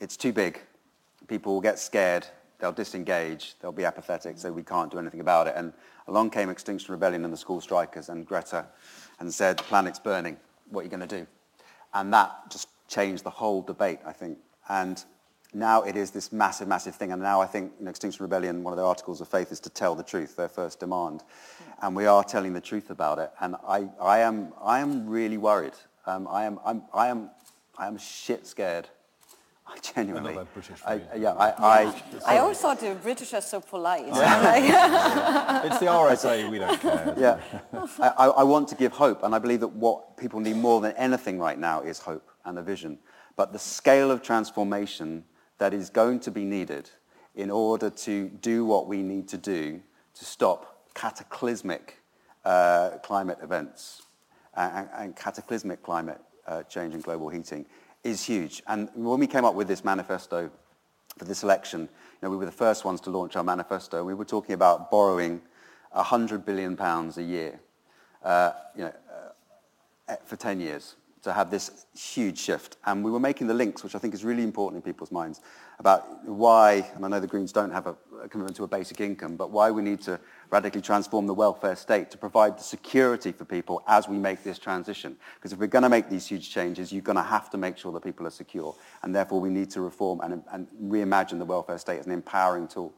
it's 0.00 0.16
too 0.16 0.32
big. 0.32 0.58
People 1.28 1.54
will 1.54 1.60
get 1.60 1.78
scared, 1.78 2.26
they'll 2.58 2.72
disengage, 2.72 3.54
they'll 3.60 3.72
be 3.72 3.84
apathetic, 3.84 4.38
so 4.38 4.50
we 4.50 4.62
can't 4.62 4.90
do 4.90 4.98
anything 4.98 5.20
about 5.20 5.46
it. 5.46 5.54
And 5.56 5.72
along 6.08 6.30
came 6.30 6.48
Extinction 6.48 6.92
Rebellion 6.92 7.24
and 7.24 7.32
the 7.32 7.36
school 7.36 7.60
strikers 7.60 8.08
and 8.08 8.26
Greta 8.26 8.66
and 9.22 9.32
said, 9.32 9.58
the 9.58 9.62
planet's 9.62 10.00
burning, 10.00 10.36
what 10.70 10.80
are 10.80 10.84
you 10.84 10.90
going 10.90 11.06
to 11.08 11.18
do? 11.18 11.26
And 11.94 12.12
that 12.12 12.50
just 12.50 12.68
changed 12.88 13.24
the 13.24 13.30
whole 13.30 13.62
debate, 13.62 14.00
I 14.04 14.12
think. 14.12 14.38
And 14.68 15.02
now 15.54 15.82
it 15.82 15.96
is 15.96 16.10
this 16.10 16.32
massive, 16.32 16.66
massive 16.66 16.96
thing. 16.96 17.12
And 17.12 17.22
now 17.22 17.40
I 17.40 17.46
think 17.46 17.72
you 17.78 17.84
know, 17.84 17.90
Extinction 17.90 18.22
Rebellion, 18.24 18.64
one 18.64 18.72
of 18.72 18.76
their 18.76 18.86
articles 18.86 19.20
of 19.20 19.28
faith 19.28 19.52
is 19.52 19.60
to 19.60 19.70
tell 19.70 19.94
the 19.94 20.02
truth, 20.02 20.36
their 20.36 20.48
first 20.48 20.80
demand. 20.80 21.22
Yeah. 21.60 21.86
And 21.86 21.96
we 21.96 22.06
are 22.06 22.24
telling 22.24 22.52
the 22.52 22.60
truth 22.60 22.90
about 22.90 23.18
it. 23.18 23.30
And 23.40 23.54
I, 23.66 23.88
I, 24.00 24.18
am, 24.20 24.52
I 24.60 24.80
am 24.80 25.08
really 25.08 25.38
worried. 25.38 25.74
Um, 26.04 26.26
I, 26.28 26.44
am, 26.44 26.58
I'm, 26.64 26.82
I, 26.92 27.08
am, 27.08 27.30
I 27.78 27.86
am 27.86 27.98
shit 27.98 28.46
scared. 28.46 28.88
I 29.72 29.78
genuinely. 29.94 30.38
I, 30.84 31.00
yeah, 31.16 31.32
I, 31.32 31.50
I, 31.58 32.02
I 32.34 32.38
always 32.38 32.58
thought 32.58 32.80
the 32.80 32.94
British 32.94 33.32
are 33.32 33.40
so 33.40 33.60
polite. 33.60 34.06
Yeah. 34.06 35.62
it's 35.66 35.78
the 35.78 35.86
RSA, 35.86 36.50
we 36.50 36.58
don't 36.58 36.80
care. 36.80 37.14
Yeah. 37.16 37.40
I, 37.98 38.26
I 38.26 38.42
want 38.42 38.68
to 38.68 38.74
give 38.74 38.92
hope, 38.92 39.22
and 39.22 39.34
I 39.34 39.38
believe 39.38 39.60
that 39.60 39.68
what 39.68 40.16
people 40.16 40.40
need 40.40 40.56
more 40.56 40.80
than 40.80 40.92
anything 40.92 41.38
right 41.38 41.58
now 41.58 41.80
is 41.80 41.98
hope 41.98 42.28
and 42.44 42.58
a 42.58 42.62
vision. 42.62 42.98
But 43.36 43.52
the 43.52 43.58
scale 43.58 44.10
of 44.10 44.22
transformation 44.22 45.24
that 45.58 45.72
is 45.72 45.90
going 45.90 46.20
to 46.20 46.30
be 46.30 46.44
needed 46.44 46.90
in 47.34 47.50
order 47.50 47.88
to 47.88 48.28
do 48.28 48.64
what 48.64 48.86
we 48.86 49.02
need 49.02 49.28
to 49.28 49.38
do 49.38 49.80
to 50.14 50.24
stop 50.24 50.90
cataclysmic 50.94 51.98
uh, 52.44 52.98
climate 53.02 53.38
events 53.42 54.02
and, 54.54 54.88
and 54.94 55.16
cataclysmic 55.16 55.82
climate 55.82 56.20
uh, 56.46 56.62
change 56.64 56.92
and 56.94 57.02
global 57.02 57.28
heating 57.28 57.64
is 58.04 58.24
huge. 58.24 58.62
And 58.66 58.88
when 58.94 59.20
we 59.20 59.26
came 59.26 59.44
up 59.44 59.54
with 59.54 59.68
this 59.68 59.84
manifesto 59.84 60.50
for 61.18 61.24
this 61.24 61.42
election, 61.42 61.82
you 61.82 61.88
know, 62.22 62.30
we 62.30 62.36
were 62.36 62.46
the 62.46 62.52
first 62.52 62.84
ones 62.84 63.00
to 63.02 63.10
launch 63.10 63.36
our 63.36 63.44
manifesto. 63.44 64.04
We 64.04 64.14
were 64.14 64.24
talking 64.24 64.54
about 64.54 64.90
borrowing 64.90 65.40
100 65.92 66.44
billion 66.44 66.76
pounds 66.76 67.18
a 67.18 67.22
year, 67.22 67.60
uh, 68.24 68.52
you 68.76 68.84
know, 68.84 68.92
uh, 70.08 70.16
for 70.24 70.36
10 70.36 70.60
years 70.60 70.96
to 71.22 71.32
have 71.32 71.50
this 71.50 71.86
huge 71.96 72.38
shift. 72.38 72.76
And 72.84 73.04
we 73.04 73.10
were 73.10 73.20
making 73.20 73.46
the 73.46 73.54
links, 73.54 73.84
which 73.84 73.94
I 73.94 73.98
think 73.98 74.12
is 74.14 74.24
really 74.24 74.42
important 74.42 74.84
in 74.84 74.90
people's 74.90 75.12
minds, 75.12 75.40
about 75.78 76.24
why, 76.24 76.88
and 76.94 77.04
I 77.04 77.08
know 77.08 77.20
the 77.20 77.26
Greens 77.26 77.52
don't 77.52 77.70
have 77.70 77.86
a, 77.86 77.96
a, 78.22 78.28
commitment 78.28 78.56
to 78.56 78.64
a 78.64 78.68
basic 78.68 79.00
income, 79.00 79.36
but 79.36 79.50
why 79.50 79.70
we 79.70 79.82
need 79.82 80.00
to 80.02 80.20
radically 80.50 80.80
transform 80.80 81.26
the 81.26 81.34
welfare 81.34 81.74
state 81.74 82.10
to 82.10 82.18
provide 82.18 82.58
the 82.58 82.62
security 82.62 83.32
for 83.32 83.44
people 83.44 83.82
as 83.86 84.08
we 84.08 84.16
make 84.16 84.44
this 84.44 84.58
transition. 84.58 85.16
Because 85.34 85.52
if 85.52 85.58
we're 85.58 85.66
going 85.66 85.82
to 85.82 85.88
make 85.88 86.08
these 86.08 86.26
huge 86.26 86.50
changes, 86.50 86.92
you're 86.92 87.02
going 87.02 87.16
to 87.16 87.22
have 87.22 87.50
to 87.50 87.56
make 87.56 87.78
sure 87.78 87.90
that 87.92 88.04
people 88.04 88.26
are 88.26 88.30
secure. 88.30 88.74
And 89.02 89.14
therefore, 89.14 89.40
we 89.40 89.48
need 89.48 89.70
to 89.70 89.80
reform 89.80 90.20
and, 90.22 90.42
and 90.52 90.68
reimagine 90.84 91.38
the 91.38 91.44
welfare 91.44 91.78
state 91.78 91.98
as 91.98 92.06
an 92.06 92.12
empowering 92.12 92.68
tool. 92.68 92.94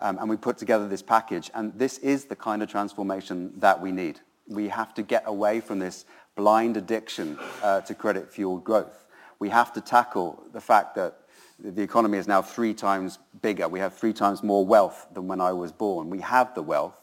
Um, 0.00 0.18
and 0.18 0.30
we 0.30 0.36
put 0.36 0.56
together 0.56 0.88
this 0.88 1.02
package. 1.02 1.50
And 1.54 1.76
this 1.78 1.98
is 1.98 2.26
the 2.26 2.36
kind 2.36 2.62
of 2.62 2.70
transformation 2.70 3.52
that 3.58 3.80
we 3.80 3.92
need. 3.92 4.20
We 4.46 4.68
have 4.68 4.94
to 4.94 5.02
get 5.02 5.24
away 5.26 5.60
from 5.60 5.78
this 5.78 6.04
blind 6.40 6.78
addiction 6.78 7.38
uh, 7.62 7.82
to 7.82 7.94
credit-fueled 7.94 8.64
growth. 8.64 9.04
We 9.40 9.50
have 9.50 9.74
to 9.74 9.80
tackle 9.82 10.42
the 10.54 10.60
fact 10.60 10.94
that 10.94 11.18
the 11.58 11.82
economy 11.82 12.16
is 12.16 12.26
now 12.26 12.40
three 12.40 12.72
times 12.72 13.18
bigger. 13.42 13.68
We 13.68 13.78
have 13.80 13.92
three 13.92 14.14
times 14.14 14.42
more 14.42 14.64
wealth 14.64 15.06
than 15.12 15.28
when 15.28 15.38
I 15.42 15.52
was 15.52 15.70
born. 15.70 16.08
We 16.08 16.20
have 16.20 16.54
the 16.54 16.62
wealth. 16.62 16.98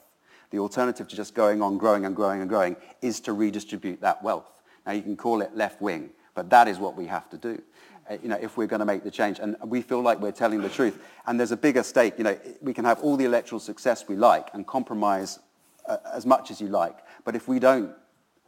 The 0.49 0.57
alternative 0.57 1.07
to 1.09 1.15
just 1.15 1.35
going 1.35 1.61
on 1.61 1.77
growing 1.77 2.03
and 2.03 2.15
growing 2.15 2.41
and 2.41 2.49
growing 2.49 2.77
is 3.03 3.19
to 3.21 3.33
redistribute 3.33 4.01
that 4.01 4.23
wealth. 4.23 4.49
Now 4.87 4.93
you 4.93 5.03
can 5.03 5.15
call 5.15 5.43
it 5.43 5.55
left 5.55 5.83
wing, 5.83 6.09
but 6.33 6.49
that 6.49 6.67
is 6.67 6.79
what 6.79 6.97
we 6.97 7.05
have 7.05 7.29
to 7.29 7.37
do. 7.37 7.61
Uh, 8.09 8.17
you 8.23 8.29
know, 8.29 8.39
if 8.41 8.57
we're 8.57 8.65
going 8.65 8.79
to 8.79 8.85
make 8.87 9.03
the 9.03 9.11
change, 9.11 9.37
and 9.37 9.55
we 9.65 9.83
feel 9.83 10.01
like 10.01 10.19
we're 10.19 10.31
telling 10.31 10.61
the 10.63 10.69
truth, 10.69 10.97
and 11.27 11.39
there's 11.39 11.51
a 11.51 11.57
bigger 11.57 11.83
stake. 11.83 12.15
You 12.17 12.23
know, 12.23 12.39
we 12.59 12.73
can 12.73 12.85
have 12.85 12.99
all 13.03 13.17
the 13.17 13.25
electoral 13.25 13.59
success 13.59 14.07
we 14.07 14.15
like 14.15 14.47
and 14.55 14.65
compromise 14.65 15.37
uh, 15.85 15.97
as 16.11 16.25
much 16.25 16.49
as 16.49 16.59
you 16.59 16.69
like, 16.69 16.97
but 17.23 17.35
if 17.35 17.47
we 17.47 17.59
don't 17.59 17.91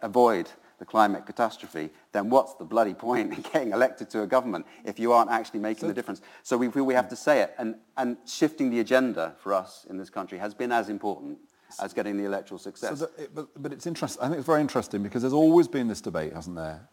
avoid 0.01 0.49
the 0.79 0.85
climate 0.85 1.25
catastrophe, 1.25 1.89
then 2.11 2.29
what's 2.29 2.55
the 2.55 2.65
bloody 2.65 2.93
point 2.93 3.33
in 3.33 3.41
getting 3.53 3.71
elected 3.71 4.09
to 4.09 4.23
a 4.23 4.27
government 4.27 4.65
if 4.85 4.97
you 4.97 5.11
aren't 5.13 5.29
actually 5.29 5.59
making 5.59 5.87
the 5.87 5.93
difference? 5.93 6.21
So 6.43 6.57
we 6.57 6.69
feel 6.69 6.83
we 6.83 6.93
have 6.95 7.09
to 7.09 7.15
say 7.15 7.41
it. 7.41 7.53
And, 7.57 7.75
and 7.97 8.17
shifting 8.25 8.69
the 8.69 8.79
agenda 8.79 9.35
for 9.43 9.53
us 9.53 9.85
in 9.89 9.97
this 9.97 10.09
country 10.09 10.37
has 10.37 10.53
been 10.53 10.71
as 10.71 10.89
important 10.89 11.37
as 11.81 11.93
getting 11.93 12.17
the 12.17 12.25
electoral 12.25 12.57
success. 12.57 12.99
So 12.99 13.05
the, 13.05 13.29
but, 13.33 13.61
but 13.61 13.73
it's 13.73 13.85
interesting. 13.85 14.23
I 14.23 14.27
think 14.27 14.39
it's 14.39 14.47
very 14.47 14.61
interesting 14.61 15.03
because 15.03 15.21
there's 15.21 15.33
always 15.33 15.67
been 15.67 15.87
this 15.87 16.01
debate, 16.01 16.33
hasn't 16.33 16.55
there? 16.55 16.87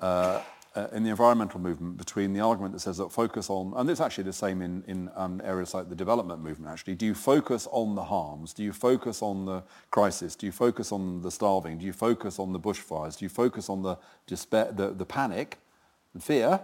Uh, 0.00 0.40
uh, 0.74 0.88
in 0.92 1.04
the 1.04 1.10
environmental 1.10 1.60
movement 1.60 1.96
between 1.96 2.32
the 2.32 2.40
argument 2.40 2.72
that 2.72 2.80
says 2.80 2.98
that 2.98 3.12
focus 3.12 3.48
on, 3.48 3.72
and 3.76 3.88
it's 3.88 4.00
actually 4.00 4.24
the 4.24 4.32
same 4.32 4.60
in, 4.60 4.82
in 4.86 5.10
um, 5.14 5.40
areas 5.44 5.72
like 5.72 5.88
the 5.88 5.94
development 5.94 6.42
movement 6.42 6.72
actually, 6.72 6.94
do 6.94 7.06
you 7.06 7.14
focus 7.14 7.68
on 7.70 7.94
the 7.94 8.04
harms? 8.04 8.52
Do 8.52 8.62
you 8.62 8.72
focus 8.72 9.22
on 9.22 9.44
the 9.44 9.62
crisis? 9.90 10.34
Do 10.34 10.46
you 10.46 10.52
focus 10.52 10.90
on 10.90 11.22
the 11.22 11.30
starving? 11.30 11.78
Do 11.78 11.86
you 11.86 11.92
focus 11.92 12.38
on 12.38 12.52
the 12.52 12.60
bushfires? 12.60 13.18
Do 13.18 13.24
you 13.24 13.28
focus 13.28 13.68
on 13.68 13.82
the, 13.82 13.96
despair, 14.26 14.72
the, 14.72 14.90
the 14.90 15.06
panic 15.06 15.58
and 16.12 16.22
fear? 16.22 16.60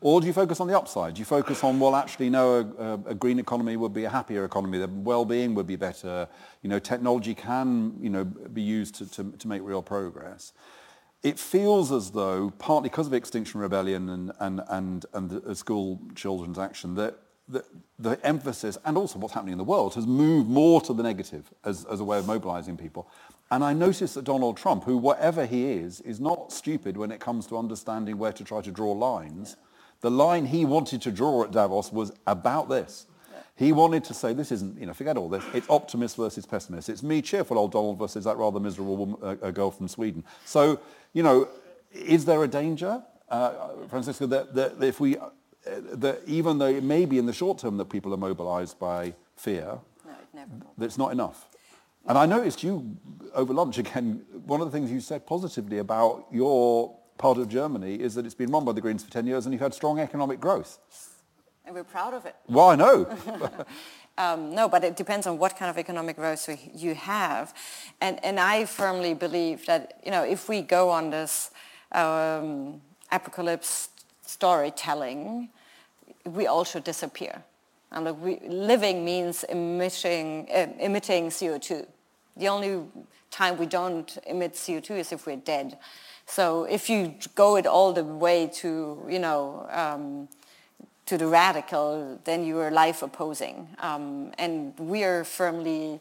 Or 0.00 0.20
do 0.20 0.28
you 0.28 0.32
focus 0.32 0.60
on 0.60 0.68
the 0.68 0.78
upside? 0.78 1.14
Do 1.14 1.18
you 1.18 1.24
focus 1.24 1.64
on, 1.64 1.80
well, 1.80 1.96
actually, 1.96 2.30
no, 2.30 2.72
a, 2.78 3.10
a, 3.10 3.14
green 3.16 3.40
economy 3.40 3.76
would 3.76 3.92
be 3.92 4.04
a 4.04 4.10
happier 4.10 4.44
economy, 4.44 4.78
the 4.78 4.86
well-being 4.86 5.56
would 5.56 5.66
be 5.66 5.74
better, 5.74 6.28
you 6.62 6.70
know, 6.70 6.78
technology 6.78 7.34
can, 7.34 7.96
you 8.00 8.10
know, 8.10 8.24
be 8.24 8.62
used 8.62 8.94
to, 8.94 9.10
to, 9.10 9.32
to 9.38 9.48
make 9.48 9.60
real 9.62 9.82
progress 9.82 10.52
it 11.22 11.38
feels 11.38 11.90
as 11.90 12.10
though, 12.12 12.50
partly 12.58 12.88
because 12.88 13.06
of 13.06 13.12
Extinction 13.12 13.60
Rebellion 13.60 14.08
and, 14.08 14.32
and, 14.38 14.60
and, 14.68 15.06
and 15.12 15.30
the 15.30 15.54
school 15.54 16.00
children's 16.14 16.58
action, 16.58 16.94
that 16.94 17.18
the, 17.48 17.64
the 17.98 18.24
emphasis 18.24 18.78
and 18.84 18.96
also 18.96 19.18
what's 19.18 19.34
happening 19.34 19.52
in 19.52 19.58
the 19.58 19.64
world 19.64 19.94
has 19.94 20.06
moved 20.06 20.48
more 20.48 20.80
to 20.82 20.92
the 20.92 21.02
negative 21.02 21.50
as, 21.64 21.84
as 21.86 22.00
a 22.00 22.04
way 22.04 22.18
of 22.18 22.26
mobilizing 22.26 22.76
people. 22.76 23.10
And 23.50 23.64
I 23.64 23.72
notice 23.72 24.14
that 24.14 24.24
Donald 24.24 24.58
Trump, 24.58 24.84
who 24.84 24.98
whatever 24.98 25.46
he 25.46 25.72
is, 25.72 26.00
is 26.02 26.20
not 26.20 26.52
stupid 26.52 26.96
when 26.96 27.10
it 27.10 27.18
comes 27.18 27.46
to 27.46 27.56
understanding 27.56 28.18
where 28.18 28.32
to 28.32 28.44
try 28.44 28.60
to 28.60 28.70
draw 28.70 28.92
lines, 28.92 29.56
The 30.00 30.10
line 30.10 30.46
he 30.46 30.64
wanted 30.64 31.02
to 31.02 31.10
draw 31.10 31.42
at 31.42 31.50
Davos 31.50 31.92
was 31.92 32.12
about 32.26 32.68
this. 32.68 33.06
He 33.56 33.72
wanted 33.72 34.04
to 34.04 34.14
say, 34.14 34.32
this 34.32 34.52
isn't, 34.52 34.78
you 34.78 34.86
know, 34.86 34.92
forget 34.92 35.16
all 35.16 35.28
this. 35.28 35.42
It's 35.52 35.68
optimist 35.68 36.16
versus 36.16 36.46
pessimist. 36.46 36.88
It's 36.88 37.02
me, 37.02 37.20
cheerful 37.20 37.58
old 37.58 37.72
Donald, 37.72 37.98
versus 37.98 38.22
that 38.24 38.36
rather 38.36 38.60
miserable 38.60 38.96
woman, 38.96 39.38
uh, 39.42 39.50
girl 39.50 39.72
from 39.72 39.88
Sweden. 39.88 40.22
So, 40.44 40.78
you 41.12 41.22
know, 41.22 41.48
is 41.92 42.24
there 42.24 42.42
a 42.44 42.48
danger, 42.48 43.02
uh, 43.28 43.68
Franziska, 43.88 44.26
that, 44.26 44.54
that 44.54 44.82
if 44.82 45.00
we, 45.00 45.16
uh, 45.16 45.30
that 45.92 46.20
even 46.26 46.58
though 46.58 46.66
it 46.66 46.82
may 46.82 47.04
be 47.04 47.18
in 47.18 47.26
the 47.26 47.32
short 47.32 47.58
term 47.58 47.76
that 47.78 47.86
people 47.86 48.12
are 48.14 48.18
mobilized 48.18 48.78
by 48.78 49.14
fear, 49.36 49.78
No, 50.04 50.12
never 50.34 50.50
that's 50.76 50.98
not 50.98 51.12
enough? 51.12 51.48
And 52.06 52.16
I 52.16 52.24
noticed 52.26 52.62
you 52.62 52.96
over 53.34 53.52
lunch 53.52 53.78
again, 53.78 54.24
one 54.46 54.60
of 54.60 54.70
the 54.70 54.76
things 54.76 54.90
you 54.90 55.00
said 55.00 55.26
positively 55.26 55.78
about 55.78 56.26
your 56.30 56.96
part 57.18 57.36
of 57.36 57.48
Germany 57.48 57.96
is 57.96 58.14
that 58.14 58.24
it's 58.24 58.34
been 58.34 58.50
run 58.50 58.64
by 58.64 58.72
the 58.72 58.80
Greens 58.80 59.04
for 59.04 59.10
10 59.10 59.26
years 59.26 59.44
and 59.44 59.52
you've 59.52 59.60
had 59.60 59.74
strong 59.74 59.98
economic 59.98 60.40
growth. 60.40 60.78
And 61.66 61.74
we're 61.74 61.84
proud 61.84 62.14
of 62.14 62.24
it. 62.24 62.34
Well, 62.48 62.70
I 62.70 62.76
know. 62.76 63.04
Um, 64.18 64.52
no, 64.52 64.68
but 64.68 64.82
it 64.82 64.96
depends 64.96 65.28
on 65.28 65.38
what 65.38 65.56
kind 65.56 65.70
of 65.70 65.78
economic 65.78 66.16
growth 66.16 66.48
you 66.74 66.96
have. 66.96 67.54
And, 68.00 68.22
and 68.24 68.40
I 68.40 68.64
firmly 68.64 69.14
believe 69.14 69.64
that, 69.66 70.00
you 70.04 70.10
know, 70.10 70.24
if 70.24 70.48
we 70.48 70.60
go 70.60 70.90
on 70.90 71.10
this 71.10 71.52
um, 71.92 72.80
apocalypse 73.12 73.90
storytelling, 74.22 75.50
we 76.24 76.48
all 76.48 76.64
should 76.64 76.82
disappear. 76.82 77.44
And 77.92 78.06
look, 78.06 78.20
we, 78.20 78.40
living 78.48 79.04
means 79.04 79.44
emitting, 79.44 80.48
uh, 80.52 80.66
emitting 80.80 81.28
CO2. 81.28 81.86
The 82.36 82.48
only 82.48 82.86
time 83.30 83.56
we 83.56 83.66
don't 83.66 84.18
emit 84.26 84.54
CO2 84.54 84.98
is 84.98 85.12
if 85.12 85.26
we're 85.26 85.36
dead. 85.36 85.78
So 86.26 86.64
if 86.64 86.90
you 86.90 87.14
go 87.36 87.56
it 87.56 87.66
all 87.66 87.92
the 87.92 88.04
way 88.04 88.48
to, 88.54 89.00
you 89.08 89.18
know, 89.20 89.66
um, 89.70 90.28
to 91.08 91.16
the 91.16 91.26
radical, 91.26 92.20
then 92.24 92.44
you 92.44 92.58
are 92.58 92.70
life 92.70 93.02
opposing. 93.02 93.68
Um, 93.78 94.32
and 94.38 94.78
we 94.78 95.04
are 95.04 95.24
firmly 95.24 96.00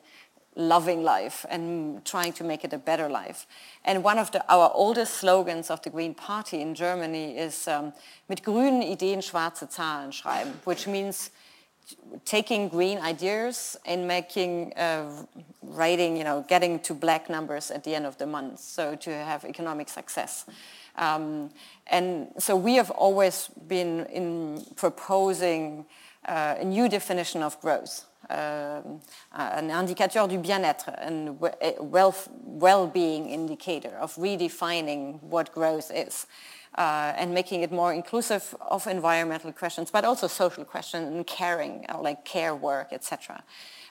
loving 0.58 1.04
life 1.04 1.46
and 1.50 2.04
trying 2.04 2.34
to 2.34 2.44
make 2.44 2.66
it 2.66 2.74
a 2.74 2.78
better 2.78 3.08
life. 3.08 3.48
And 3.86 4.04
one 4.04 4.18
of 4.18 4.32
the, 4.32 4.44
our 4.52 4.70
oldest 4.74 5.14
slogans 5.14 5.70
of 5.70 5.82
the 5.82 5.90
Green 5.90 6.14
Party 6.14 6.62
in 6.62 6.76
Germany 6.76 7.38
is 7.38 7.68
um, 7.68 7.94
mit 8.28 8.44
grünen 8.44 8.82
Ideen 8.82 9.22
schwarze 9.22 9.70
Zahlen 9.70 10.12
schreiben, 10.12 10.54
which 10.66 10.88
means 10.88 11.32
taking 12.26 12.68
green 12.68 12.98
ideas 13.00 13.78
and 13.86 14.08
making, 14.08 14.74
uh, 14.74 15.10
writing, 15.62 16.18
you 16.18 16.24
know, 16.26 16.44
getting 16.50 16.80
to 16.80 16.94
black 16.94 17.30
numbers 17.30 17.72
at 17.72 17.86
the 17.86 17.96
end 17.96 18.06
of 18.06 18.18
the 18.18 18.26
month, 18.26 18.60
so 18.60 18.96
to 18.96 19.10
have 19.10 19.46
economic 19.46 19.88
success. 19.88 20.46
Um, 20.98 21.52
and 21.88 22.28
so 22.38 22.56
we 22.56 22.76
have 22.76 22.90
always 22.92 23.50
been 23.68 24.06
in 24.08 24.66
proposing 24.76 25.86
uh, 26.26 26.56
a 26.60 26.66
new 26.66 26.90
definition 26.90 27.44
of 27.44 27.60
growth, 27.62 28.06
um, 28.30 29.02
an 29.34 29.70
indicateur 29.70 30.28
du 30.28 30.38
bien-être, 30.40 30.90
a 31.62 31.82
wealth, 31.82 32.28
well-being 32.44 33.30
indicator 33.30 33.96
of 34.00 34.16
redefining 34.16 35.22
what 35.24 35.54
growth 35.54 35.92
is. 35.94 36.26
Uh, 36.78 37.12
and 37.18 37.34
making 37.34 37.64
it 37.64 37.72
more 37.72 37.92
inclusive 37.92 38.54
of 38.62 38.86
environmental 38.86 39.52
questions, 39.52 39.90
but 39.90 40.06
also 40.06 40.28
social 40.28 40.64
questions 40.64 41.08
and 41.08 41.26
caring, 41.26 41.84
uh, 41.90 42.00
like 42.00 42.24
care 42.24 42.54
work, 42.54 42.90
etc. 42.92 43.44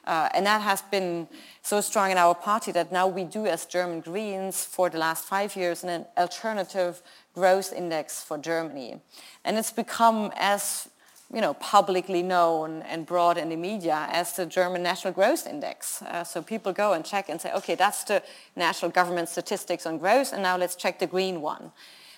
Uh, 0.06 0.28
and 0.34 0.46
that 0.46 0.62
has 0.62 0.82
been 0.82 1.26
so 1.62 1.80
strong 1.80 2.12
in 2.12 2.16
our 2.16 2.34
party 2.34 2.70
that 2.70 2.92
now 2.92 3.08
we 3.08 3.24
do 3.24 3.44
as 3.46 3.66
German 3.66 4.00
Greens 4.00 4.64
for 4.64 4.88
the 4.88 4.98
last 4.98 5.24
five 5.24 5.56
years 5.56 5.82
an 5.82 6.06
alternative 6.16 7.02
growth 7.34 7.72
index 7.72 8.22
for 8.22 8.38
Germany. 8.38 9.00
And 9.44 9.58
it's 9.58 9.72
become 9.72 10.32
as 10.36 10.88
you 11.34 11.40
know, 11.40 11.54
publicly 11.54 12.22
known 12.22 12.82
and 12.82 13.04
broad 13.04 13.36
in 13.36 13.48
the 13.48 13.56
media 13.56 14.06
as 14.12 14.34
the 14.34 14.46
German 14.46 14.82
National 14.82 15.12
Growth 15.12 15.46
Index. 15.46 16.00
Uh, 16.02 16.22
so 16.22 16.40
people 16.40 16.72
go 16.72 16.92
and 16.92 17.04
check 17.04 17.28
and 17.28 17.40
say, 17.40 17.52
okay, 17.52 17.74
that's 17.74 18.04
the 18.04 18.22
national 18.54 18.92
government 18.92 19.28
statistics 19.28 19.86
on 19.86 19.98
growth, 19.98 20.32
and 20.32 20.42
now 20.42 20.56
let's 20.56 20.76
check 20.76 21.00
the 21.00 21.06
green 21.06 21.40
one. 21.40 21.72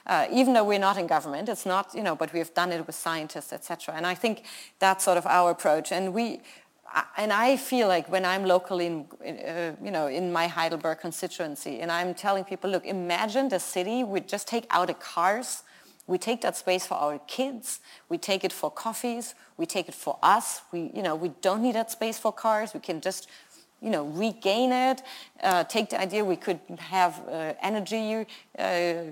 Uh, 0.09 0.27
even 0.33 0.55
though 0.55 0.65
we're 0.65 0.79
not 0.79 0.97
in 0.97 1.07
government, 1.07 1.49
it's 1.49 1.67
not, 1.67 1.95
you 1.95 2.03
know, 2.03 2.17
but 2.17 2.33
we've 2.33 2.55
done 2.55 2.73
it 2.73 2.87
with 2.87 2.97
scientists, 2.97 3.53
etc. 3.53 3.95
And 3.95 4.07
I 4.07 4.15
think 4.15 4.45
that's 4.79 5.05
sort 5.05 5.19
of 5.19 5.27
our 5.27 5.51
approach. 5.51 5.93
And 5.93 6.15
we, 6.15 6.41
and 7.19 7.33
I 7.33 7.57
feel 7.59 7.89
like 7.89 8.11
when 8.11 8.25
I'm 8.25 8.45
locally, 8.45 8.87
in, 8.87 9.07
uh, 9.25 9.77
you 9.83 9.91
know, 9.91 10.07
in 10.07 10.33
my 10.33 10.47
Heidelberg 10.47 11.01
constituency, 11.01 11.81
and 11.81 11.93
I'm 11.93 12.15
telling 12.15 12.45
people, 12.45 12.71
look, 12.71 12.87
imagine 12.87 13.51
the 13.51 13.61
city 13.61 14.03
would 14.03 14.27
just 14.27 14.49
take 14.49 14.67
out 14.71 14.87
the 14.87 14.95
cars, 14.95 15.63
we 16.07 16.17
take 16.17 16.41
that 16.41 16.57
space 16.57 16.87
for 16.87 16.95
our 16.95 17.19
kids, 17.27 17.81
we 18.09 18.17
take 18.17 18.43
it 18.43 18.53
for 18.53 18.71
coffees, 18.71 19.35
we 19.59 19.67
take 19.67 19.89
it 19.89 19.95
for 19.95 20.19
us. 20.23 20.63
We, 20.73 20.91
you 20.95 21.03
know, 21.03 21.15
we 21.15 21.33
don't 21.43 21.61
need 21.61 21.75
that 21.75 21.91
space 21.91 22.19
for 22.19 22.33
cars. 22.33 22.73
We 22.73 22.81
can 22.81 23.03
just 23.03 23.29
you 23.81 23.91
know, 23.91 24.05
regain 24.07 24.73
it, 24.73 25.03
uh, 25.43 25.65
take 25.65 25.91
the 25.91 26.01
idea 26.01 26.25
we 26.25 26.37
could 26.37 26.61
have 26.79 27.21
uh, 27.29 27.55
energy, 27.63 28.27
uh, 28.59 29.03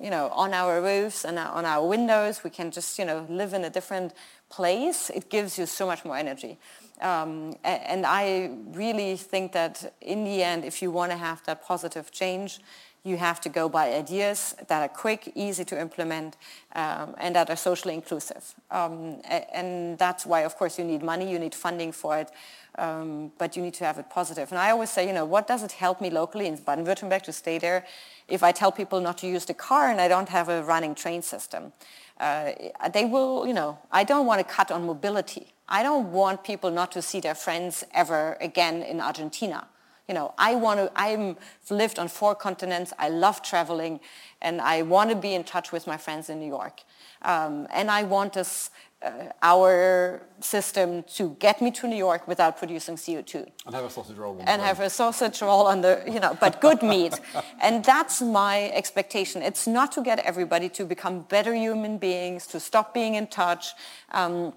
you 0.00 0.10
know, 0.10 0.28
on 0.28 0.54
our 0.54 0.80
roofs 0.80 1.24
and 1.24 1.38
on 1.38 1.64
our 1.64 1.86
windows. 1.86 2.44
We 2.44 2.50
can 2.50 2.70
just, 2.70 2.98
you 2.98 3.04
know, 3.04 3.26
live 3.28 3.54
in 3.54 3.64
a 3.64 3.70
different 3.70 4.12
place. 4.50 5.10
It 5.10 5.30
gives 5.30 5.58
you 5.58 5.66
so 5.66 5.86
much 5.86 6.04
more 6.04 6.16
energy. 6.16 6.58
Um, 7.00 7.56
and 7.64 8.06
I 8.06 8.50
really 8.72 9.16
think 9.16 9.52
that 9.52 9.94
in 10.00 10.24
the 10.24 10.42
end, 10.42 10.64
if 10.64 10.80
you 10.80 10.90
want 10.90 11.10
to 11.10 11.18
have 11.18 11.42
that 11.44 11.64
positive 11.64 12.12
change, 12.12 12.60
you 13.04 13.18
have 13.18 13.40
to 13.42 13.50
go 13.50 13.68
by 13.68 13.92
ideas 13.92 14.54
that 14.68 14.80
are 14.82 14.88
quick, 14.88 15.30
easy 15.34 15.64
to 15.66 15.78
implement, 15.78 16.36
um, 16.74 17.14
and 17.18 17.36
that 17.36 17.50
are 17.50 17.56
socially 17.56 17.92
inclusive. 17.92 18.54
Um, 18.70 19.20
and 19.28 19.98
that's 19.98 20.24
why, 20.24 20.40
of 20.40 20.56
course, 20.56 20.78
you 20.78 20.84
need 20.84 21.02
money, 21.02 21.30
you 21.30 21.38
need 21.38 21.54
funding 21.54 21.92
for 21.92 22.16
it, 22.16 22.30
um, 22.78 23.32
but 23.38 23.56
you 23.56 23.62
need 23.62 23.74
to 23.74 23.84
have 23.84 23.98
it 23.98 24.10
positive. 24.10 24.50
And 24.50 24.58
I 24.58 24.70
always 24.70 24.90
say, 24.90 25.06
you 25.06 25.12
know, 25.12 25.24
what 25.24 25.46
does 25.46 25.62
it 25.62 25.72
help 25.72 26.00
me 26.00 26.10
locally 26.10 26.46
in 26.46 26.56
Baden-Württemberg 26.56 27.22
to 27.22 27.32
stay 27.32 27.58
there 27.58 27.84
if 28.28 28.42
I 28.42 28.52
tell 28.52 28.72
people 28.72 29.00
not 29.00 29.18
to 29.18 29.26
use 29.26 29.44
the 29.44 29.54
car 29.54 29.88
and 29.88 30.00
I 30.00 30.08
don't 30.08 30.28
have 30.28 30.48
a 30.48 30.62
running 30.62 30.94
train 30.94 31.22
system? 31.22 31.72
Uh, 32.18 32.52
they 32.92 33.04
will, 33.04 33.46
you 33.46 33.54
know, 33.54 33.78
I 33.90 34.04
don't 34.04 34.26
want 34.26 34.46
to 34.46 34.54
cut 34.54 34.70
on 34.70 34.86
mobility. 34.86 35.52
I 35.68 35.82
don't 35.82 36.12
want 36.12 36.44
people 36.44 36.70
not 36.70 36.92
to 36.92 37.02
see 37.02 37.20
their 37.20 37.34
friends 37.34 37.84
ever 37.92 38.36
again 38.40 38.82
in 38.82 39.00
Argentina. 39.00 39.66
You 40.08 40.14
know, 40.14 40.34
I 40.36 40.54
want 40.54 40.80
to, 40.80 40.92
I've 40.94 41.36
lived 41.70 41.98
on 41.98 42.08
four 42.08 42.34
continents, 42.34 42.92
I 42.98 43.08
love 43.08 43.40
traveling, 43.42 44.00
and 44.42 44.60
I 44.60 44.82
want 44.82 45.08
to 45.10 45.16
be 45.16 45.34
in 45.34 45.44
touch 45.44 45.72
with 45.72 45.86
my 45.86 45.96
friends 45.96 46.28
in 46.28 46.38
New 46.38 46.46
York. 46.46 46.82
Um, 47.22 47.66
and 47.72 47.90
I 47.90 48.02
want 48.02 48.34
this, 48.34 48.70
uh, 49.04 49.10
our 49.42 50.22
system 50.40 51.02
to 51.16 51.36
get 51.38 51.60
me 51.60 51.70
to 51.70 51.86
New 51.86 51.96
York 51.96 52.26
without 52.26 52.56
producing 52.56 52.96
CO2. 52.96 53.46
And 53.66 53.74
have 53.74 53.84
a 53.84 53.90
sausage 53.90 54.16
roll. 54.16 54.42
And 54.46 54.62
have 54.62 54.80
a 54.80 54.90
sausage 54.90 55.42
roll 55.42 55.66
on 55.66 55.80
the, 55.82 56.02
you 56.06 56.20
know, 56.20 56.36
but 56.40 56.60
good 56.60 56.82
meat. 56.82 57.20
and 57.60 57.84
that's 57.84 58.22
my 58.22 58.70
expectation. 58.70 59.42
It's 59.42 59.66
not 59.66 59.92
to 59.92 60.02
get 60.02 60.18
everybody 60.20 60.68
to 60.70 60.84
become 60.84 61.20
better 61.22 61.54
human 61.54 61.98
beings, 61.98 62.46
to 62.48 62.60
stop 62.60 62.94
being 62.94 63.14
in 63.14 63.26
touch. 63.26 63.74
Um, 64.12 64.54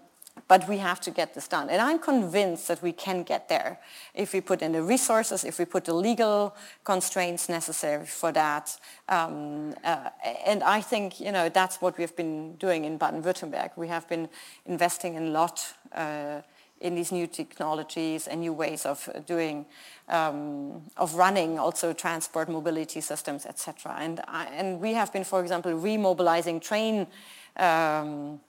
but 0.48 0.68
we 0.68 0.78
have 0.78 1.00
to 1.02 1.12
get 1.12 1.34
this 1.34 1.48
done. 1.48 1.70
And 1.70 1.82
I'm 1.82 2.00
convinced 2.00 2.68
that 2.68 2.82
we 2.82 2.92
can 2.92 3.24
get 3.24 3.50
there 3.50 3.80
if 4.14 4.34
we 4.34 4.42
put 4.42 4.62
in 4.62 4.72
the 4.72 4.82
resources, 4.84 5.44
if 5.44 5.60
we 5.60 5.66
put 5.66 5.86
the 5.86 5.94
legal 5.94 6.56
constraints 6.84 7.50
necessary 7.50 8.06
for 8.06 8.32
that. 8.32 8.78
Um, 9.10 9.76
uh, 9.84 10.10
and 10.46 10.64
I 10.64 10.82
think, 10.82 11.20
you 11.20 11.32
know, 11.32 11.50
that's 11.50 11.82
what 11.82 11.98
we've 11.98 12.16
been 12.16 12.56
doing 12.56 12.86
in 12.86 12.98
Baden-Württemberg. 12.98 13.72
We 13.76 13.88
have 13.88 14.08
been 14.08 14.30
investing 14.66 15.18
a 15.18 15.22
lot 15.22 15.74
uh, 15.94 16.42
in 16.80 16.96
these 16.96 17.12
new 17.12 17.28
technologies 17.28 18.28
and 18.28 18.42
new 18.42 18.54
ways 18.54 18.86
of 18.86 19.10
doing, 19.26 19.66
um, 20.10 20.84
of 20.96 21.16
running 21.16 21.58
also 21.58 21.94
transport 21.94 22.50
mobility 22.50 23.02
systems, 23.02 23.46
etc. 23.46 23.96
And, 24.00 24.22
and 24.28 24.80
we 24.80 24.94
have 24.94 25.12
been, 25.12 25.24
for 25.24 25.42
example, 25.42 25.72
remobilizing 25.72 26.62
train, 26.62 27.08
um, 27.56 28.40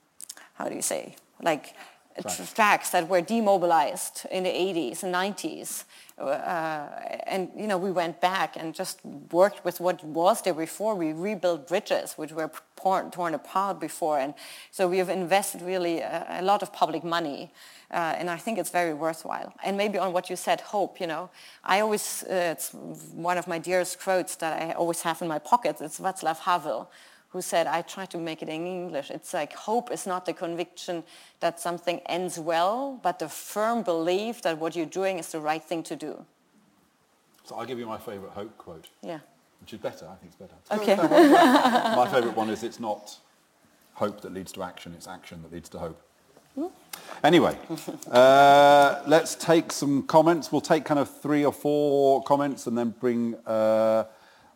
how 0.54 0.68
do 0.68 0.74
you 0.74 0.82
say, 0.82 1.16
like 1.42 1.74
tracks. 2.22 2.52
tracks 2.52 2.90
that 2.90 3.08
were 3.08 3.20
demobilized 3.20 4.26
in 4.30 4.44
the 4.44 4.50
80s 4.50 5.02
and 5.02 5.14
90s. 5.14 5.84
Uh, 6.18 6.88
and 7.28 7.48
you 7.56 7.68
know 7.68 7.78
we 7.78 7.92
went 7.92 8.20
back 8.20 8.56
and 8.56 8.74
just 8.74 8.98
worked 9.30 9.64
with 9.64 9.78
what 9.78 10.02
was 10.02 10.42
there 10.42 10.54
before. 10.54 10.96
We 10.96 11.12
rebuilt 11.12 11.68
bridges 11.68 12.14
which 12.14 12.32
were 12.32 12.50
torn, 12.74 13.12
torn 13.12 13.34
apart 13.34 13.78
before, 13.78 14.18
and 14.18 14.34
so 14.72 14.88
we 14.88 14.98
have 14.98 15.10
invested 15.10 15.62
really 15.62 16.00
a, 16.00 16.26
a 16.40 16.42
lot 16.42 16.62
of 16.62 16.72
public 16.72 17.04
money, 17.04 17.52
uh, 17.92 18.16
and 18.18 18.28
I 18.28 18.36
think 18.36 18.58
it's 18.58 18.70
very 18.70 18.94
worthwhile. 18.94 19.52
And 19.62 19.76
maybe 19.76 19.96
on 19.96 20.12
what 20.12 20.28
you 20.28 20.34
said, 20.34 20.60
hope. 20.60 21.00
You 21.00 21.06
know, 21.06 21.30
I 21.62 21.78
always 21.78 22.24
uh, 22.24 22.52
it's 22.52 22.74
one 23.14 23.38
of 23.38 23.46
my 23.46 23.60
dearest 23.60 24.00
quotes 24.00 24.34
that 24.36 24.60
I 24.60 24.72
always 24.72 25.02
have 25.02 25.22
in 25.22 25.28
my 25.28 25.38
pocket. 25.38 25.80
It's 25.80 26.00
Václav 26.00 26.38
Havel, 26.38 26.90
who 27.30 27.42
said, 27.42 27.66
I 27.66 27.82
try 27.82 28.06
to 28.06 28.18
make 28.18 28.42
it 28.42 28.48
in 28.48 28.66
English. 28.66 29.10
It's 29.10 29.34
like 29.34 29.52
hope 29.52 29.90
is 29.90 30.06
not 30.06 30.24
the 30.24 30.32
conviction 30.32 31.04
that 31.40 31.60
something 31.60 32.00
ends 32.06 32.38
well, 32.38 32.98
but 33.02 33.18
the 33.18 33.28
firm 33.28 33.82
belief 33.82 34.42
that 34.42 34.58
what 34.58 34.74
you're 34.74 34.86
doing 34.86 35.18
is 35.18 35.30
the 35.32 35.40
right 35.40 35.62
thing 35.62 35.82
to 35.84 35.96
do. 35.96 36.24
So 37.44 37.56
I'll 37.56 37.66
give 37.66 37.78
you 37.78 37.86
my 37.86 37.98
favourite 37.98 38.32
hope 38.32 38.56
quote. 38.56 38.88
Yeah. 39.02 39.20
Which 39.60 39.74
is 39.74 39.80
better, 39.80 40.06
I 40.06 40.14
think 40.16 40.32
it's 40.32 40.36
better. 40.36 40.82
Okay. 40.82 40.96
my 41.96 42.08
favourite 42.10 42.36
one 42.36 42.48
is 42.48 42.62
it's 42.62 42.80
not 42.80 43.18
hope 43.94 44.20
that 44.22 44.32
leads 44.32 44.52
to 44.52 44.62
action. 44.62 44.94
It's 44.94 45.08
action 45.08 45.42
that 45.42 45.52
leads 45.52 45.68
to 45.70 45.78
hope. 45.78 46.00
Anyway, 47.22 47.56
uh, 48.10 49.02
let's 49.06 49.34
take 49.34 49.72
some 49.72 50.02
comments. 50.04 50.52
We'll 50.52 50.60
take 50.60 50.84
kind 50.84 51.00
of 51.00 51.20
three 51.20 51.44
or 51.44 51.52
four 51.52 52.22
comments 52.22 52.66
and 52.66 52.78
then 52.78 52.90
bring 52.90 53.34
uh, 53.46 54.04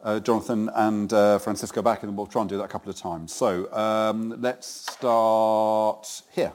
uh, 0.03 0.21
Jonathan 0.21 0.71
and 0.75 1.13
uh, 1.13 1.39
Franziska 1.39 1.83
back 1.83 2.03
and 2.03 2.17
we'll 2.17 2.27
try 2.27 2.43
and 2.43 2.49
do 2.49 2.57
that 2.59 2.65
a 2.65 2.69
couple 2.69 2.91
of 2.91 2.97
times. 2.97 3.33
So 3.33 3.73
um, 3.73 4.41
let's 4.41 4.67
start 4.67 6.23
here. 6.33 6.53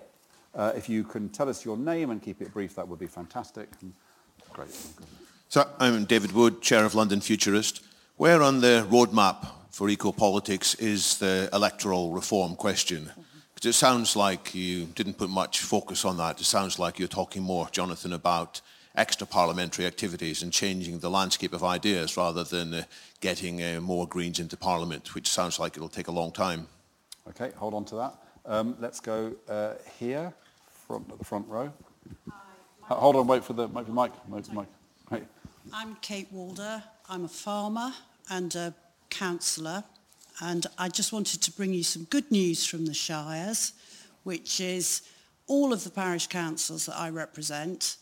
Uh, 0.54 0.74
if 0.76 0.90
you 0.90 1.04
can 1.04 1.30
tell 1.30 1.50
us 1.50 1.64
your 1.64 1.78
name 1.78 2.10
and 2.10 2.22
keep 2.22 2.42
it 2.42 2.52
brief, 2.54 2.76
that 2.76 2.88
would 2.88 3.00
be 3.00 3.08
fantastic. 3.08 3.70
Great. 4.52 4.76
So 5.50 5.70
I'm 5.80 6.06
David 6.06 6.32
Wood, 6.32 6.62
Chair 6.62 6.84
of 6.84 6.96
London 6.96 7.22
Futurist. 7.22 7.84
Where 8.18 8.42
on 8.42 8.62
the 8.62 8.86
roadmap 8.90 9.48
for 9.70 9.88
eco-politics 9.88 10.74
is 10.76 11.20
the 11.20 11.50
electoral 11.54 12.12
reform 12.12 12.56
question? 12.56 13.12
Because 13.54 13.70
it 13.70 13.74
sounds 13.74 14.16
like 14.16 14.56
you 14.56 14.86
didn't 14.86 15.18
put 15.18 15.30
much 15.30 15.60
focus 15.62 16.04
on 16.06 16.18
that. 16.18 16.42
It 16.42 16.46
sounds 16.46 16.80
like 16.80 17.00
you're 17.00 17.08
talking 17.08 17.44
more, 17.44 17.68
Jonathan, 17.72 18.14
about 18.14 18.62
extra 18.98 19.28
parliamentary 19.28 19.86
activities 19.86 20.42
and 20.42 20.52
changing 20.52 21.00
the 21.00 21.10
landscape 21.10 21.54
of 21.54 21.64
ideas 21.64 22.18
rather 22.18 22.44
than 22.44 22.74
uh, 22.74 22.84
getting 23.22 23.64
uh, 23.64 23.80
more 23.80 24.08
Greens 24.08 24.40
into 24.40 24.58
Parliament, 24.58 25.14
which 25.14 25.30
sounds 25.30 25.60
like 25.60 25.78
it'll 25.78 25.88
take 25.88 26.08
a 26.08 26.12
long 26.12 26.32
time. 26.32 26.68
Okay, 27.30 27.52
hold 27.56 27.74
on 27.76 27.86
to 27.86 27.96
that. 27.96 28.16
Um, 28.46 28.76
let's 28.80 29.00
go 29.00 29.34
uh, 29.48 29.74
here, 30.00 30.34
front 30.88 31.10
at 31.12 31.20
the 31.20 31.26
front 31.26 31.48
row. 31.48 31.72
Hi, 32.84 32.96
hold 32.96 33.16
on, 33.16 33.28
wait 33.28 33.44
for 33.44 33.54
the, 33.54 33.68
wait 33.68 33.86
for 33.86 33.92
mic. 33.92 34.12
Wait 34.28 34.46
for 34.46 34.54
mic. 34.54 34.68
Hey. 35.10 35.22
I'm 35.72 35.96
Kate 36.02 36.28
Walder. 36.32 36.82
I'm 37.10 37.26
a 37.26 37.30
farmer 37.30 37.94
and 38.30 38.56
a 38.56 38.74
councillor, 39.10 39.84
and 40.42 40.66
I 40.78 40.90
just 40.90 41.14
wanted 41.14 41.42
to 41.44 41.52
bring 41.52 41.74
you 41.74 41.84
some 41.84 42.06
good 42.06 42.32
news 42.32 42.66
from 42.66 42.86
the 42.86 42.94
Shires, 42.94 43.74
which 44.24 44.60
is 44.60 45.02
all 45.46 45.72
of 45.72 45.84
the 45.84 45.90
parish 45.90 46.28
councils 46.28 46.88
that 46.88 46.98
I 46.98 47.10
represent 47.10 47.98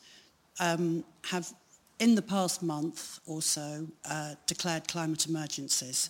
um, 0.59 1.03
have, 1.25 1.53
in 1.99 2.15
the 2.15 2.21
past 2.21 2.63
month 2.63 3.19
or 3.25 3.41
so, 3.41 3.87
uh, 4.09 4.35
declared 4.47 4.87
climate 4.87 5.27
emergencies. 5.27 6.09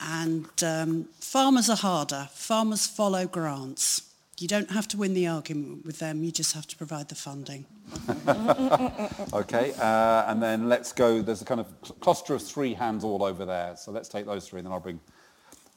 And 0.00 0.46
um, 0.62 1.08
farmers 1.20 1.70
are 1.70 1.76
harder. 1.76 2.28
Farmers 2.32 2.86
follow 2.86 3.26
grants. 3.26 4.10
You 4.38 4.48
don't 4.48 4.70
have 4.70 4.88
to 4.88 4.96
win 4.96 5.14
the 5.14 5.28
argument 5.28 5.86
with 5.86 6.00
them, 6.00 6.24
you 6.24 6.32
just 6.32 6.54
have 6.54 6.66
to 6.66 6.76
provide 6.76 7.08
the 7.08 7.14
funding. 7.14 7.66
okay, 9.32 9.72
uh, 9.78 10.24
and 10.26 10.42
then 10.42 10.68
let's 10.68 10.92
go, 10.92 11.22
there's 11.22 11.42
a 11.42 11.44
kind 11.44 11.60
of 11.60 12.00
cluster 12.00 12.34
of 12.34 12.42
three 12.42 12.74
hands 12.74 13.04
all 13.04 13.22
over 13.22 13.44
there, 13.44 13.76
so 13.76 13.92
let's 13.92 14.08
take 14.08 14.26
those 14.26 14.48
three 14.48 14.58
and 14.58 14.66
then 14.66 14.72
I'll 14.72 14.80
bring 14.80 14.98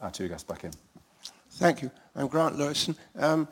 our 0.02 0.10
two 0.10 0.28
guests 0.28 0.44
back 0.44 0.64
in. 0.64 0.72
Thank 1.52 1.84
you. 1.84 1.92
I'm 2.16 2.28
Grant 2.28 2.58
Lewison. 2.58 2.96
Um, 3.16 3.48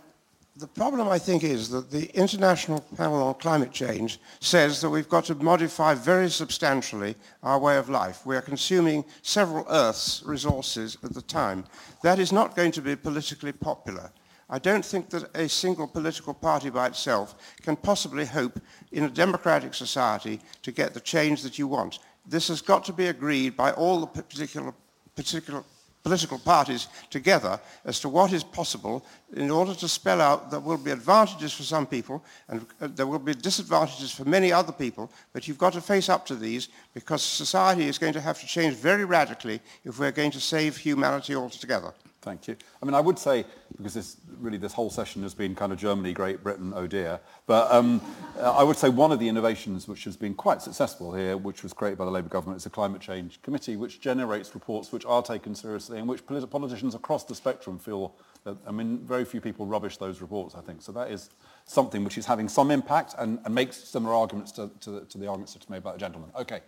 the 0.58 0.68
problem, 0.68 1.10
I 1.10 1.20
think, 1.20 1.44
is 1.44 1.70
that 1.70 1.92
the 1.92 2.10
International 2.16 2.80
Panel 2.96 3.22
on 3.24 3.34
Climate 3.36 3.74
Change 3.74 4.20
says 4.40 4.80
that 4.80 4.90
we've 4.90 5.10
got 5.10 5.26
to 5.26 5.36
modify 5.36 5.94
very 5.94 6.30
substantially 6.30 7.16
our 7.44 7.60
way 7.60 7.76
of 7.76 7.90
life. 7.90 8.26
We 8.26 8.38
are 8.38 8.42
consuming 8.42 9.04
several 9.22 9.66
Earth's 9.70 10.24
resources 10.26 10.98
at 11.04 11.14
the 11.14 11.22
time. 11.22 11.66
That 12.04 12.20
is 12.20 12.32
not 12.32 12.56
going 12.56 12.72
to 12.72 12.82
be 12.82 12.96
politically 12.96 13.52
popular. 13.52 14.12
I 14.50 14.60
don't 14.60 14.86
think 14.86 15.10
that 15.10 15.36
a 15.36 15.50
single 15.50 15.88
political 15.88 16.34
party 16.34 16.70
by 16.70 16.88
itself 16.88 17.36
can 17.62 17.76
possibly 17.76 18.26
hope 18.26 18.58
in 18.94 19.04
a 19.04 19.10
democratic 19.10 19.74
society 19.74 20.40
to 20.62 20.72
get 20.72 20.94
the 20.94 21.02
change 21.02 21.42
that 21.42 21.60
you 21.60 21.68
want. 21.68 22.00
This 22.26 22.48
has 22.48 22.62
got 22.62 22.86
to 22.86 22.94
be 22.94 23.08
agreed 23.08 23.58
by 23.58 23.72
all 23.72 24.00
the 24.00 24.08
particular, 24.08 24.74
particular 25.16 25.64
political 26.06 26.38
parties 26.38 26.88
together 27.10 27.60
as 27.84 28.00
to 28.00 28.08
what 28.08 28.32
is 28.32 28.44
possible 28.44 29.04
in 29.34 29.50
order 29.50 29.74
to 29.74 29.88
spell 29.88 30.22
out 30.22 30.52
there 30.52 30.60
will 30.60 30.78
be 30.78 30.92
advantages 30.92 31.52
for 31.52 31.64
some 31.64 31.88
people 31.88 32.24
and 32.48 32.64
uh, 32.80 32.88
there 32.94 33.08
will 33.08 33.18
be 33.18 33.34
disadvantages 33.34 34.12
for 34.12 34.24
many 34.24 34.52
other 34.52 34.72
people, 34.72 35.10
but 35.34 35.48
you've 35.48 35.58
got 35.58 35.74
to 35.74 35.82
face 35.82 36.08
up 36.08 36.24
to 36.24 36.36
these 36.36 36.70
because 36.94 37.24
society 37.24 37.88
is 37.88 37.98
going 37.98 38.14
to 38.14 38.22
have 38.22 38.40
to 38.40 38.46
change 38.46 38.76
very 38.76 39.04
radically 39.04 39.60
if 39.84 39.98
we're 39.98 40.12
going 40.12 40.30
to 40.30 40.40
save 40.40 40.78
humanity 40.78 41.34
altogether. 41.36 41.92
Thank 42.26 42.48
you. 42.48 42.56
I 42.82 42.86
mean, 42.88 42.96
I 42.96 43.02
would 43.02 43.20
say, 43.20 43.46
because 43.78 43.94
this 43.94 44.18
really 44.40 44.58
this 44.58 44.74
whole 44.74 44.90
session 44.90 45.22
has 45.22 45.36
been 45.36 45.54
kind 45.54 45.72
of 45.72 45.78
Germany, 45.78 46.12
Great 46.12 46.42
Britain, 46.42 46.74
oh 46.76 46.88
dear, 46.88 47.20
but 47.46 47.72
um, 47.72 48.02
I 48.42 48.64
would 48.64 48.78
say 48.78 48.90
one 48.90 49.12
of 49.12 49.20
the 49.20 49.30
innovations 49.30 49.88
which 49.88 50.06
has 50.06 50.18
been 50.18 50.34
quite 50.34 50.64
successful 50.64 51.14
here, 51.14 51.38
which 51.38 51.62
was 51.62 51.72
created 51.72 52.00
by 52.00 52.06
the 52.06 52.10
Labour 52.10 52.30
government, 52.30 52.58
is 52.58 52.64
the 52.64 52.72
Climate 52.72 53.00
Change 53.00 53.40
Committee, 53.44 53.76
which 53.76 54.02
generates 54.02 54.56
reports 54.56 54.92
which 54.92 55.06
are 55.06 55.22
taken 55.22 55.54
seriously 55.54 56.00
and 56.00 56.10
which 56.10 56.26
politicians 56.26 56.96
across 56.96 57.24
the 57.26 57.36
spectrum 57.36 57.78
feel 57.78 58.16
that, 58.44 58.58
I 58.66 58.72
mean, 58.72 59.06
very 59.06 59.24
few 59.24 59.40
people 59.40 59.68
rubbish 59.68 59.98
those 59.98 60.20
reports, 60.20 60.56
I 60.56 60.62
think. 60.62 60.82
So 60.82 60.92
that 60.94 61.12
is 61.12 61.30
something 61.66 62.04
which 62.04 62.18
is 62.18 62.26
having 62.26 62.50
some 62.50 62.72
impact 62.72 63.14
and, 63.20 63.38
and 63.46 63.54
makes 63.54 63.78
similar 63.78 64.16
arguments 64.16 64.52
to, 64.54 64.72
to, 64.80 64.90
the, 64.90 65.02
to 65.02 65.20
the 65.20 65.28
arguments 65.28 65.54
that 65.54 65.70
made 65.70 65.84
by 65.84 65.92
the 65.92 66.00
gentleman. 66.00 66.32
Okay. 66.36 66.62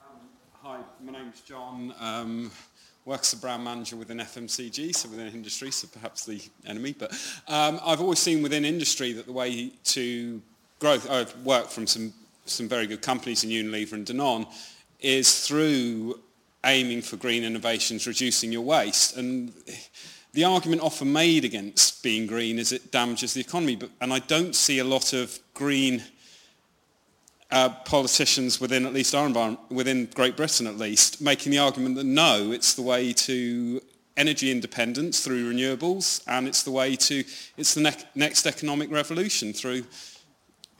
Um, 0.00 0.20
hi, 0.52 0.78
my 1.02 1.10
name's 1.10 1.40
John. 1.40 1.92
Um, 1.98 2.52
works 3.04 3.32
as 3.32 3.38
a 3.38 3.42
brand 3.42 3.64
manager 3.64 3.96
within 3.96 4.18
FMCG, 4.18 4.94
so 4.94 5.08
within 5.08 5.28
industry, 5.28 5.70
so 5.70 5.88
perhaps 5.88 6.24
the 6.26 6.40
enemy. 6.66 6.94
But 6.98 7.12
um, 7.48 7.80
I've 7.84 8.00
always 8.00 8.18
seen 8.18 8.42
within 8.42 8.64
industry 8.64 9.12
that 9.14 9.26
the 9.26 9.32
way 9.32 9.72
to 9.84 10.42
grow, 10.78 10.98
I've 11.10 11.34
worked 11.44 11.72
from 11.72 11.86
some, 11.86 12.12
some 12.44 12.68
very 12.68 12.86
good 12.86 13.02
companies 13.02 13.44
in 13.44 13.50
Unilever 13.50 13.94
and 13.94 14.06
Danone, 14.06 14.46
is 15.00 15.46
through 15.46 16.20
aiming 16.64 17.02
for 17.02 17.16
green 17.16 17.44
innovations, 17.44 18.06
reducing 18.06 18.52
your 18.52 18.62
waste. 18.62 19.16
And 19.16 19.52
the 20.32 20.44
argument 20.44 20.82
often 20.82 21.12
made 21.12 21.44
against 21.44 22.02
being 22.02 22.26
green 22.26 22.58
is 22.58 22.72
it 22.72 22.90
damages 22.90 23.34
the 23.34 23.40
economy. 23.40 23.76
But, 23.76 23.90
and 24.00 24.12
I 24.12 24.18
don't 24.18 24.54
see 24.54 24.78
a 24.78 24.84
lot 24.84 25.12
of 25.12 25.38
green 25.54 26.02
uh, 27.50 27.70
politicians 27.84 28.60
within 28.60 28.84
at 28.86 28.92
least 28.92 29.14
our 29.14 29.26
environment, 29.26 29.60
within 29.70 30.06
Great 30.14 30.36
Britain 30.36 30.66
at 30.66 30.76
least, 30.76 31.20
making 31.20 31.52
the 31.52 31.58
argument 31.58 31.96
that 31.96 32.04
no, 32.04 32.52
it's 32.52 32.74
the 32.74 32.82
way 32.82 33.12
to 33.12 33.80
energy 34.16 34.50
independence 34.50 35.20
through 35.20 35.52
renewables, 35.52 36.22
and 36.26 36.48
it's 36.48 36.62
the 36.62 36.70
way 36.70 36.96
to, 36.96 37.24
it's 37.56 37.74
the 37.74 37.80
ne- 37.80 38.04
next 38.14 38.46
economic 38.46 38.90
revolution 38.90 39.52
through 39.52 39.84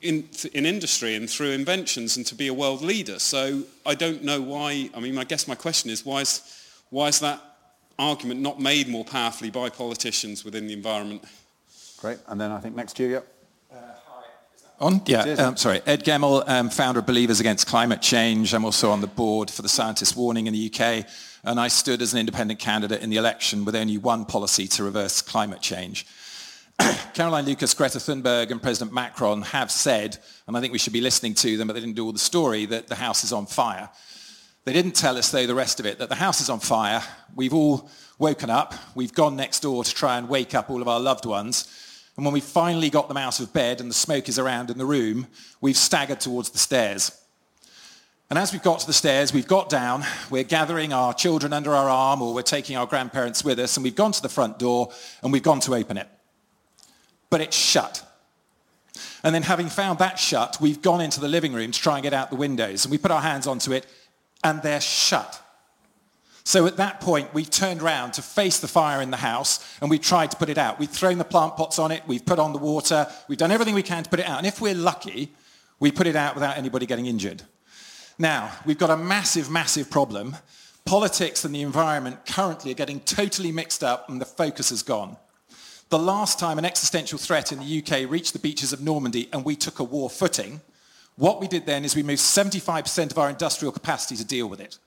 in, 0.01 0.27
in 0.53 0.65
industry 0.65 1.15
and 1.15 1.29
through 1.29 1.51
inventions 1.51 2.17
and 2.17 2.25
to 2.25 2.35
be 2.35 2.47
a 2.47 2.53
world 2.53 2.81
leader. 2.81 3.19
So 3.19 3.63
I 3.85 3.95
don't 3.95 4.23
know 4.23 4.41
why, 4.41 4.89
I 4.95 4.99
mean, 4.99 5.17
I 5.17 5.23
guess 5.23 5.47
my 5.47 5.55
question 5.55 5.89
is, 5.89 6.05
why 6.05 6.21
is, 6.21 6.41
why 6.89 7.07
is 7.07 7.19
that 7.19 7.41
argument 7.97 8.39
not 8.39 8.59
made 8.59 8.87
more 8.87 9.03
powerfully 9.03 9.49
by 9.49 9.69
politicians 9.69 10.45
within 10.45 10.67
the 10.67 10.73
environment? 10.73 11.23
Great, 11.97 12.19
and 12.27 12.39
then 12.39 12.51
I 12.51 12.59
think 12.59 12.75
next 12.75 12.97
year, 12.99 13.09
yep. 13.09 13.27
On? 14.79 15.01
Yeah, 15.07 15.23
um, 15.23 15.57
sorry. 15.57 15.81
Ed 15.85 16.05
Gemmell, 16.05 16.47
um, 16.47 16.69
founder 16.69 17.01
of 17.01 17.05
Believers 17.05 17.41
Against 17.41 17.67
Climate 17.67 18.01
Change. 18.01 18.53
I'm 18.53 18.63
also 18.63 18.91
on 18.91 19.01
the 19.01 19.07
board 19.07 19.51
for 19.51 19.61
the 19.61 19.67
Scientist 19.67 20.15
Warning 20.15 20.47
in 20.47 20.53
the 20.53 20.71
UK. 20.73 21.05
And 21.43 21.59
I 21.59 21.67
stood 21.67 22.01
as 22.01 22.13
an 22.13 22.19
independent 22.19 22.61
candidate 22.61 23.01
in 23.01 23.09
the 23.09 23.17
election 23.17 23.65
with 23.65 23.75
only 23.75 23.97
one 23.97 24.23
policy 24.23 24.67
to 24.69 24.83
reverse 24.85 25.21
climate 25.21 25.59
change. 25.59 26.05
Caroline 27.13 27.45
Lucas, 27.45 27.73
Greta 27.73 27.97
Thunberg 27.97 28.51
and 28.51 28.61
President 28.61 28.93
Macron 28.93 29.41
have 29.41 29.69
said, 29.69 30.17
and 30.47 30.55
I 30.55 30.61
think 30.61 30.71
we 30.71 30.79
should 30.79 30.93
be 30.93 31.01
listening 31.01 31.33
to 31.35 31.57
them, 31.57 31.67
but 31.67 31.73
they 31.73 31.81
didn't 31.81 31.95
do 31.95 32.05
all 32.05 32.13
the 32.13 32.19
story, 32.19 32.65
that 32.67 32.87
the 32.87 32.95
house 32.95 33.25
is 33.25 33.33
on 33.33 33.47
fire. 33.47 33.89
They 34.63 34.71
didn't 34.71 34.95
tell 34.95 35.17
us, 35.17 35.29
though, 35.29 35.45
the 35.45 35.55
rest 35.55 35.81
of 35.81 35.85
it, 35.85 35.99
that 35.99 36.07
the 36.07 36.15
house 36.15 36.39
is 36.39 36.49
on 36.49 36.61
fire. 36.61 37.03
We've 37.35 37.53
all 37.53 37.89
woken 38.17 38.49
up. 38.49 38.73
We've 38.95 39.13
gone 39.13 39.35
next 39.35 39.61
door 39.61 39.83
to 39.83 39.93
try 39.93 40.17
and 40.17 40.29
wake 40.29 40.55
up 40.55 40.69
all 40.69 40.81
of 40.81 40.87
our 40.87 41.01
loved 41.01 41.25
ones. 41.25 41.67
And 42.19 42.25
when 42.25 42.33
we 42.33 42.41
finally 42.41 42.89
got 42.89 43.07
them 43.07 43.15
out 43.15 43.39
of 43.39 43.53
bed 43.53 43.79
and 43.79 43.89
the 43.89 43.95
smoke 43.95 44.27
is 44.27 44.37
around 44.37 44.69
in 44.69 44.77
the 44.77 44.83
room, 44.83 45.27
we've 45.61 45.77
staggered 45.77 46.19
towards 46.19 46.49
the 46.49 46.57
stairs. 46.57 47.17
And 48.29 48.37
as 48.37 48.51
we've 48.51 48.61
got 48.61 48.81
to 48.81 48.87
the 48.87 48.91
stairs, 48.91 49.33
we've 49.33 49.47
got 49.47 49.69
down, 49.69 50.03
we're 50.29 50.43
gathering 50.43 50.91
our 50.91 51.13
children 51.13 51.53
under 51.53 51.73
our 51.73 51.87
arm 51.87 52.21
or 52.21 52.33
we're 52.33 52.41
taking 52.41 52.75
our 52.75 52.85
grandparents 52.85 53.45
with 53.45 53.57
us 53.57 53.77
and 53.77 53.85
we've 53.85 53.95
gone 53.95 54.11
to 54.11 54.21
the 54.21 54.27
front 54.27 54.59
door 54.59 54.91
and 55.23 55.31
we've 55.31 55.43
gone 55.43 55.61
to 55.61 55.73
open 55.73 55.97
it. 55.97 56.09
But 57.29 57.39
it's 57.39 57.55
shut. 57.55 58.05
And 59.23 59.33
then 59.33 59.43
having 59.43 59.69
found 59.69 59.99
that 59.99 60.19
shut, 60.19 60.57
we've 60.59 60.81
gone 60.81 60.99
into 60.99 61.21
the 61.21 61.29
living 61.29 61.53
room 61.53 61.71
to 61.71 61.79
try 61.79 61.95
and 61.95 62.03
get 62.03 62.13
out 62.13 62.31
the 62.31 62.35
windows 62.35 62.83
and 62.83 62.91
we 62.91 62.97
put 62.97 63.11
our 63.11 63.21
hands 63.21 63.47
onto 63.47 63.71
it 63.71 63.85
and 64.43 64.61
they're 64.61 64.81
shut. 64.81 65.41
So 66.49 66.65
at 66.65 66.77
that 66.77 66.99
point, 66.99 67.31
we 67.31 67.45
turned 67.45 67.83
around 67.83 68.13
to 68.13 68.23
face 68.23 68.57
the 68.57 68.67
fire 68.67 69.03
in 69.03 69.11
the 69.11 69.17
house 69.17 69.63
and 69.81 69.87
we 69.87 69.99
tried 69.99 70.31
to 70.31 70.37
put 70.37 70.49
it 70.49 70.57
out. 70.57 70.79
We've 70.79 70.89
thrown 70.89 71.19
the 71.19 71.23
plant 71.23 71.55
pots 71.55 71.77
on 71.77 71.91
it, 71.91 72.01
we've 72.07 72.25
put 72.25 72.39
on 72.39 72.53
the 72.53 72.57
water, 72.57 73.05
we've 73.27 73.37
done 73.37 73.51
everything 73.51 73.75
we 73.75 73.83
can 73.83 74.01
to 74.01 74.09
put 74.09 74.19
it 74.19 74.25
out. 74.25 74.39
And 74.39 74.47
if 74.47 74.59
we're 74.59 74.73
lucky, 74.73 75.31
we 75.79 75.91
put 75.91 76.07
it 76.07 76.15
out 76.15 76.33
without 76.33 76.57
anybody 76.57 76.87
getting 76.87 77.05
injured. 77.05 77.43
Now, 78.17 78.51
we've 78.65 78.79
got 78.79 78.89
a 78.89 78.97
massive, 78.97 79.47
massive 79.51 79.91
problem. 79.91 80.37
Politics 80.85 81.45
and 81.45 81.53
the 81.53 81.61
environment 81.61 82.25
currently 82.25 82.71
are 82.71 82.73
getting 82.73 83.01
totally 83.01 83.51
mixed 83.51 83.83
up 83.83 84.09
and 84.09 84.19
the 84.19 84.25
focus 84.25 84.71
has 84.71 84.81
gone. 84.81 85.17
The 85.89 85.99
last 85.99 86.39
time 86.39 86.57
an 86.57 86.65
existential 86.65 87.19
threat 87.19 87.51
in 87.51 87.59
the 87.59 87.83
UK 87.83 88.09
reached 88.09 88.33
the 88.33 88.39
beaches 88.39 88.73
of 88.73 88.81
Normandy 88.81 89.29
and 89.31 89.45
we 89.45 89.55
took 89.55 89.77
a 89.77 89.83
war 89.83 90.09
footing, 90.09 90.61
what 91.15 91.39
we 91.39 91.47
did 91.47 91.67
then 91.67 91.85
is 91.85 91.95
we 91.95 92.01
moved 92.01 92.21
75% 92.21 93.11
of 93.11 93.19
our 93.19 93.29
industrial 93.29 93.71
capacity 93.71 94.15
to 94.15 94.25
deal 94.25 94.49
with 94.49 94.59
it. 94.59 94.79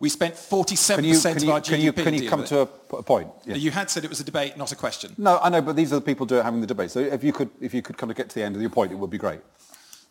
We 0.00 0.08
spent 0.08 0.34
47% 0.34 0.94
Can 0.94 1.04
you, 1.04 1.18
can 1.20 1.36
of 1.36 1.42
you, 1.42 1.52
our 1.52 1.60
can 1.60 1.74
GDP 1.80 1.82
you, 1.82 1.92
can 1.92 2.14
you 2.14 2.30
come 2.30 2.44
to 2.44 2.58
a, 2.58 2.62
a, 2.62 2.66
p- 2.66 2.96
a 2.98 3.02
point? 3.02 3.28
Yeah. 3.44 3.56
You 3.56 3.70
had 3.72 3.90
said 3.90 4.04
it 4.04 4.10
was 4.10 4.20
a 4.20 4.24
debate, 4.24 4.56
not 4.56 4.70
a 4.70 4.76
question. 4.76 5.12
No, 5.18 5.38
I 5.42 5.48
know, 5.48 5.60
but 5.60 5.74
these 5.74 5.92
are 5.92 5.96
the 5.96 6.00
people 6.02 6.24
do 6.24 6.38
it 6.38 6.44
having 6.44 6.60
the 6.60 6.66
debate. 6.68 6.90
So 6.92 7.00
if 7.00 7.24
you 7.24 7.32
could, 7.32 7.50
if 7.60 7.74
you 7.74 7.82
could 7.82 7.98
kind 7.98 8.10
of 8.10 8.16
get 8.16 8.28
to 8.28 8.34
the 8.36 8.42
end 8.44 8.54
of 8.54 8.60
your 8.60 8.70
point, 8.70 8.92
it 8.92 8.94
would 8.94 9.10
be 9.10 9.18
great. 9.18 9.40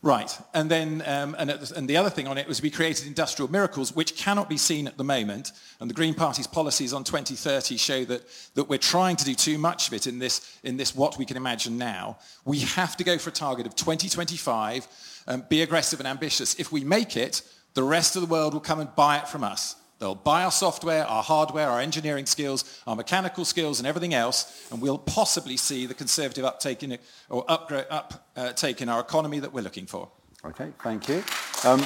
Right, 0.04 0.38
and 0.54 0.70
then 0.70 1.02
um, 1.08 1.36
and, 1.40 1.50
the- 1.50 1.74
and 1.76 1.88
the 1.90 1.98
other 1.98 2.12
thing 2.12 2.28
on 2.28 2.38
it 2.38 2.48
was 2.48 2.62
we 2.62 2.70
created 2.70 3.08
industrial 3.08 3.50
miracles, 3.50 3.96
which 3.96 4.16
cannot 4.16 4.48
be 4.48 4.56
seen 4.58 4.88
at 4.88 4.96
the 4.96 5.04
moment. 5.04 5.54
And 5.80 5.90
the 5.90 5.94
Green 5.96 6.14
Party's 6.14 6.46
policies 6.46 6.94
on 6.94 7.04
2030 7.04 7.78
show 7.78 8.06
that 8.06 8.22
that 8.54 8.66
we're 8.70 8.78
trying 8.78 9.16
to 9.16 9.26
do 9.26 9.34
too 9.34 9.58
much 9.58 9.88
of 9.88 9.94
it 9.96 10.06
in 10.06 10.20
this 10.20 10.60
in 10.64 10.78
this 10.78 10.94
what 10.96 11.18
we 11.18 11.26
can 11.26 11.36
imagine 11.36 11.80
now. 11.80 12.20
We 12.46 12.60
have 12.60 12.96
to 12.98 13.04
go 13.04 13.18
for 13.18 13.30
a 13.32 13.34
target 13.34 13.66
of 13.66 13.74
2025. 13.76 14.88
Um, 15.30 15.44
be 15.50 15.62
aggressive 15.64 16.00
and 16.00 16.08
ambitious. 16.08 16.54
If 16.60 16.72
we 16.72 16.84
make 16.84 17.18
it, 17.18 17.42
the 17.78 17.84
rest 17.84 18.16
of 18.16 18.24
the 18.24 18.28
world 18.28 18.56
will 18.56 18.60
come 18.60 18.80
and 18.80 18.94
buy 18.96 19.20
it 19.20 19.28
from 19.28 19.44
us. 19.44 19.76
They'll 20.00 20.16
buy 20.16 20.44
our 20.44 20.52
software, 20.52 21.06
our 21.06 21.22
hardware, 21.22 21.70
our 21.70 21.80
engineering 21.80 22.26
skills, 22.26 22.82
our 22.88 22.96
mechanical 22.96 23.46
skills, 23.46 23.80
and 23.80 23.88
everything 23.88 24.16
else, 24.16 24.68
and 24.72 24.82
we'll 24.82 24.98
possibly 24.98 25.58
see 25.58 25.86
the 25.86 25.94
conservative 25.94 26.44
uptake 26.44 26.82
in 26.82 26.98
or 27.30 27.46
upgrade, 27.48 27.86
uptake 27.92 28.82
in 28.82 28.90
our 28.90 29.00
economy 29.00 29.38
that 29.38 29.54
we're 29.54 29.62
looking 29.62 29.86
for. 29.86 30.10
Okay, 30.44 30.72
thank 30.84 31.08
you. 31.08 31.24
Um, 31.64 31.86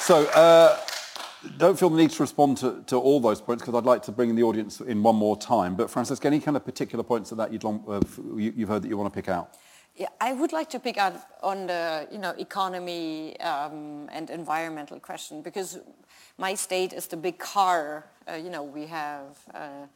so 0.00 0.24
uh, 0.34 0.76
don't 1.56 1.78
feel 1.78 1.90
the 1.90 1.96
need 1.96 2.10
to 2.10 2.20
respond 2.20 2.56
to, 2.58 2.96
all 2.96 3.20
those 3.20 3.40
points 3.40 3.62
because 3.62 3.78
I'd 3.78 3.86
like 3.86 4.02
to 4.02 4.12
bring 4.12 4.34
the 4.34 4.42
audience 4.42 4.80
in 4.80 5.04
one 5.04 5.14
more 5.14 5.36
time. 5.38 5.76
But 5.76 5.88
Franziska, 5.88 6.26
any 6.26 6.40
kind 6.40 6.56
of 6.56 6.64
particular 6.64 7.04
points 7.04 7.30
of 7.30 7.38
that 7.38 7.50
uh, 7.64 8.00
you, 8.36 8.52
you've 8.56 8.68
heard 8.68 8.82
that 8.82 8.88
you 8.88 8.96
want 8.96 9.12
to 9.12 9.16
pick 9.16 9.28
out? 9.28 9.56
Yeah, 9.96 10.08
I 10.20 10.34
would 10.34 10.52
like 10.52 10.68
to 10.70 10.78
pick 10.78 10.98
out 10.98 11.14
on 11.42 11.66
the 11.68 12.06
you 12.12 12.18
know 12.18 12.34
economy 12.38 13.40
um, 13.40 14.08
and 14.12 14.28
environmental 14.28 15.00
question 15.00 15.40
because 15.40 15.78
my 16.36 16.54
state 16.54 16.92
is 16.92 17.06
the 17.06 17.16
big 17.16 17.38
car. 17.38 18.04
Uh, 18.28 18.34
you 18.34 18.50
know 18.50 18.62
we 18.62 18.86
have 18.86 19.38
uh, 19.54 19.86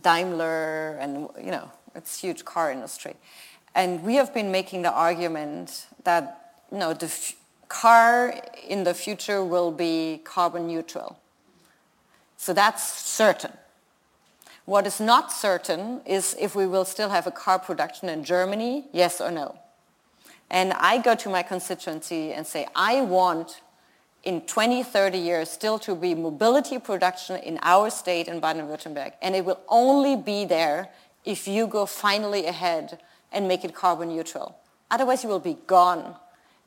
Daimler 0.00 0.96
and 0.98 1.28
you 1.38 1.50
know 1.50 1.70
it's 1.94 2.18
huge 2.18 2.46
car 2.46 2.72
industry, 2.72 3.14
and 3.74 4.02
we 4.02 4.14
have 4.14 4.32
been 4.32 4.50
making 4.50 4.82
the 4.82 4.92
argument 4.92 5.86
that 6.04 6.54
you 6.72 6.78
know 6.78 6.94
the 6.94 7.06
f- 7.06 7.34
car 7.68 8.34
in 8.66 8.84
the 8.84 8.94
future 8.94 9.44
will 9.44 9.70
be 9.70 10.22
carbon 10.24 10.66
neutral. 10.66 11.18
So 12.38 12.54
that's 12.54 12.82
certain. 13.04 13.52
What 14.66 14.84
is 14.84 15.00
not 15.00 15.32
certain 15.32 16.00
is 16.04 16.36
if 16.40 16.56
we 16.56 16.66
will 16.66 16.84
still 16.84 17.08
have 17.10 17.26
a 17.26 17.30
car 17.30 17.58
production 17.58 18.08
in 18.08 18.24
Germany, 18.24 18.84
yes 18.92 19.20
or 19.20 19.30
no. 19.30 19.56
And 20.50 20.72
I 20.72 20.98
go 20.98 21.14
to 21.14 21.30
my 21.30 21.44
constituency 21.44 22.32
and 22.32 22.44
say, 22.44 22.66
I 22.74 23.00
want 23.00 23.60
in 24.24 24.40
20, 24.40 24.82
30 24.82 25.18
years 25.18 25.48
still 25.48 25.78
to 25.78 25.94
be 25.94 26.16
mobility 26.16 26.80
production 26.80 27.36
in 27.36 27.60
our 27.62 27.90
state 27.90 28.26
in 28.26 28.40
Baden-Württemberg. 28.40 29.12
And 29.22 29.36
it 29.36 29.44
will 29.44 29.60
only 29.68 30.16
be 30.16 30.44
there 30.44 30.88
if 31.24 31.46
you 31.46 31.68
go 31.68 31.86
finally 31.86 32.46
ahead 32.46 32.98
and 33.30 33.46
make 33.46 33.64
it 33.64 33.72
carbon 33.72 34.08
neutral. 34.08 34.58
Otherwise 34.90 35.22
you 35.22 35.28
will 35.28 35.38
be 35.38 35.58
gone. 35.68 36.16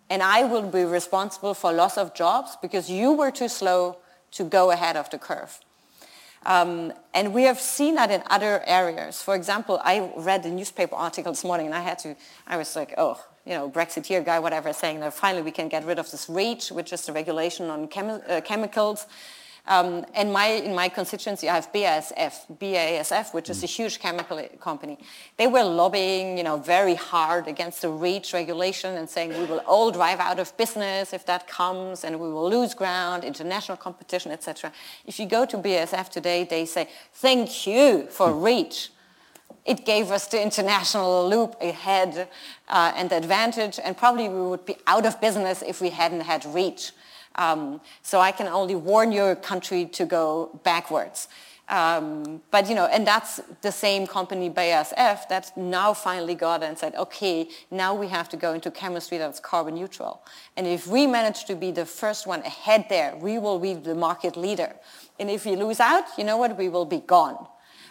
And 0.09 0.23
I 0.23 0.45
will 0.45 0.69
be 0.69 0.85
responsible 0.85 1.53
for 1.53 1.73
loss 1.73 1.97
of 1.97 2.15
jobs 2.15 2.57
because 2.61 2.89
you 2.89 3.11
were 3.11 3.29
too 3.29 3.49
slow 3.49 3.97
to 4.31 4.45
go 4.45 4.71
ahead 4.71 4.95
of 4.95 5.09
the 5.09 5.17
curve. 5.17 5.59
Um, 6.45 6.93
and 7.13 7.33
we 7.33 7.43
have 7.43 7.59
seen 7.59 7.95
that 7.95 8.11
in 8.11 8.23
other 8.27 8.63
areas. 8.65 9.21
For 9.21 9.35
example, 9.35 9.79
I 9.83 10.11
read 10.15 10.45
a 10.45 10.49
newspaper 10.49 10.95
article 10.95 11.31
this 11.31 11.43
morning 11.43 11.67
and 11.67 11.75
I 11.75 11.81
had 11.81 11.99
to, 11.99 12.15
I 12.47 12.57
was 12.57 12.75
like, 12.75 12.93
oh, 12.97 13.23
you 13.45 13.53
know, 13.53 13.69
Brexiteer 13.69 14.23
guy, 14.23 14.39
whatever, 14.39 14.71
saying 14.73 14.99
that 15.01 15.13
finally 15.13 15.43
we 15.43 15.51
can 15.51 15.67
get 15.67 15.83
rid 15.85 15.99
of 15.99 16.09
this 16.11 16.29
REACH, 16.29 16.71
which 16.71 16.93
is 16.93 17.05
the 17.05 17.13
regulation 17.13 17.69
on 17.69 17.87
chemi- 17.87 18.29
uh, 18.29 18.41
chemicals. 18.41 19.05
Um, 19.67 20.05
and 20.15 20.33
my, 20.33 20.47
in 20.47 20.73
my 20.73 20.89
constituency, 20.89 21.49
I 21.49 21.55
have 21.55 21.71
BASF, 21.71 22.57
BASF, 22.59 23.33
which 23.33 23.49
is 23.49 23.61
a 23.63 23.67
huge 23.67 23.99
chemical 23.99 24.41
company. 24.59 24.97
They 25.37 25.47
were 25.47 25.63
lobbying, 25.63 26.37
you 26.37 26.43
know, 26.43 26.57
very 26.57 26.95
hard 26.95 27.47
against 27.47 27.81
the 27.81 27.89
REACH 27.89 28.33
regulation 28.33 28.97
and 28.97 29.09
saying 29.09 29.37
we 29.37 29.45
will 29.45 29.59
all 29.59 29.91
drive 29.91 30.19
out 30.19 30.39
of 30.39 30.55
business 30.57 31.13
if 31.13 31.25
that 31.27 31.47
comes, 31.47 32.03
and 32.03 32.19
we 32.19 32.29
will 32.31 32.49
lose 32.49 32.73
ground, 32.73 33.23
international 33.23 33.77
competition, 33.77 34.31
etc. 34.31 34.71
If 35.05 35.19
you 35.19 35.27
go 35.27 35.45
to 35.45 35.57
BASF 35.57 36.09
today, 36.09 36.45
they 36.45 36.65
say 36.65 36.89
thank 37.13 37.67
you 37.67 38.07
for 38.09 38.33
REACH. 38.33 38.89
It 39.65 39.85
gave 39.85 40.09
us 40.09 40.25
the 40.27 40.41
international 40.41 41.29
loop 41.29 41.55
ahead 41.61 42.27
uh, 42.69 42.93
and 42.95 43.11
advantage, 43.11 43.79
and 43.83 43.95
probably 43.95 44.27
we 44.29 44.41
would 44.41 44.65
be 44.65 44.77
out 44.87 45.05
of 45.05 45.21
business 45.21 45.61
if 45.61 45.79
we 45.79 45.89
hadn't 45.89 46.21
had 46.21 46.43
REACH. 46.45 46.91
Um, 47.39 47.79
so 48.03 48.19
I 48.19 48.31
can 48.33 48.47
only 48.47 48.75
warn 48.75 49.13
your 49.13 49.33
country 49.35 49.85
to 49.85 50.05
go 50.05 50.59
backwards. 50.63 51.29
Um, 51.69 52.41
but 52.51 52.67
you 52.67 52.75
know, 52.75 52.87
and 52.87 53.07
that's 53.07 53.39
the 53.61 53.71
same 53.71 54.07
company 54.07 54.49
BASF 54.49 55.29
that 55.29 55.55
now 55.55 55.93
finally 55.93 56.35
got 56.35 56.63
and 56.63 56.77
said, 56.77 56.95
okay, 56.95 57.47
now 57.71 57.93
we 57.93 58.07
have 58.07 58.27
to 58.29 58.37
go 58.37 58.53
into 58.53 58.69
chemistry 58.71 59.17
that's 59.19 59.39
carbon 59.39 59.75
neutral. 59.75 60.21
And 60.57 60.67
if 60.67 60.87
we 60.87 61.07
manage 61.07 61.45
to 61.45 61.55
be 61.55 61.71
the 61.71 61.85
first 61.85 62.27
one 62.27 62.41
ahead 62.41 62.87
there, 62.89 63.15
we 63.15 63.37
will 63.37 63.59
be 63.59 63.75
the 63.75 63.95
market 63.95 64.35
leader. 64.35 64.75
And 65.19 65.29
if 65.29 65.45
we 65.45 65.55
lose 65.55 65.79
out, 65.79 66.05
you 66.17 66.23
know 66.23 66.37
what, 66.37 66.57
we 66.57 66.69
will 66.69 66.85
be 66.85 66.99
gone. 66.99 67.47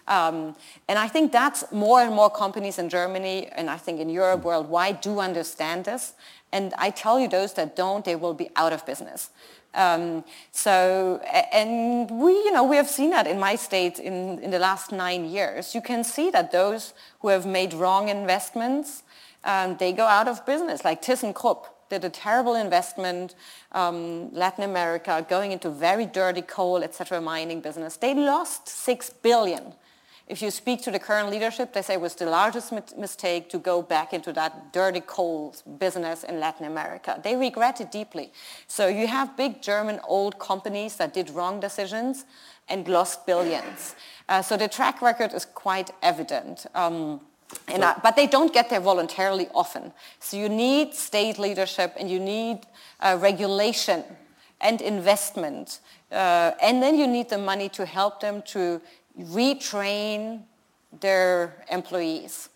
Um, 0.08 0.56
and 0.88 0.98
I 0.98 1.06
think 1.06 1.32
that's 1.32 1.70
more 1.70 2.00
and 2.00 2.14
more 2.14 2.30
companies 2.30 2.78
in 2.78 2.88
Germany 2.88 3.46
and 3.48 3.68
I 3.68 3.76
think 3.76 4.00
in 4.00 4.08
Europe 4.08 4.42
worldwide 4.42 5.02
do 5.02 5.20
understand 5.20 5.84
this. 5.84 6.14
And 6.52 6.72
I 6.78 6.90
tell 6.90 7.20
you, 7.20 7.28
those 7.28 7.52
that 7.54 7.76
don't, 7.76 8.04
they 8.04 8.16
will 8.16 8.34
be 8.34 8.50
out 8.56 8.72
of 8.72 8.86
business. 8.86 9.30
Um, 9.74 10.24
so, 10.50 11.20
and 11.52 12.10
we, 12.10 12.32
you 12.32 12.52
know, 12.52 12.64
we 12.64 12.76
have 12.76 12.88
seen 12.88 13.10
that 13.10 13.26
in 13.26 13.38
my 13.38 13.54
state 13.54 13.98
in, 13.98 14.38
in 14.38 14.50
the 14.50 14.58
last 14.58 14.92
nine 14.92 15.26
years. 15.26 15.74
You 15.74 15.82
can 15.82 16.04
see 16.04 16.30
that 16.30 16.52
those 16.52 16.94
who 17.20 17.28
have 17.28 17.44
made 17.46 17.74
wrong 17.74 18.08
investments, 18.08 19.02
um, 19.44 19.76
they 19.78 19.92
go 19.92 20.06
out 20.06 20.26
of 20.26 20.44
business, 20.46 20.84
like 20.84 21.02
ThyssenKrupp 21.02 21.66
did 21.90 22.04
a 22.04 22.10
terrible 22.10 22.54
investment, 22.54 23.34
um, 23.72 24.32
Latin 24.32 24.64
America, 24.64 25.24
going 25.28 25.52
into 25.52 25.70
very 25.70 26.06
dirty 26.06 26.42
coal, 26.42 26.82
etc., 26.82 27.20
mining 27.20 27.60
business. 27.60 27.96
They 27.96 28.14
lost 28.14 28.68
six 28.68 29.10
billion. 29.10 29.74
If 30.28 30.42
you 30.42 30.50
speak 30.50 30.82
to 30.82 30.90
the 30.90 30.98
current 30.98 31.30
leadership, 31.30 31.72
they 31.72 31.80
say 31.80 31.94
it 31.94 32.02
was 32.02 32.14
the 32.14 32.26
largest 32.26 32.70
mistake 32.98 33.48
to 33.48 33.58
go 33.58 33.80
back 33.80 34.12
into 34.12 34.30
that 34.34 34.74
dirty 34.74 35.00
coal 35.00 35.54
business 35.78 36.22
in 36.22 36.38
Latin 36.38 36.66
America. 36.66 37.18
They 37.24 37.34
regret 37.34 37.80
it 37.80 37.90
deeply. 37.90 38.30
So 38.66 38.88
you 38.88 39.06
have 39.06 39.38
big 39.38 39.62
German 39.62 40.00
old 40.06 40.38
companies 40.38 40.96
that 40.96 41.14
did 41.14 41.30
wrong 41.30 41.60
decisions 41.60 42.26
and 42.68 42.86
lost 42.86 43.24
billions. 43.24 43.96
Uh, 44.28 44.42
so 44.42 44.58
the 44.58 44.68
track 44.68 45.00
record 45.00 45.32
is 45.32 45.46
quite 45.46 45.90
evident. 46.02 46.66
Um, 46.74 47.22
and, 47.66 47.82
but 48.02 48.14
they 48.14 48.26
don't 48.26 48.52
get 48.52 48.68
there 48.68 48.80
voluntarily 48.80 49.48
often. 49.54 49.92
So 50.20 50.36
you 50.36 50.50
need 50.50 50.92
state 50.92 51.38
leadership 51.38 51.94
and 51.98 52.10
you 52.10 52.20
need 52.20 52.66
uh, 53.00 53.16
regulation 53.18 54.04
and 54.60 54.82
investment. 54.82 55.80
Uh, 56.10 56.52
and 56.60 56.82
then 56.82 56.98
you 56.98 57.06
need 57.06 57.28
the 57.28 57.38
money 57.38 57.68
to 57.70 57.86
help 57.86 58.20
them 58.20 58.42
to 58.42 58.80
retrain 59.18 60.42
their 61.00 61.64
employees. 61.70 62.48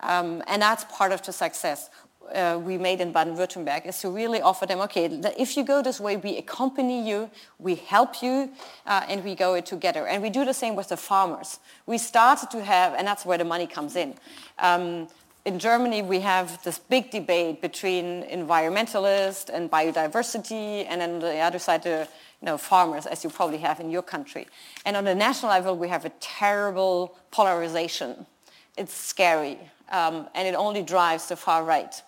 Um, 0.00 0.42
and 0.46 0.60
that's 0.60 0.84
part 0.84 1.12
of 1.12 1.22
the 1.22 1.32
success 1.32 1.90
uh, 2.34 2.60
we 2.62 2.78
made 2.78 3.00
in 3.00 3.12
Baden-Württemberg 3.12 3.86
is 3.86 4.00
to 4.00 4.10
really 4.10 4.40
offer 4.40 4.66
them, 4.66 4.80
okay, 4.80 5.06
if 5.38 5.56
you 5.56 5.64
go 5.64 5.82
this 5.82 6.00
way, 6.00 6.16
we 6.16 6.38
accompany 6.38 7.08
you, 7.08 7.30
we 7.58 7.76
help 7.76 8.22
you, 8.22 8.50
uh, 8.86 9.02
and 9.08 9.24
we 9.24 9.34
go 9.34 9.54
it 9.54 9.66
together. 9.66 10.06
And 10.06 10.22
we 10.22 10.30
do 10.30 10.44
the 10.44 10.54
same 10.54 10.76
with 10.76 10.88
the 10.88 10.96
farmers. 10.96 11.58
We 11.86 11.98
started 11.98 12.50
to 12.50 12.64
have, 12.64 12.94
and 12.94 13.06
that's 13.06 13.24
where 13.24 13.38
the 13.38 13.44
money 13.44 13.66
comes 13.66 13.96
in. 13.96 14.14
Um, 14.58 15.08
in 15.44 15.60
Germany, 15.60 16.02
we 16.02 16.20
have 16.20 16.62
this 16.64 16.78
big 16.78 17.10
debate 17.10 17.62
between 17.62 18.24
environmentalists 18.24 19.48
and 19.48 19.70
biodiversity, 19.70 20.84
and 20.88 21.00
then 21.00 21.14
on 21.14 21.20
the 21.20 21.38
other 21.38 21.60
side, 21.60 21.84
the 21.84 22.08
you 22.40 22.46
know, 22.46 22.58
farmers, 22.58 23.06
as 23.06 23.24
you 23.24 23.30
probably 23.30 23.58
have 23.58 23.80
in 23.80 23.90
your 23.90 24.02
country. 24.02 24.46
And 24.84 24.96
on 24.96 25.04
the 25.04 25.14
national 25.14 25.50
level, 25.50 25.76
we 25.76 25.88
have 25.88 26.04
a 26.04 26.10
terrible 26.20 27.16
polarization. 27.30 28.26
It's 28.76 28.92
scary, 28.92 29.58
um, 29.90 30.28
and 30.34 30.46
it 30.46 30.54
only 30.54 30.82
drives 30.82 31.28
the 31.28 31.36
far 31.36 31.64
right. 31.64 32.02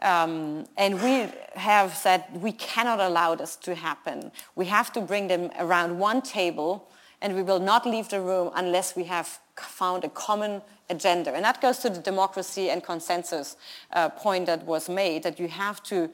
Um, 0.00 0.66
and 0.76 1.02
we 1.02 1.28
have 1.54 1.94
said 1.94 2.24
we 2.32 2.52
cannot 2.52 3.00
allow 3.00 3.34
this 3.34 3.56
to 3.56 3.74
happen. 3.74 4.30
We 4.54 4.66
have 4.66 4.92
to 4.92 5.00
bring 5.00 5.28
them 5.28 5.50
around 5.58 5.98
one 5.98 6.22
table, 6.22 6.88
and 7.20 7.34
we 7.34 7.42
will 7.42 7.58
not 7.58 7.84
leave 7.84 8.08
the 8.08 8.20
room 8.20 8.50
unless 8.54 8.94
we 8.94 9.04
have 9.04 9.40
found 9.56 10.04
a 10.04 10.08
common 10.08 10.62
agenda. 10.90 11.34
And 11.34 11.44
that 11.44 11.60
goes 11.60 11.78
to 11.78 11.90
the 11.90 12.00
democracy 12.00 12.70
and 12.70 12.82
consensus 12.82 13.56
uh, 13.92 14.08
point 14.08 14.46
that 14.46 14.64
was 14.64 14.88
made, 14.88 15.22
that 15.24 15.38
you 15.38 15.48
have 15.48 15.82
to 15.84 16.10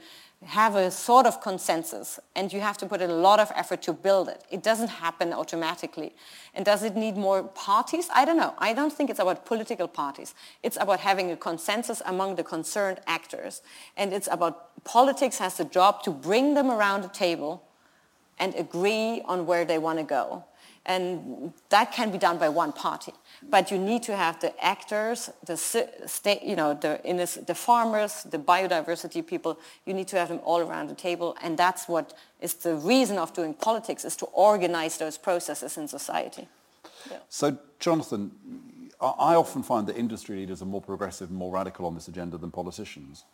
have 0.46 0.76
a 0.76 0.90
sort 0.90 1.26
of 1.26 1.40
consensus 1.40 2.20
and 2.34 2.52
you 2.52 2.60
have 2.60 2.76
to 2.78 2.86
put 2.86 3.00
a 3.00 3.06
lot 3.06 3.40
of 3.40 3.50
effort 3.54 3.82
to 3.82 3.92
build 3.92 4.28
it. 4.28 4.44
It 4.50 4.62
doesn't 4.62 4.88
happen 4.88 5.32
automatically. 5.32 6.14
And 6.54 6.64
does 6.64 6.82
it 6.82 6.96
need 6.96 7.16
more 7.16 7.42
parties? 7.42 8.08
I 8.14 8.24
don't 8.24 8.36
know. 8.36 8.54
I 8.58 8.72
don't 8.72 8.92
think 8.92 9.10
it's 9.10 9.18
about 9.18 9.46
political 9.46 9.88
parties. 9.88 10.34
It's 10.62 10.76
about 10.80 11.00
having 11.00 11.30
a 11.30 11.36
consensus 11.36 12.02
among 12.06 12.36
the 12.36 12.44
concerned 12.44 13.00
actors. 13.06 13.62
And 13.96 14.12
it's 14.12 14.28
about 14.30 14.84
politics 14.84 15.38
has 15.38 15.56
the 15.56 15.64
job 15.64 16.02
to 16.02 16.10
bring 16.10 16.54
them 16.54 16.70
around 16.70 17.02
the 17.02 17.08
table 17.08 17.62
and 18.38 18.54
agree 18.54 19.22
on 19.24 19.46
where 19.46 19.64
they 19.64 19.78
want 19.78 19.98
to 19.98 20.04
go. 20.04 20.44
And 20.86 21.54
that 21.70 21.92
can 21.92 22.10
be 22.10 22.18
done 22.18 22.36
by 22.38 22.50
one 22.50 22.72
party. 22.72 23.12
But 23.48 23.70
you 23.70 23.78
need 23.78 24.02
to 24.02 24.14
have 24.14 24.40
the 24.40 24.52
actors, 24.62 25.30
the 25.46 25.56
state, 25.56 26.42
you 26.42 26.56
know, 26.56 26.74
the, 26.74 27.00
this, 27.04 27.34
the 27.34 27.54
farmers, 27.54 28.22
the 28.24 28.38
biodiversity 28.38 29.26
people, 29.26 29.58
you 29.86 29.94
need 29.94 30.08
to 30.08 30.18
have 30.18 30.28
them 30.28 30.40
all 30.44 30.60
around 30.60 30.88
the 30.88 30.94
table. 30.94 31.36
And 31.42 31.56
that's 31.56 31.88
what 31.88 32.12
is 32.40 32.54
the 32.54 32.74
reason 32.74 33.16
of 33.18 33.32
doing 33.32 33.54
politics, 33.54 34.04
is 34.04 34.14
to 34.16 34.26
organize 34.26 34.98
those 34.98 35.16
processes 35.16 35.78
in 35.78 35.88
society. 35.88 36.48
Yeah. 37.10 37.18
So, 37.30 37.56
Jonathan, 37.80 38.32
I 39.00 39.34
often 39.34 39.62
find 39.62 39.86
that 39.86 39.96
industry 39.96 40.36
leaders 40.36 40.60
are 40.60 40.66
more 40.66 40.82
progressive 40.82 41.30
and 41.30 41.38
more 41.38 41.52
radical 41.52 41.86
on 41.86 41.94
this 41.94 42.08
agenda 42.08 42.36
than 42.36 42.50
politicians. 42.50 43.24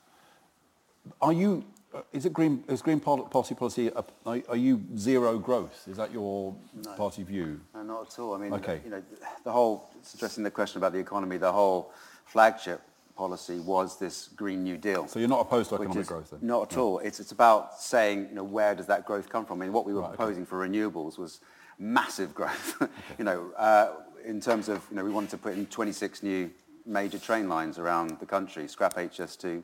Are 1.20 1.32
you 1.32 1.64
is 2.12 2.26
it 2.26 2.32
Green, 2.32 2.64
is 2.68 2.82
Green 2.82 3.01
Party 3.01 3.55
policy, 3.55 3.91
are, 3.91 4.05
are 4.49 4.57
you 4.57 4.82
zero 4.97 5.38
growth? 5.38 5.86
Is 5.88 5.97
that 5.97 6.12
your 6.12 6.55
no. 6.84 6.93
party 6.93 7.22
view? 7.22 7.61
No, 7.74 7.82
not 7.82 8.12
at 8.12 8.18
all. 8.18 8.34
I 8.34 8.38
mean, 8.38 8.53
okay. 8.55 8.80
you 8.84 8.91
know, 8.91 9.03
the 9.45 9.51
whole, 9.51 9.91
addressing 10.14 10.45
the 10.45 10.51
question 10.51 10.78
about 10.78 10.93
the 10.93 10.99
economy, 10.99 11.36
the 11.36 11.53
whole 11.53 11.93
flagship 12.26 12.80
policy 13.16 13.59
was 13.61 13.99
this 13.99 14.28
Green 14.36 14.62
New 14.62 14.76
Deal. 14.76 15.07
So 15.09 15.18
you're 15.18 15.28
not 15.28 15.41
opposed 15.41 15.68
to 15.70 15.76
economic 15.76 16.07
growth 16.07 16.30
then? 16.30 16.41
Not 16.43 16.70
at 16.70 16.76
no. 16.76 16.82
all. 16.82 16.99
It's, 17.01 17.20
it's 17.20 17.32
about 17.32 17.80
saying, 17.80 18.28
you 18.30 18.34
know, 18.34 18.45
where 18.45 18.74
does 18.74 18.86
that 18.86 19.05
growth 19.05 19.28
come 19.28 19.45
from? 19.45 19.61
I 19.61 19.66
mean, 19.66 19.72
what 19.72 19.84
we 19.84 19.93
were 19.93 20.03
right, 20.03 20.14
proposing 20.14 20.43
okay. 20.43 20.49
for 20.49 20.66
renewables 20.66 21.18
was 21.18 21.41
massive 21.78 22.34
growth. 22.34 22.80
you 23.18 23.24
know, 23.24 23.51
uh, 23.57 23.91
in 24.24 24.41
terms 24.41 24.68
of, 24.68 24.86
you 24.91 24.97
know, 24.97 25.05
we 25.05 25.11
wanted 25.11 25.30
to 25.30 25.38
put 25.38 25.55
in 25.55 25.66
26 25.66 26.22
new 26.22 26.51
major 26.86 27.18
train 27.18 27.49
lines 27.49 27.78
around 27.78 28.18
the 28.20 28.26
country, 28.26 28.68
scrap 28.68 28.95
HS2, 28.95 29.62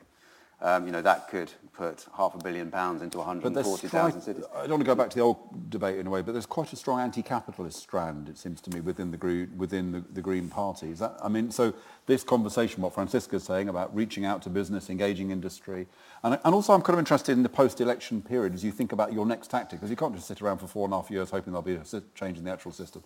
um, 0.59 0.87
you 0.87 0.91
know, 0.91 1.03
that 1.03 1.29
could 1.29 1.51
put 1.73 2.07
half 2.15 2.33
a 2.33 2.39
billion 2.39 2.71
pounds 2.71 3.03
into 3.03 3.19
140,000 3.19 4.21
cities. 4.21 4.43
I 4.55 4.61
don't 4.61 4.71
want 4.71 4.81
to 4.81 4.85
go 4.87 4.95
back 4.95 5.11
to 5.11 5.15
the 5.15 5.21
old 5.21 5.69
debate 5.69 5.99
in 5.99 6.07
a 6.07 6.09
way, 6.09 6.23
but 6.23 6.31
there's 6.31 6.47
quite 6.47 6.73
a 6.73 6.75
strong 6.75 6.99
anti-capitalist 6.99 7.79
strand, 7.79 8.27
it 8.27 8.39
seems 8.39 8.59
to 8.61 8.71
me, 8.71 8.79
within 8.79 9.11
the, 9.11 9.17
green, 9.17 9.55
within 9.55 9.91
the, 9.91 10.03
the 10.13 10.21
Green 10.21 10.49
Party. 10.49 10.89
Is 10.89 10.99
that, 10.99 11.15
I 11.21 11.29
mean, 11.29 11.51
so 11.51 11.75
this 12.07 12.23
conversation, 12.23 12.81
what 12.81 12.95
Franziska's 12.95 13.43
saying 13.43 13.69
about 13.69 13.95
reaching 13.95 14.25
out 14.25 14.41
to 14.43 14.49
business, 14.49 14.89
engaging 14.89 15.29
industry, 15.29 15.85
and, 16.23 16.39
and 16.43 16.55
also 16.55 16.73
I'm 16.73 16.81
kind 16.81 16.95
of 16.95 16.99
interested 16.99 17.33
in 17.33 17.43
the 17.43 17.49
post-election 17.49 18.23
period 18.23 18.55
as 18.55 18.63
you 18.63 18.71
think 18.71 18.91
about 18.91 19.13
your 19.13 19.27
next 19.27 19.51
tactic, 19.51 19.79
because 19.79 19.91
you 19.91 19.95
can't 19.95 20.15
just 20.15 20.27
sit 20.27 20.41
around 20.41 20.57
for 20.57 20.65
four 20.65 20.85
and 20.85 20.93
a 20.93 20.97
half 20.97 21.11
years 21.11 21.29
hoping 21.29 21.53
there'll 21.53 21.61
be 21.61 21.75
a 21.75 22.01
change 22.15 22.39
in 22.39 22.43
the 22.43 22.51
actual 22.51 22.71
system. 22.71 23.03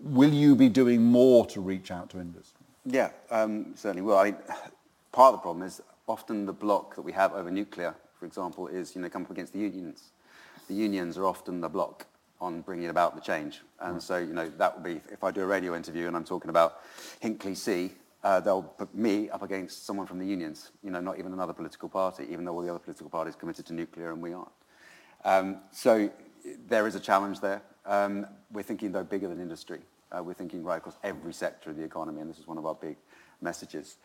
Will 0.00 0.32
you 0.32 0.56
be 0.56 0.70
doing 0.70 1.02
more 1.02 1.44
to 1.46 1.60
reach 1.60 1.90
out 1.90 2.08
to 2.10 2.20
industry? 2.20 2.64
Yeah, 2.86 3.10
um, 3.30 3.74
certainly 3.74 4.02
will. 4.02 4.16
I 4.16 4.24
mean, 4.24 4.36
part 5.12 5.34
of 5.34 5.40
the 5.40 5.42
problem 5.42 5.66
is 5.66 5.82
often 6.06 6.46
the 6.46 6.52
block 6.52 6.96
that 6.96 7.02
we 7.02 7.12
have 7.12 7.32
over 7.32 7.50
nuclear, 7.50 7.94
for 8.18 8.26
example, 8.26 8.68
is 8.68 8.94
you 8.94 9.02
know 9.02 9.08
come 9.08 9.22
up 9.22 9.30
against 9.30 9.52
the 9.52 9.58
unions. 9.58 10.12
The 10.68 10.74
unions 10.74 11.16
are 11.16 11.26
often 11.26 11.60
the 11.60 11.68
block 11.68 12.06
on 12.40 12.60
bringing 12.60 12.88
about 12.88 13.14
the 13.14 13.20
change. 13.20 13.62
And 13.80 13.94
right. 13.94 14.02
so, 14.02 14.18
you 14.18 14.32
know, 14.32 14.48
that 14.58 14.74
would 14.74 14.84
be, 14.84 15.00
if 15.10 15.24
I 15.24 15.30
do 15.30 15.42
a 15.42 15.46
radio 15.46 15.74
interview 15.74 16.06
and 16.06 16.16
I'm 16.16 16.24
talking 16.24 16.50
about 16.50 16.82
Hinkley 17.22 17.56
C, 17.56 17.92
uh, 18.22 18.40
they'll 18.40 18.62
put 18.62 18.94
me 18.94 19.30
up 19.30 19.42
against 19.42 19.86
someone 19.86 20.06
from 20.06 20.18
the 20.18 20.26
unions, 20.26 20.70
you 20.82 20.90
know, 20.90 21.00
not 21.00 21.18
even 21.18 21.32
another 21.32 21.52
political 21.52 21.88
party, 21.88 22.26
even 22.30 22.44
though 22.44 22.52
all 22.52 22.62
the 22.62 22.68
other 22.68 22.78
political 22.78 23.08
parties 23.08 23.36
committed 23.36 23.64
to 23.66 23.72
nuclear 23.72 24.12
and 24.12 24.20
we 24.20 24.32
aren't. 24.32 24.50
Um, 25.24 25.58
so 25.70 26.10
there 26.66 26.86
is 26.86 26.94
a 26.94 27.00
challenge 27.00 27.40
there. 27.40 27.62
Um, 27.84 28.26
we're 28.52 28.62
thinking, 28.62 28.92
though, 28.92 29.04
bigger 29.04 29.28
than 29.28 29.40
industry. 29.40 29.80
Uh, 30.10 30.22
we're 30.22 30.34
thinking 30.34 30.62
right 30.62 30.78
across 30.78 30.96
every 31.02 31.32
sector 31.32 31.70
of 31.70 31.76
the 31.76 31.84
economy, 31.84 32.20
and 32.20 32.28
this 32.28 32.38
is 32.38 32.46
one 32.46 32.58
of 32.58 32.66
our 32.66 32.74
big 32.74 32.96
messages. 33.40 33.96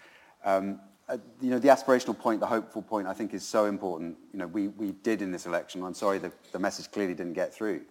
Um, 0.43 0.79
uh, 1.11 1.17
you 1.41 1.49
know, 1.49 1.59
the 1.59 1.67
aspirational 1.67 2.17
point, 2.17 2.39
the 2.39 2.47
hopeful 2.47 2.81
point, 2.81 3.05
I 3.05 3.13
think 3.13 3.33
is 3.33 3.45
so 3.45 3.65
important. 3.65 4.15
You 4.31 4.39
know, 4.39 4.47
we, 4.47 4.69
we 4.69 4.93
did 4.93 5.21
in 5.21 5.31
this 5.31 5.45
election, 5.45 5.83
I'm 5.83 5.93
sorry 5.93 6.19
the, 6.19 6.31
the 6.53 6.59
message 6.59 6.89
clearly 6.89 7.13
didn't 7.13 7.33
get 7.33 7.53
through, 7.53 7.81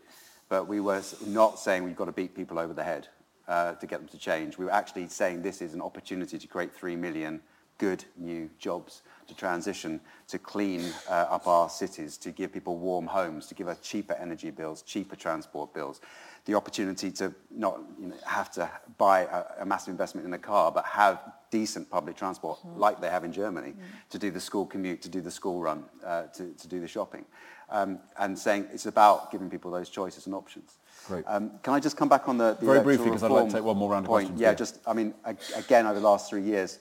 but 0.49 0.67
we 0.67 0.81
were 0.81 1.03
not 1.27 1.59
saying 1.59 1.85
we've 1.85 1.97
got 1.97 2.07
to 2.07 2.13
beat 2.13 2.35
people 2.35 2.59
over 2.59 2.73
the 2.73 2.83
head 2.83 3.09
uh, 3.47 3.75
to 3.75 3.87
get 3.87 3.99
them 3.99 4.09
to 4.09 4.19
change. 4.19 4.57
We 4.57 4.65
were 4.65 4.73
actually 4.73 5.07
saying 5.09 5.43
this 5.43 5.61
is 5.61 5.75
an 5.75 5.83
opportunity 5.83 6.39
to 6.39 6.47
create 6.47 6.73
3 6.73 6.97
million 6.97 7.43
good 7.77 8.05
new 8.17 8.49
jobs, 8.59 9.03
to 9.31 9.37
transition, 9.37 10.01
to 10.29 10.39
clean 10.39 10.93
uh, 11.09 11.37
up 11.37 11.47
our 11.47 11.69
cities, 11.69 12.17
to 12.19 12.31
give 12.33 12.53
people 12.53 12.77
warm 12.77 13.07
homes, 13.07 13.47
to 13.47 13.55
give 13.55 13.69
us 13.69 13.79
cheaper 13.81 14.15
energy 14.15 14.51
bills, 14.51 14.83
cheaper 14.83 15.17
transport 15.17 15.73
bills, 15.73 16.01
the 16.47 16.55
opportunity 16.55 17.11
to 17.13 17.33
not 17.51 17.81
you 18.01 18.09
know, 18.09 18.17
have 18.27 18.51
to 18.51 18.69
buy 18.99 19.21
a, 19.21 19.63
a, 19.63 19.67
massive 19.67 19.93
investment 19.93 20.27
in 20.27 20.33
a 20.33 20.39
car, 20.39 20.73
but 20.73 20.85
have 20.85 21.21
decent 21.51 21.89
public 21.89 22.17
transport 22.17 22.59
mm. 22.67 22.77
like 22.77 23.01
they 23.01 23.09
have 23.09 23.25
in 23.25 23.33
Germany 23.33 23.71
mm. 23.71 24.11
to 24.11 24.19
do 24.19 24.31
the 24.31 24.41
school 24.41 24.67
commute, 24.67 25.01
to 25.03 25.09
do 25.09 25.21
the 25.21 25.31
school 25.31 25.61
run, 25.61 25.85
uh, 26.05 26.25
to, 26.25 26.53
to 26.55 26.67
do 26.67 26.81
the 26.81 26.89
shopping. 26.89 27.25
Um, 27.69 28.01
and 28.19 28.37
saying 28.37 28.67
it's 28.73 28.87
about 28.87 29.31
giving 29.31 29.49
people 29.49 29.71
those 29.71 29.89
choices 29.89 30.27
and 30.27 30.35
options. 30.35 30.79
Great. 31.07 31.25
Um, 31.29 31.53
can 31.63 31.73
I 31.73 31.79
just 31.79 31.97
come 31.97 32.09
back 32.09 32.29
on 32.29 32.37
the, 32.37 32.57
the 32.59 32.67
very 32.67 32.81
briefly 32.81 33.07
because 33.07 33.23
I'd 33.23 33.31
like 33.31 33.47
to 33.47 33.53
take 33.53 33.63
one 33.63 33.77
more 33.77 33.93
round 33.93 34.07
of 34.07 34.09
point. 34.09 34.27
questions. 34.27 34.41
Yeah, 34.41 34.55
just 34.55 34.81
I 34.89 34.93
mean 34.93 35.15
again 35.55 35.87
over 35.87 36.01
the 36.01 36.05
last 36.05 36.29
three 36.29 36.43
years, 36.43 36.81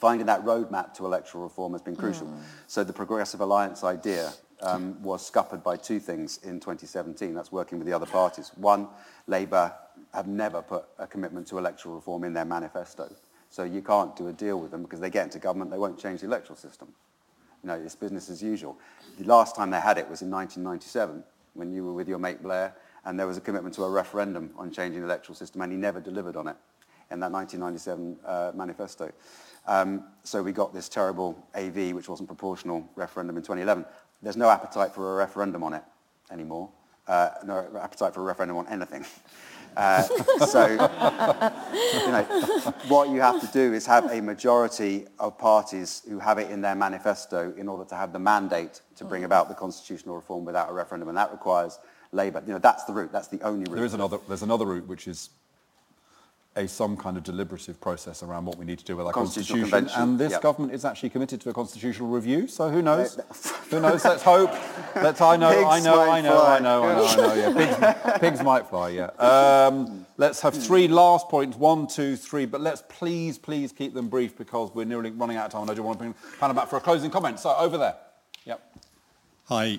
finding 0.00 0.26
that 0.26 0.44
roadmap 0.44 0.94
to 0.94 1.04
electoral 1.04 1.44
reform 1.44 1.72
has 1.72 1.82
been 1.82 1.94
crucial. 1.94 2.26
Mm. 2.26 2.40
So 2.66 2.82
the 2.82 2.92
Progressive 2.92 3.40
Alliance 3.40 3.84
idea 3.84 4.32
um, 4.62 5.00
was 5.02 5.24
scuppered 5.24 5.62
by 5.62 5.76
two 5.76 6.00
things 6.00 6.38
in 6.42 6.58
2017. 6.58 7.34
That's 7.34 7.52
working 7.52 7.78
with 7.78 7.86
the 7.86 7.92
other 7.92 8.06
parties. 8.06 8.50
One, 8.56 8.88
Labour 9.26 9.74
have 10.14 10.26
never 10.26 10.62
put 10.62 10.86
a 10.98 11.06
commitment 11.06 11.46
to 11.48 11.58
electoral 11.58 11.94
reform 11.94 12.24
in 12.24 12.32
their 12.32 12.46
manifesto. 12.46 13.14
So 13.50 13.64
you 13.64 13.82
can't 13.82 14.16
do 14.16 14.28
a 14.28 14.32
deal 14.32 14.58
with 14.58 14.70
them 14.70 14.82
because 14.82 15.00
they 15.00 15.10
get 15.10 15.24
into 15.24 15.38
government, 15.38 15.70
they 15.70 15.78
won't 15.78 15.98
change 15.98 16.20
the 16.20 16.26
electoral 16.26 16.56
system. 16.56 16.88
You 17.62 17.68
know, 17.68 17.74
it's 17.74 17.94
business 17.94 18.30
as 18.30 18.42
usual. 18.42 18.78
The 19.18 19.24
last 19.24 19.54
time 19.54 19.70
they 19.70 19.80
had 19.80 19.98
it 19.98 20.08
was 20.08 20.22
in 20.22 20.30
1997 20.30 21.22
when 21.52 21.72
you 21.72 21.84
were 21.84 21.92
with 21.92 22.08
your 22.08 22.18
mate 22.18 22.42
Blair 22.42 22.74
and 23.04 23.18
there 23.18 23.26
was 23.26 23.36
a 23.36 23.40
commitment 23.40 23.74
to 23.74 23.84
a 23.84 23.90
referendum 23.90 24.50
on 24.56 24.70
changing 24.70 25.00
the 25.00 25.06
electoral 25.06 25.34
system 25.34 25.60
and 25.60 25.72
he 25.72 25.76
never 25.76 26.00
delivered 26.00 26.36
on 26.36 26.48
it 26.48 26.56
in 27.10 27.20
that 27.20 27.32
1997 27.32 28.18
uh, 28.24 28.52
manifesto. 28.54 29.10
Um, 29.66 30.04
so 30.24 30.42
we 30.42 30.52
got 30.52 30.72
this 30.72 30.88
terrible 30.88 31.36
AV, 31.54 31.92
which 31.92 32.08
wasn't 32.08 32.28
proportional, 32.28 32.88
referendum 32.96 33.36
in 33.36 33.42
2011. 33.42 33.84
There's 34.22 34.36
no 34.36 34.50
appetite 34.50 34.92
for 34.92 35.14
a 35.14 35.16
referendum 35.16 35.62
on 35.62 35.74
it 35.74 35.82
anymore. 36.30 36.70
Uh, 37.06 37.30
no 37.44 37.66
appetite 37.80 38.14
for 38.14 38.20
a 38.20 38.24
referendum 38.24 38.56
on 38.56 38.66
anything. 38.68 39.04
Uh, 39.76 40.02
so, 40.46 40.66
you 40.66 40.76
know, 42.10 42.74
what 42.88 43.08
you 43.08 43.20
have 43.20 43.40
to 43.40 43.46
do 43.52 43.72
is 43.72 43.86
have 43.86 44.10
a 44.10 44.20
majority 44.20 45.06
of 45.20 45.38
parties 45.38 46.02
who 46.08 46.18
have 46.18 46.38
it 46.38 46.50
in 46.50 46.60
their 46.60 46.74
manifesto 46.74 47.54
in 47.56 47.68
order 47.68 47.84
to 47.84 47.94
have 47.94 48.12
the 48.12 48.18
mandate 48.18 48.80
to 48.96 49.04
bring 49.04 49.22
about 49.22 49.48
the 49.48 49.54
constitutional 49.54 50.16
reform 50.16 50.44
without 50.44 50.68
a 50.68 50.72
referendum, 50.72 51.08
and 51.08 51.16
that 51.16 51.30
requires 51.30 51.78
Labour. 52.12 52.42
You 52.44 52.54
know, 52.54 52.58
that's 52.58 52.82
the 52.84 52.92
route. 52.92 53.12
That's 53.12 53.28
the 53.28 53.40
only 53.42 53.70
route. 53.70 53.76
There 53.76 53.84
is 53.84 53.94
another. 53.94 54.18
There's 54.26 54.42
another 54.42 54.66
route 54.66 54.88
which 54.88 55.06
is 55.06 55.30
a 56.56 56.66
some 56.66 56.96
kind 56.96 57.16
of 57.16 57.22
deliberative 57.22 57.80
process 57.80 58.24
around 58.24 58.44
what 58.44 58.58
we 58.58 58.64
need 58.64 58.78
to 58.78 58.84
do 58.84 58.96
with 58.96 59.06
our 59.06 59.12
constitution. 59.12 59.88
And 59.96 60.18
this 60.18 60.32
yep. 60.32 60.42
government 60.42 60.74
is 60.74 60.84
actually 60.84 61.10
committed 61.10 61.40
to 61.42 61.50
a 61.50 61.52
constitutional 61.52 62.08
review. 62.08 62.48
So 62.48 62.68
who 62.68 62.82
knows? 62.82 63.20
who 63.70 63.80
knows? 63.80 64.04
Let's 64.04 64.22
hope. 64.22 64.50
Let's. 64.96 65.20
I 65.20 65.36
know. 65.36 65.50
Pigs 65.50 65.64
I 65.64 65.80
know. 65.80 66.10
I 66.10 66.20
know, 66.20 66.44
I 66.44 66.58
know. 66.58 66.82
I 66.82 66.92
know. 66.92 67.06
I 67.06 67.16
know. 67.16 67.34
Yeah. 67.34 68.00
Pigs, 68.12 68.20
pigs 68.20 68.42
might 68.42 68.66
fly. 68.66 68.88
Yeah. 68.88 69.06
Um, 69.18 70.04
let's 70.16 70.40
have 70.40 70.54
three 70.54 70.88
last 70.88 71.28
points. 71.28 71.56
One, 71.56 71.86
two, 71.86 72.16
three. 72.16 72.46
But 72.46 72.60
let's 72.60 72.82
please, 72.88 73.38
please 73.38 73.70
keep 73.70 73.94
them 73.94 74.08
brief 74.08 74.36
because 74.36 74.74
we're 74.74 74.86
nearly 74.86 75.12
running 75.12 75.36
out 75.36 75.46
of 75.46 75.52
time. 75.52 75.62
And 75.62 75.70
I 75.70 75.74
do 75.74 75.84
want 75.84 75.98
to 75.98 76.04
bring 76.04 76.14
Hannah 76.40 76.54
back 76.54 76.68
for 76.68 76.76
a 76.76 76.80
closing 76.80 77.10
comment. 77.10 77.38
So 77.38 77.54
over 77.56 77.78
there. 77.78 77.94
Yep. 78.44 78.76
Hi, 79.44 79.78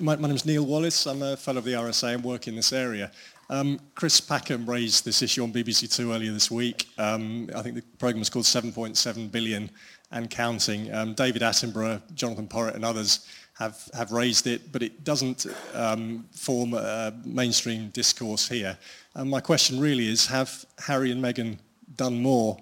my, 0.00 0.16
my 0.16 0.28
name 0.28 0.36
is 0.36 0.46
Neil 0.46 0.64
Wallace. 0.64 1.06
I'm 1.06 1.22
a 1.22 1.36
fellow 1.36 1.58
of 1.58 1.64
the 1.64 1.72
RSA 1.72 2.14
and 2.14 2.24
work 2.24 2.46
in 2.46 2.54
this 2.54 2.72
area. 2.72 3.10
Um, 3.52 3.78
Chris 3.94 4.18
Packham 4.18 4.66
raised 4.66 5.04
this 5.04 5.20
issue 5.20 5.42
on 5.42 5.52
BBC 5.52 5.94
Two 5.94 6.12
earlier 6.12 6.32
this 6.32 6.50
week. 6.50 6.88
Um, 6.96 7.50
I 7.54 7.60
think 7.60 7.74
the 7.74 7.82
programme 7.98 8.20
was 8.20 8.30
called 8.30 8.46
7.7 8.46 9.30
billion 9.30 9.68
and 10.10 10.30
counting. 10.30 10.90
Um, 10.90 11.12
David 11.12 11.42
Attenborough, 11.42 12.00
Jonathan 12.14 12.48
Porritt 12.48 12.76
and 12.76 12.82
others 12.82 13.26
have, 13.58 13.90
have 13.92 14.10
raised 14.10 14.46
it, 14.46 14.72
but 14.72 14.82
it 14.82 15.04
doesn't 15.04 15.44
um, 15.74 16.24
form 16.34 16.72
a 16.72 17.12
mainstream 17.26 17.90
discourse 17.90 18.48
here. 18.48 18.78
And 19.14 19.28
my 19.28 19.40
question 19.40 19.78
really 19.78 20.08
is, 20.08 20.24
have 20.28 20.64
Harry 20.78 21.12
and 21.12 21.22
Meghan 21.22 21.58
done 21.96 22.22
more 22.22 22.56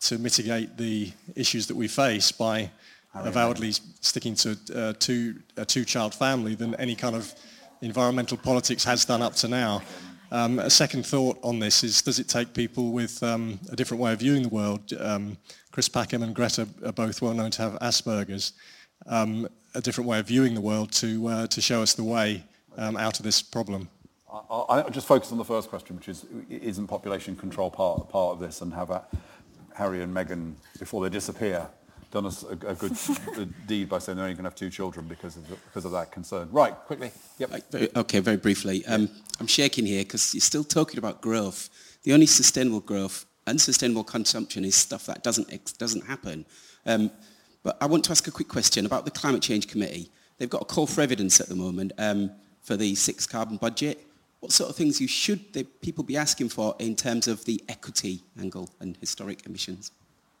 to 0.00 0.18
mitigate 0.18 0.76
the 0.76 1.12
issues 1.36 1.68
that 1.68 1.76
we 1.76 1.86
face 1.86 2.32
by 2.32 2.68
Harry 3.14 3.28
avowedly 3.28 3.74
sticking 4.00 4.34
to 4.34 4.58
uh, 4.74 4.92
two, 4.98 5.36
a 5.56 5.64
two-child 5.64 6.16
family 6.16 6.56
than 6.56 6.74
any 6.80 6.96
kind 6.96 7.14
of 7.14 7.32
environmental 7.80 8.36
politics 8.36 8.82
has 8.82 9.04
done 9.04 9.22
up 9.22 9.34
to 9.36 9.46
now? 9.46 9.82
Um, 10.32 10.58
a 10.60 10.70
second 10.70 11.04
thought 11.04 11.38
on 11.42 11.58
this 11.58 11.84
is, 11.84 12.00
does 12.00 12.18
it 12.18 12.26
take 12.26 12.54
people 12.54 12.90
with 12.90 13.22
um, 13.22 13.60
a 13.70 13.76
different 13.76 14.02
way 14.02 14.14
of 14.14 14.20
viewing 14.20 14.42
the 14.44 14.48
world? 14.48 14.90
Um, 14.98 15.36
Chris 15.72 15.90
Packham 15.90 16.22
and 16.22 16.34
Greta 16.34 16.66
are 16.86 16.92
both 16.92 17.20
well 17.20 17.34
known 17.34 17.50
to 17.50 17.62
have 17.62 17.72
Asperger's. 17.80 18.54
Um, 19.04 19.46
a 19.74 19.82
different 19.82 20.08
way 20.08 20.18
of 20.20 20.26
viewing 20.26 20.54
the 20.54 20.60
world 20.62 20.90
to, 20.92 21.28
uh, 21.28 21.46
to 21.48 21.60
show 21.60 21.82
us 21.82 21.92
the 21.92 22.04
way 22.04 22.44
um, 22.78 22.96
out 22.96 23.18
of 23.18 23.26
this 23.26 23.42
problem. 23.42 23.90
I'll, 24.32 24.64
I'll, 24.70 24.90
just 24.90 25.06
focus 25.06 25.32
on 25.32 25.38
the 25.38 25.44
first 25.44 25.68
question, 25.68 25.96
which 25.96 26.08
is, 26.08 26.24
isn't 26.48 26.86
population 26.86 27.36
control 27.36 27.70
part, 27.70 28.08
part 28.08 28.32
of 28.32 28.40
this, 28.40 28.62
and 28.62 28.72
have 28.72 28.90
Harry 29.74 30.02
and 30.02 30.14
Meghan, 30.14 30.54
before 30.78 31.02
they 31.02 31.10
disappear, 31.10 31.66
done 32.12 32.26
us 32.26 32.44
a, 32.44 32.52
a 32.52 32.74
good 32.74 33.66
deed 33.66 33.88
by 33.88 33.98
saying 33.98 34.16
they're 34.16 34.24
only 34.24 34.34
going 34.34 34.44
to 34.44 34.50
have 34.50 34.54
two 34.54 34.70
children 34.70 35.06
because 35.08 35.36
of, 35.36 35.48
the, 35.48 35.56
because 35.56 35.84
of 35.84 35.92
that 35.92 36.12
concern. 36.12 36.48
Right, 36.52 36.74
quickly. 36.74 37.10
Yep. 37.38 37.96
Okay, 37.96 38.20
very 38.20 38.36
briefly. 38.36 38.86
Um, 38.86 39.08
I'm 39.40 39.48
shaking 39.48 39.86
here 39.86 40.04
because 40.04 40.32
you're 40.32 40.40
still 40.40 40.62
talking 40.62 40.98
about 40.98 41.20
growth. 41.20 41.70
The 42.04 42.12
only 42.12 42.26
sustainable 42.26 42.80
growth 42.80 43.26
unsustainable 43.46 44.04
consumption 44.04 44.64
is 44.64 44.74
stuff 44.74 45.06
that 45.06 45.22
doesn't, 45.22 45.78
doesn't 45.78 46.06
happen. 46.06 46.44
Um, 46.86 47.10
but 47.62 47.76
I 47.80 47.86
want 47.86 48.04
to 48.04 48.10
ask 48.10 48.26
a 48.26 48.30
quick 48.30 48.48
question 48.48 48.86
about 48.86 49.04
the 49.04 49.10
Climate 49.10 49.42
Change 49.42 49.68
Committee. 49.68 50.10
They've 50.38 50.50
got 50.50 50.62
a 50.62 50.64
call 50.64 50.86
for 50.86 51.00
evidence 51.00 51.40
at 51.40 51.48
the 51.48 51.54
moment 51.54 51.92
um, 51.98 52.30
for 52.60 52.76
the 52.76 52.94
six 52.94 53.26
carbon 53.26 53.56
budget. 53.56 54.04
What 54.40 54.52
sort 54.52 54.70
of 54.70 54.76
things 54.76 55.00
you 55.00 55.06
should 55.06 55.52
they, 55.52 55.62
people 55.62 56.02
be 56.02 56.16
asking 56.16 56.48
for 56.48 56.74
in 56.80 56.96
terms 56.96 57.28
of 57.28 57.44
the 57.44 57.62
equity 57.68 58.22
angle 58.40 58.68
and 58.80 58.96
historic 59.00 59.46
emissions? 59.46 59.92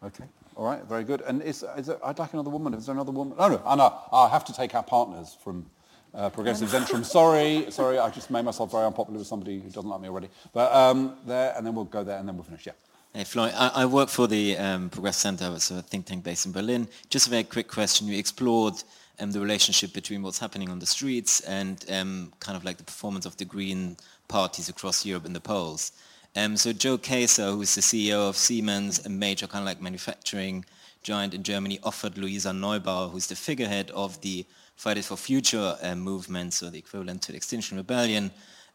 Okay, 0.02 0.24
all 0.56 0.64
right, 0.64 0.84
very 0.84 1.04
good. 1.04 1.20
And 1.22 1.42
is, 1.42 1.64
is 1.76 1.86
there, 1.86 2.04
I'd 2.04 2.18
like 2.18 2.32
another 2.32 2.50
woman. 2.50 2.74
Is 2.74 2.86
there 2.86 2.94
another 2.94 3.12
woman? 3.12 3.34
Oh, 3.38 3.48
no, 3.48 3.62
Anna, 3.66 3.92
I 4.12 4.28
have 4.28 4.44
to 4.46 4.52
take 4.52 4.74
our 4.74 4.82
partners 4.82 5.36
from 5.42 5.66
uh, 6.14 6.30
Progressive 6.30 6.68
Zentrum. 6.68 7.04
Sorry, 7.04 7.70
sorry, 7.70 7.98
I 7.98 8.10
just 8.10 8.30
made 8.30 8.44
myself 8.44 8.70
very 8.70 8.84
unpopular 8.84 9.18
with 9.18 9.26
somebody 9.26 9.60
who 9.60 9.70
doesn't 9.70 9.88
like 9.88 10.00
me 10.00 10.08
already. 10.08 10.28
But 10.52 10.72
um, 10.72 11.16
there, 11.26 11.54
and 11.56 11.66
then 11.66 11.74
we'll 11.74 11.84
go 11.84 12.04
there, 12.04 12.18
and 12.18 12.28
then 12.28 12.36
we'll 12.36 12.44
finish. 12.44 12.66
Yeah. 12.66 12.72
Hey, 13.14 13.24
Floyd, 13.24 13.52
I, 13.54 13.68
I 13.82 13.86
work 13.86 14.08
for 14.08 14.26
the 14.26 14.56
um, 14.56 14.88
Progress 14.88 15.18
Center, 15.18 15.52
it's 15.54 15.70
a 15.70 15.82
think 15.82 16.06
tank 16.06 16.24
based 16.24 16.46
in 16.46 16.52
Berlin. 16.52 16.88
Just 17.10 17.26
a 17.26 17.30
very 17.30 17.44
quick 17.44 17.68
question. 17.68 18.06
You 18.06 18.18
explored 18.18 18.82
um, 19.20 19.32
the 19.32 19.40
relationship 19.40 19.92
between 19.92 20.22
what's 20.22 20.38
happening 20.38 20.70
on 20.70 20.78
the 20.78 20.86
streets 20.86 21.40
and 21.40 21.84
um, 21.90 22.32
kind 22.40 22.56
of 22.56 22.64
like 22.64 22.78
the 22.78 22.84
performance 22.84 23.26
of 23.26 23.36
the 23.36 23.44
Green 23.44 23.96
parties 24.28 24.68
across 24.70 25.04
Europe 25.04 25.26
in 25.26 25.34
the 25.34 25.40
polls. 25.40 25.92
Um, 26.34 26.56
so 26.56 26.72
Joe 26.72 26.96
Kaeser, 26.96 27.54
who's 27.54 27.74
the 27.74 27.82
CEO 27.82 28.28
of 28.28 28.36
Siemens, 28.36 29.04
a 29.04 29.08
major 29.08 29.46
kind 29.46 29.62
of 29.62 29.66
like 29.66 29.82
manufacturing 29.82 30.64
giant 31.02 31.34
in 31.34 31.42
Germany, 31.42 31.78
offered 31.82 32.16
Luisa 32.16 32.50
Neubauer, 32.50 33.10
who's 33.10 33.26
the 33.26 33.36
figurehead 33.36 33.90
of 33.90 34.20
the 34.22 34.46
Fridays 34.76 35.06
for 35.06 35.16
Future 35.16 35.76
um, 35.82 36.00
movement, 36.00 36.54
so 36.54 36.70
the 36.70 36.78
equivalent 36.78 37.22
to 37.22 37.32
the 37.32 37.36
Extinction 37.36 37.76
Rebellion, 37.76 38.30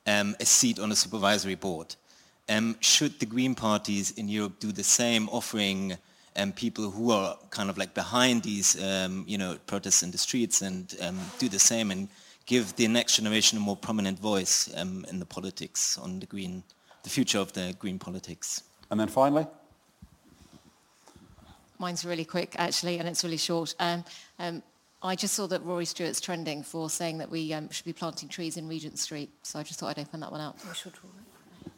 um, 0.05 0.35
a 0.39 0.45
seat 0.45 0.79
on 0.79 0.89
the 0.89 0.95
supervisory 0.95 1.55
board. 1.55 1.95
Um, 2.47 2.77
should 2.79 3.19
the 3.19 3.25
Green 3.25 3.55
parties 3.55 4.11
in 4.11 4.29
Europe 4.29 4.59
do 4.59 4.71
the 4.71 4.83
same, 4.83 5.27
offering 5.29 5.97
um, 6.37 6.51
people 6.51 6.91
who 6.91 7.11
are 7.11 7.37
kind 7.49 7.69
of 7.69 7.77
like 7.77 7.93
behind 7.93 8.43
these, 8.43 8.81
um, 8.81 9.25
you 9.27 9.37
know, 9.37 9.57
protests 9.65 10.03
in 10.03 10.11
the 10.11 10.17
streets 10.17 10.61
and 10.61 10.95
um, 11.01 11.19
do 11.39 11.49
the 11.49 11.59
same 11.59 11.91
and 11.91 12.07
give 12.45 12.75
the 12.75 12.87
next 12.87 13.17
generation 13.17 13.57
a 13.57 13.61
more 13.61 13.75
prominent 13.75 14.19
voice 14.19 14.69
um, 14.77 15.05
in 15.09 15.19
the 15.19 15.25
politics 15.25 15.97
on 15.97 16.19
the 16.19 16.25
green, 16.25 16.63
the 17.07 17.13
future 17.13 17.39
of 17.39 17.53
the 17.53 17.73
green 17.79 17.97
politics? 17.97 18.63
And 18.91 18.99
then 18.99 19.07
finally? 19.07 19.47
Mine's 21.79 22.03
really 22.03 22.25
quick, 22.25 22.55
actually, 22.57 22.99
and 22.99 23.07
it's 23.07 23.23
really 23.23 23.37
short. 23.37 23.75
Um, 23.79 24.03
I 25.01 25.15
just 25.15 25.33
saw 25.33 25.47
that 25.47 25.63
Rory 25.63 25.85
Stewart's 25.85 26.19
trending 26.19 26.63
for 26.63 26.89
saying 26.89 27.19
that 27.19 27.29
we 27.29 27.55
should 27.71 27.85
be 27.85 27.93
planting 27.93 28.27
trees 28.27 28.57
in 28.57 28.67
Regent 28.67 28.99
Street, 28.99 29.29
so 29.43 29.57
I 29.57 29.63
just 29.63 29.79
thought 29.79 29.97
I'd 29.97 29.99
open 29.99 30.19
that 30.19 30.31
one 30.31 30.41
out. 30.41 30.55
We 30.67 30.73
should, 30.73 30.93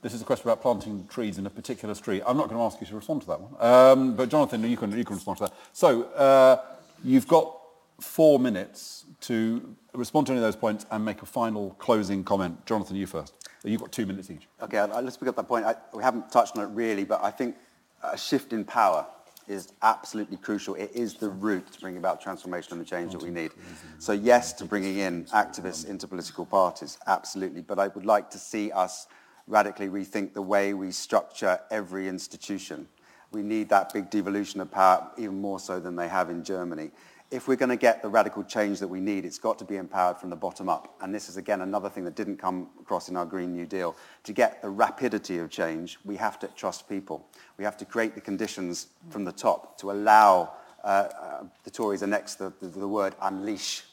this 0.02 0.14
is 0.14 0.22
a 0.22 0.26
question 0.26 0.48
about 0.50 0.62
planting 0.62 1.06
trees 1.08 1.38
in 1.38 1.46
a 1.46 1.50
particular 1.50 1.94
street. 1.94 2.24
I'm 2.26 2.38
not 2.38 2.48
going 2.50 2.58
to 2.58 2.64
ask 2.64 2.82
you 2.82 2.88
to 2.88 2.96
respond 2.96 3.22
to 3.22 3.28
that 3.28 3.42
one. 3.42 3.54
Um, 3.60 4.16
but 4.16 4.30
Jonathan, 4.30 4.64
you 4.64 4.78
can, 4.78 4.98
you 4.98 5.04
can 5.04 5.16
respond 5.16 5.38
to 5.40 5.44
that. 5.46 5.54
So 5.74 6.04
uh, 6.14 6.62
you've 7.04 7.28
got 7.28 7.56
four 8.00 8.40
minutes 8.40 9.06
to 9.22 9.76
respond 9.94 10.28
to 10.28 10.34
any 10.34 10.40
of 10.40 10.44
those 10.44 10.56
points 10.56 10.86
and 10.90 11.04
make 11.04 11.22
a 11.22 11.26
final 11.26 11.76
closing 11.78 12.24
comment. 12.24 12.66
Jonathan, 12.66 12.96
you 12.96 13.06
first. 13.06 13.34
You've 13.64 13.82
got 13.82 13.92
two 13.92 14.06
minutes 14.06 14.32
each. 14.32 14.48
Okay, 14.62 14.82
let's 15.02 15.18
pick 15.18 15.28
up 15.28 15.36
that 15.36 15.48
point. 15.48 15.66
I, 15.66 15.76
we 15.94 16.02
haven't 16.02 16.32
touched 16.32 16.58
on 16.58 16.64
it 16.64 16.74
really, 16.74 17.04
but 17.04 17.24
I 17.24 17.32
think 17.32 17.56
a 18.04 18.18
shift 18.18 18.54
in 18.54 18.64
power 18.64 19.06
is 19.48 19.74
absolutely 19.82 20.38
crucial. 20.38 20.76
It 20.76 20.92
is 20.94 21.16
the 21.16 21.30
route 21.30 21.72
to 21.74 21.80
bring 21.82 21.98
about 21.98 22.22
transformation 22.22 22.74
and 22.74 22.82
the 22.82 22.86
change 22.86 23.14
that 23.14 23.22
we 23.22 23.32
need. 23.32 23.52
So 23.98 24.12
yes, 24.12 24.54
to 24.54 24.66
bringing 24.66 25.00
in 25.00 25.26
activists 25.26 25.88
into 25.88 26.08
political 26.08 26.46
parties, 26.46 27.00
absolutely. 27.08 27.62
But 27.62 27.80
I 27.80 27.88
would 27.88 28.06
like 28.06 28.30
to 28.32 28.38
see 28.38 28.72
us 28.72 29.08
radically 29.48 29.88
rethink 29.88 30.34
the 30.34 30.42
way 30.42 30.74
we 30.76 30.92
structure 30.92 31.60
every 31.72 32.08
institution. 32.08 32.88
We 33.32 33.42
need 33.42 33.70
that 33.70 33.92
big 33.92 34.10
devolution 34.12 34.62
of 34.62 34.72
power 34.72 35.10
even 35.18 35.42
more 35.42 35.60
so 35.60 35.80
than 35.80 35.96
they 35.96 36.08
have 36.08 36.30
in 36.30 36.44
Germany. 36.44 36.92
If 37.32 37.48
we're 37.48 37.58
going 37.58 37.70
to 37.70 37.76
get 37.76 38.02
the 38.02 38.10
radical 38.10 38.44
change 38.44 38.80
that 38.80 38.88
we 38.88 39.00
need, 39.00 39.24
it's 39.24 39.38
got 39.38 39.60
to 39.60 39.66
be 39.66 39.76
empowered 39.76 40.18
from 40.18 40.32
the 40.32 40.36
bottom 40.36 40.68
up. 40.68 40.96
And 41.00 41.14
this 41.14 41.30
is, 41.30 41.38
again, 41.38 41.62
another 41.62 41.88
thing 41.88 42.04
that 42.06 42.16
didn't 42.16 42.38
come 42.38 42.70
across 42.82 43.08
in 43.08 43.16
our 43.16 43.26
Green 43.26 43.54
New 43.54 43.68
Deal. 43.68 43.96
To 44.24 44.34
get 44.34 44.64
the 44.64 44.70
rapidity 44.70 45.38
of 45.38 45.52
change, 45.52 46.00
we 46.04 46.16
have 46.16 46.40
to 46.40 46.48
trust 46.48 46.90
people. 46.90 47.28
We 47.58 47.64
have 47.64 47.78
to 47.78 47.86
create 47.86 48.16
the 48.16 48.22
conditions 48.22 48.88
from 49.12 49.26
the 49.26 49.32
top 49.32 49.78
to 49.80 49.92
allow 49.92 50.54
uh, 50.84 50.88
uh, 50.88 51.44
the 51.64 51.70
Tories 51.70 52.04
are 52.04 52.08
next 52.08 52.36
the, 52.36 52.54
the, 52.62 52.68
the 52.68 52.88
word 52.88 53.16
unleash 53.22 53.84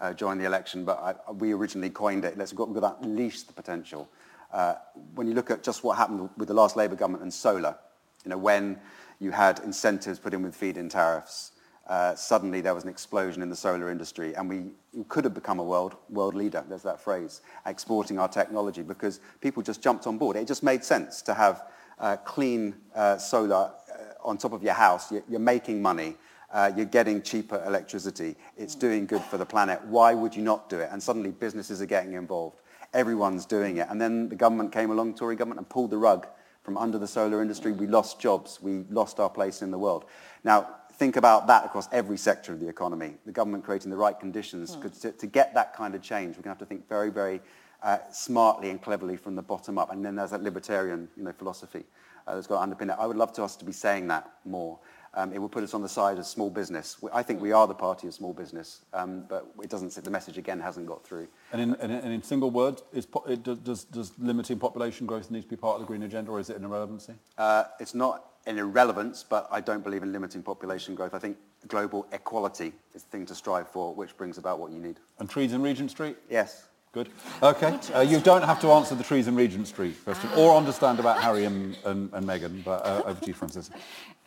uh, 0.00 0.12
during 0.12 0.38
the 0.38 0.44
election, 0.44 0.84
but 0.84 0.98
I, 0.98 1.32
we 1.32 1.52
originally 1.52 1.90
coined 1.90 2.24
it. 2.24 2.36
Let's 2.36 2.52
go, 2.52 2.66
go 2.66 2.96
unleash 3.00 3.42
the 3.42 3.52
potential. 3.52 4.08
Uh, 4.52 4.74
when 5.14 5.26
you 5.26 5.34
look 5.34 5.50
at 5.50 5.62
just 5.62 5.82
what 5.82 5.96
happened 5.96 6.28
with 6.36 6.48
the 6.48 6.54
last 6.54 6.76
Labour 6.76 6.96
government 6.96 7.22
and 7.22 7.32
solar, 7.32 7.76
you 8.24 8.30
know, 8.30 8.38
when 8.38 8.78
you 9.18 9.30
had 9.30 9.60
incentives 9.60 10.18
put 10.18 10.34
in 10.34 10.42
with 10.42 10.54
feed-in 10.54 10.88
tariffs, 10.88 11.52
uh, 11.86 12.14
suddenly 12.14 12.60
there 12.60 12.74
was 12.74 12.84
an 12.84 12.90
explosion 12.90 13.42
in 13.42 13.50
the 13.50 13.56
solar 13.56 13.90
industry 13.90 14.34
and 14.34 14.48
we 14.48 15.04
could 15.08 15.24
have 15.24 15.34
become 15.34 15.58
a 15.58 15.62
world, 15.62 15.96
world 16.08 16.34
leader, 16.34 16.64
there's 16.68 16.82
that 16.82 17.00
phrase, 17.00 17.42
exporting 17.66 18.18
our 18.18 18.28
technology 18.28 18.82
because 18.82 19.20
people 19.40 19.62
just 19.62 19.82
jumped 19.82 20.06
on 20.06 20.18
board. 20.18 20.36
It 20.36 20.46
just 20.46 20.62
made 20.62 20.84
sense 20.84 21.22
to 21.22 21.34
have 21.34 21.64
uh, 21.98 22.16
clean 22.16 22.74
uh, 22.94 23.18
solar 23.18 23.70
uh, 23.90 24.28
on 24.28 24.38
top 24.38 24.52
of 24.52 24.62
your 24.62 24.74
house. 24.74 25.12
You're, 25.12 25.24
you're 25.28 25.40
making 25.40 25.82
money. 25.82 26.16
Uh, 26.52 26.70
you're 26.76 26.86
getting 26.86 27.20
cheaper 27.20 27.62
electricity. 27.66 28.36
It's 28.56 28.76
doing 28.76 29.06
good 29.06 29.22
for 29.22 29.38
the 29.38 29.46
planet. 29.46 29.84
Why 29.86 30.14
would 30.14 30.36
you 30.36 30.42
not 30.42 30.68
do 30.70 30.78
it? 30.78 30.88
And 30.92 31.02
suddenly 31.02 31.32
businesses 31.32 31.82
are 31.82 31.86
getting 31.86 32.12
involved 32.12 32.60
everyone's 32.94 33.44
doing 33.44 33.76
it. 33.78 33.88
And 33.90 34.00
then 34.00 34.28
the 34.28 34.36
government 34.36 34.72
came 34.72 34.90
along, 34.90 35.14
Tory 35.14 35.36
government, 35.36 35.58
and 35.58 35.68
pulled 35.68 35.90
the 35.90 35.98
rug 35.98 36.26
from 36.62 36.78
under 36.78 36.96
the 36.96 37.06
solar 37.06 37.42
industry. 37.42 37.72
We 37.72 37.86
lost 37.86 38.20
jobs. 38.20 38.62
We 38.62 38.84
lost 38.88 39.20
our 39.20 39.28
place 39.28 39.60
in 39.60 39.70
the 39.70 39.78
world. 39.78 40.06
Now, 40.44 40.68
think 40.98 41.16
about 41.16 41.46
that 41.48 41.64
across 41.64 41.88
every 41.92 42.16
sector 42.16 42.52
of 42.52 42.60
the 42.60 42.68
economy. 42.68 43.14
The 43.26 43.32
government 43.32 43.64
creating 43.64 43.90
the 43.90 43.96
right 43.96 44.18
conditions. 44.18 44.76
Mm. 44.76 45.00
To, 45.00 45.12
to, 45.12 45.26
get 45.26 45.54
that 45.54 45.74
kind 45.74 45.94
of 45.94 46.02
change, 46.02 46.36
we're 46.36 46.42
going 46.42 46.56
to 46.56 46.58
have 46.58 46.58
to 46.58 46.66
think 46.66 46.88
very, 46.88 47.10
very 47.10 47.40
uh, 47.82 47.98
smartly 48.12 48.70
and 48.70 48.80
cleverly 48.80 49.16
from 49.16 49.34
the 49.34 49.42
bottom 49.42 49.78
up. 49.78 49.92
And 49.92 50.04
then 50.04 50.16
there's 50.16 50.30
that 50.30 50.42
libertarian 50.42 51.08
you 51.16 51.24
know, 51.24 51.32
philosophy 51.32 51.84
uh, 52.26 52.34
that's 52.34 52.46
got 52.46 52.64
to 52.64 52.74
underpin 52.74 52.92
it. 52.92 52.96
I 52.98 53.06
would 53.06 53.16
love 53.16 53.32
to 53.34 53.42
us 53.42 53.56
to 53.56 53.64
be 53.64 53.72
saying 53.72 54.08
that 54.08 54.30
more 54.44 54.78
um, 55.16 55.32
it 55.32 55.38
will 55.38 55.48
put 55.48 55.62
us 55.62 55.74
on 55.74 55.82
the 55.82 55.88
side 55.88 56.18
of 56.18 56.26
small 56.26 56.50
business. 56.50 56.96
I 57.12 57.22
think 57.22 57.40
we 57.40 57.52
are 57.52 57.66
the 57.66 57.74
party 57.74 58.08
of 58.08 58.14
small 58.14 58.32
business, 58.32 58.84
um, 58.92 59.24
but 59.28 59.46
it 59.62 59.70
doesn't. 59.70 59.94
The 59.94 60.10
message 60.10 60.38
again 60.38 60.60
hasn't 60.60 60.86
got 60.86 61.04
through. 61.04 61.28
And 61.52 61.62
in, 61.62 61.74
and 61.76 62.12
in 62.12 62.22
single 62.22 62.50
words, 62.50 62.82
is, 62.92 63.06
does, 63.06 63.84
does 63.84 64.12
limiting 64.18 64.58
population 64.58 65.06
growth 65.06 65.30
need 65.30 65.42
to 65.42 65.48
be 65.48 65.56
part 65.56 65.76
of 65.76 65.82
the 65.82 65.86
green 65.86 66.02
agenda, 66.02 66.32
or 66.32 66.40
is 66.40 66.50
it 66.50 66.56
an 66.56 66.64
irrelevancy? 66.64 67.14
Uh, 67.38 67.64
it's 67.78 67.94
not 67.94 68.24
an 68.46 68.58
irrelevance, 68.58 69.24
but 69.28 69.48
I 69.50 69.60
don't 69.60 69.82
believe 69.82 70.02
in 70.02 70.12
limiting 70.12 70.42
population 70.42 70.94
growth. 70.94 71.14
I 71.14 71.18
think 71.18 71.36
global 71.68 72.06
equality 72.12 72.72
is 72.94 73.02
the 73.02 73.08
thing 73.10 73.26
to 73.26 73.34
strive 73.34 73.68
for, 73.68 73.94
which 73.94 74.16
brings 74.16 74.38
about 74.38 74.58
what 74.58 74.70
you 74.70 74.78
need. 74.78 75.00
And 75.18 75.28
trees 75.28 75.52
in 75.52 75.62
Regent 75.62 75.90
Street? 75.90 76.16
Yes. 76.28 76.68
Good. 76.92 77.08
Okay. 77.42 77.76
Uh, 77.92 78.02
you 78.02 78.20
don't 78.20 78.44
have 78.44 78.60
to 78.60 78.68
answer 78.70 78.94
the 78.94 79.02
trees 79.02 79.26
in 79.26 79.34
Regent 79.34 79.66
Street 79.66 79.96
question 80.04 80.30
or 80.36 80.56
understand 80.56 81.00
about 81.00 81.20
Harry 81.20 81.44
and, 81.44 81.76
and, 81.84 82.08
and 82.12 82.24
Meghan, 82.24 82.62
but 82.62 82.86
uh, 82.86 83.02
over 83.04 83.20
to 83.20 83.26
you, 83.26 83.34
Francis. 83.34 83.68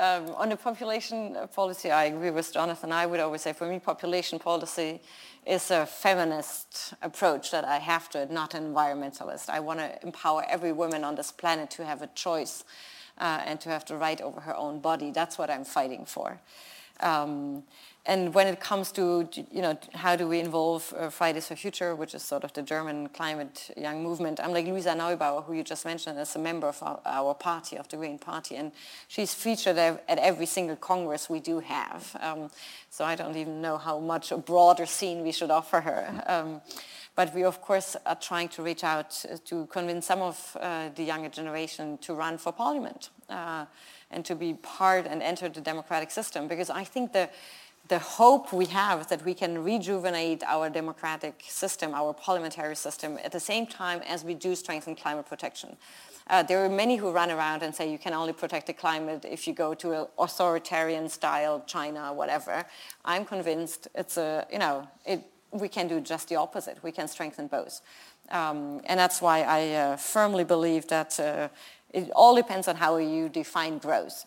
Um, 0.02 0.32
on 0.36 0.50
the 0.50 0.58
population 0.58 1.38
policy, 1.56 1.92
I 1.92 2.06
agree 2.06 2.30
with 2.30 2.54
Jonathan. 2.54 2.92
I 2.92 3.06
would 3.06 3.22
always 3.22 3.42
say, 3.42 3.54
for 3.54 3.70
me, 3.70 3.80
population 3.80 4.38
policy 4.38 5.00
is 5.46 5.72
a 5.72 5.86
feminist 5.86 6.94
approach 7.02 7.52
that 7.52 7.64
I 7.64 7.78
have 7.78 8.10
to, 8.10 8.26
not 8.34 8.54
an 8.54 8.74
environmentalist. 8.74 9.48
I 9.48 9.62
want 9.62 9.80
to 9.80 10.04
empower 10.04 10.44
every 10.50 10.74
woman 10.74 11.06
on 11.06 11.16
this 11.16 11.32
planet 11.32 11.70
to 11.72 11.86
have 11.86 12.02
a 12.02 12.08
choice 12.08 12.66
uh, 13.20 13.42
and 13.46 13.60
to 13.62 13.70
have 13.70 13.86
the 13.86 13.96
right 13.96 14.22
over 14.22 14.42
her 14.42 14.56
own 14.56 14.80
body. 14.80 15.12
That's 15.12 15.38
what 15.38 15.50
I'm 15.50 15.66
fighting 15.66 16.06
for. 16.06 16.40
Um, 17.00 17.64
and 18.08 18.34
when 18.34 18.48
it 18.48 18.62
comes 18.62 18.94
to, 18.94 19.28
you 19.52 19.62
know, 19.62 19.78
how 19.94 20.16
do 20.16 20.30
we 20.30 20.40
involve 20.40 20.94
uh, 20.98 21.10
Fridays 21.10 21.48
for 21.48 21.58
Future, 21.58 21.94
which 21.94 22.16
is 22.16 22.24
sort 22.24 22.46
of 22.46 22.54
the 22.54 22.62
German 22.62 23.10
climate 23.10 23.70
young 23.76 24.02
movement, 24.02 24.40
I'm 24.40 24.54
like 24.54 24.66
Luisa 24.66 24.96
Neubauer, 24.96 25.44
who 25.44 25.54
you 25.54 25.64
just 25.64 25.84
mentioned, 25.84 26.18
as 26.18 26.34
a 26.38 26.40
member 26.40 26.70
of 26.70 26.82
our, 26.82 27.02
our 27.06 27.34
party, 27.34 27.78
of 27.78 27.90
the 27.90 27.98
Green 27.98 28.18
Party, 28.18 28.56
and 28.56 28.72
she's 29.10 29.34
featured 29.34 29.78
at 29.78 30.02
every 30.08 30.46
single 30.46 30.78
Congress 30.78 31.30
we 31.30 31.42
do 31.42 31.60
have. 31.60 32.16
Um, 32.22 32.50
so 32.90 33.04
I 33.04 33.16
don't 33.16 33.36
even 33.36 33.62
know 33.62 33.78
how 33.78 34.00
much 34.00 34.32
a 34.32 34.38
broader 34.38 34.86
scene 34.86 35.22
we 35.22 35.34
should 35.34 35.52
offer 35.52 35.82
her. 35.82 36.24
Um, 36.28 36.62
but 37.18 37.34
we, 37.34 37.44
of 37.44 37.60
course, 37.62 37.98
are 38.06 38.16
trying 38.16 38.48
to 38.50 38.62
reach 38.64 38.84
out 38.84 39.26
to 39.44 39.66
convince 39.66 40.06
some 40.06 40.22
of 40.22 40.56
uh, 40.62 40.90
the 40.96 41.04
younger 41.04 41.30
generation 41.30 41.98
to 41.98 42.14
run 42.14 42.38
for 42.38 42.54
parliament 42.54 43.10
uh, 43.28 43.66
and 44.12 44.24
to 44.24 44.36
be 44.36 44.54
part 44.54 45.08
and 45.08 45.22
enter 45.22 45.50
the 45.50 45.62
democratic 45.62 46.12
system, 46.12 46.48
because 46.48 46.70
I 46.70 46.86
think 46.86 47.12
the 47.12 47.30
the 47.90 48.00
hope 48.00 48.52
we 48.52 48.66
have 48.66 49.08
that 49.08 49.24
we 49.24 49.34
can 49.34 49.64
rejuvenate 49.64 50.44
our 50.44 50.70
democratic 50.70 51.42
system, 51.48 51.94
our 51.94 52.14
parliamentary 52.14 52.76
system, 52.76 53.18
at 53.24 53.32
the 53.32 53.40
same 53.40 53.66
time 53.66 54.02
as 54.06 54.26
we 54.26 54.34
do 54.34 54.56
strengthen 54.56 54.94
climate 54.94 55.26
protection. 55.26 55.78
Uh, 56.30 56.44
there 56.44 56.66
are 56.66 56.70
many 56.70 56.98
who 56.98 57.12
run 57.12 57.32
around 57.32 57.64
and 57.64 57.74
say 57.74 57.90
you 57.90 57.98
can 57.98 58.14
only 58.14 58.34
protect 58.34 58.68
the 58.68 58.74
climate 58.74 59.24
if 59.24 59.48
you 59.48 59.54
go 59.54 59.74
to 59.74 59.94
an 59.94 60.08
authoritarian 60.20 61.08
style 61.08 61.64
China, 61.66 62.12
whatever. 62.12 62.66
I'm 63.06 63.24
convinced 63.24 63.88
it's 63.96 64.18
a, 64.18 64.46
you 64.52 64.60
know, 64.60 64.86
it, 65.06 65.22
we 65.52 65.68
can 65.68 65.88
do 65.88 66.00
just 66.02 66.30
the 66.30 66.36
opposite. 66.36 66.78
We 66.84 66.92
can 66.92 67.08
strengthen 67.08 67.48
both. 67.48 67.82
Um, 68.30 68.82
and 68.86 69.00
that's 69.00 69.22
why 69.22 69.42
I 69.42 69.74
uh, 69.74 69.98
firmly 69.98 70.44
believe 70.44 70.88
that 70.88 71.20
uh, 71.20 71.50
it 71.94 72.12
all 72.12 72.36
depends 72.36 72.68
on 72.68 72.76
how 72.76 72.98
you 72.98 73.30
define 73.30 73.78
growth. 73.78 74.26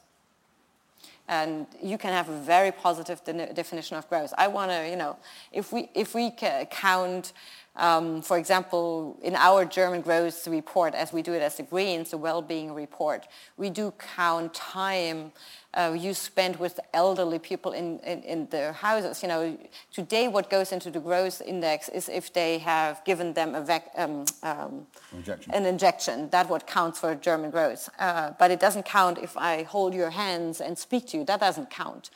And 1.29 1.66
you 1.81 1.97
can 1.99 2.12
have 2.12 2.29
a 2.29 2.41
very 2.41 2.73
positive 2.73 3.23
de 3.25 3.53
definition 3.53 3.97
of 3.97 4.09
growth. 4.09 4.35
I 4.37 4.49
want 4.49 4.73
to, 4.73 4.89
you 4.89 4.97
know, 4.97 5.16
if 5.53 5.73
we, 5.73 5.89
if 5.95 6.14
we 6.14 6.33
count 6.71 7.33
um, 7.77 8.21
for 8.21 8.37
example, 8.37 9.18
in 9.23 9.37
our 9.37 9.64
German 9.64 10.01
growth 10.01 10.47
report, 10.49 10.95
as 10.95 11.12
we 11.12 11.23
do 11.23 11.33
it 11.33 11.41
as 11.41 11.57
the 11.57 11.62
Greens, 11.62 12.11
the 12.11 12.18
well-being 12.18 12.75
report, 12.75 13.29
we 13.57 13.71
do 13.71 13.93
count 14.16 14.53
time 14.55 15.33
uh, 15.73 15.97
you 15.97 16.12
spend 16.12 16.57
with 16.57 16.81
elderly 16.93 17.39
people 17.39 17.71
in, 17.71 18.01
in, 18.01 18.23
in, 18.25 18.47
their 18.47 18.73
houses. 18.73 19.23
You 19.23 19.29
know, 19.29 19.59
today 19.93 20.27
what 20.27 20.51
goes 20.51 20.73
into 20.73 20.91
the 20.91 20.99
growth 20.99 21.41
index 21.41 21.89
is 21.89 22.09
if 22.09 22.33
they 22.33 22.59
have 22.59 23.05
given 23.05 23.35
them 23.35 23.55
um, 23.97 24.25
um, 24.43 24.87
injection. 25.12 25.55
an 25.55 25.64
injection. 25.66 26.29
That 26.31 26.51
what 26.51 26.66
counts 26.66 26.99
for 26.99 27.14
German 27.14 27.53
growth. 27.53 27.89
Uh, 28.01 28.33
but 28.37 28.51
it 28.51 28.59
doesn't 28.59 28.85
count 28.85 29.18
if 29.18 29.37
I 29.37 29.62
hold 29.62 29.95
your 29.95 30.11
hands 30.11 30.61
and 30.61 30.77
speak 30.77 31.07
to 31.09 31.18
you. 31.18 31.25
That 31.25 31.39
doesn't 31.39 31.71
count. 31.71 32.11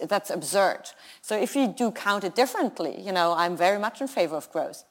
That's 0.00 0.30
absurd. 0.30 0.90
So 1.22 1.40
if 1.40 1.54
you 1.54 1.68
do 1.68 1.92
count 1.92 2.24
it 2.24 2.34
differently, 2.34 3.00
you 3.00 3.12
know, 3.12 3.34
I'm 3.34 3.56
very 3.56 3.78
much 3.78 4.00
in 4.00 4.08
favor 4.08 4.34
of 4.34 4.50
growth. 4.50 4.82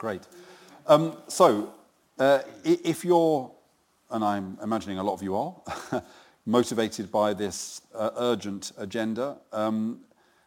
Great. 0.00 0.22
Um, 0.86 1.14
so, 1.28 1.74
uh, 2.18 2.38
if 2.64 3.04
you're, 3.04 3.52
and 4.10 4.24
I'm 4.24 4.56
imagining 4.62 4.96
a 4.96 5.02
lot 5.02 5.12
of 5.12 5.22
you 5.22 5.36
are, 5.36 5.54
motivated 6.46 7.12
by 7.12 7.34
this 7.34 7.82
uh, 7.94 8.08
urgent 8.16 8.72
agenda, 8.78 9.36
um, 9.52 10.00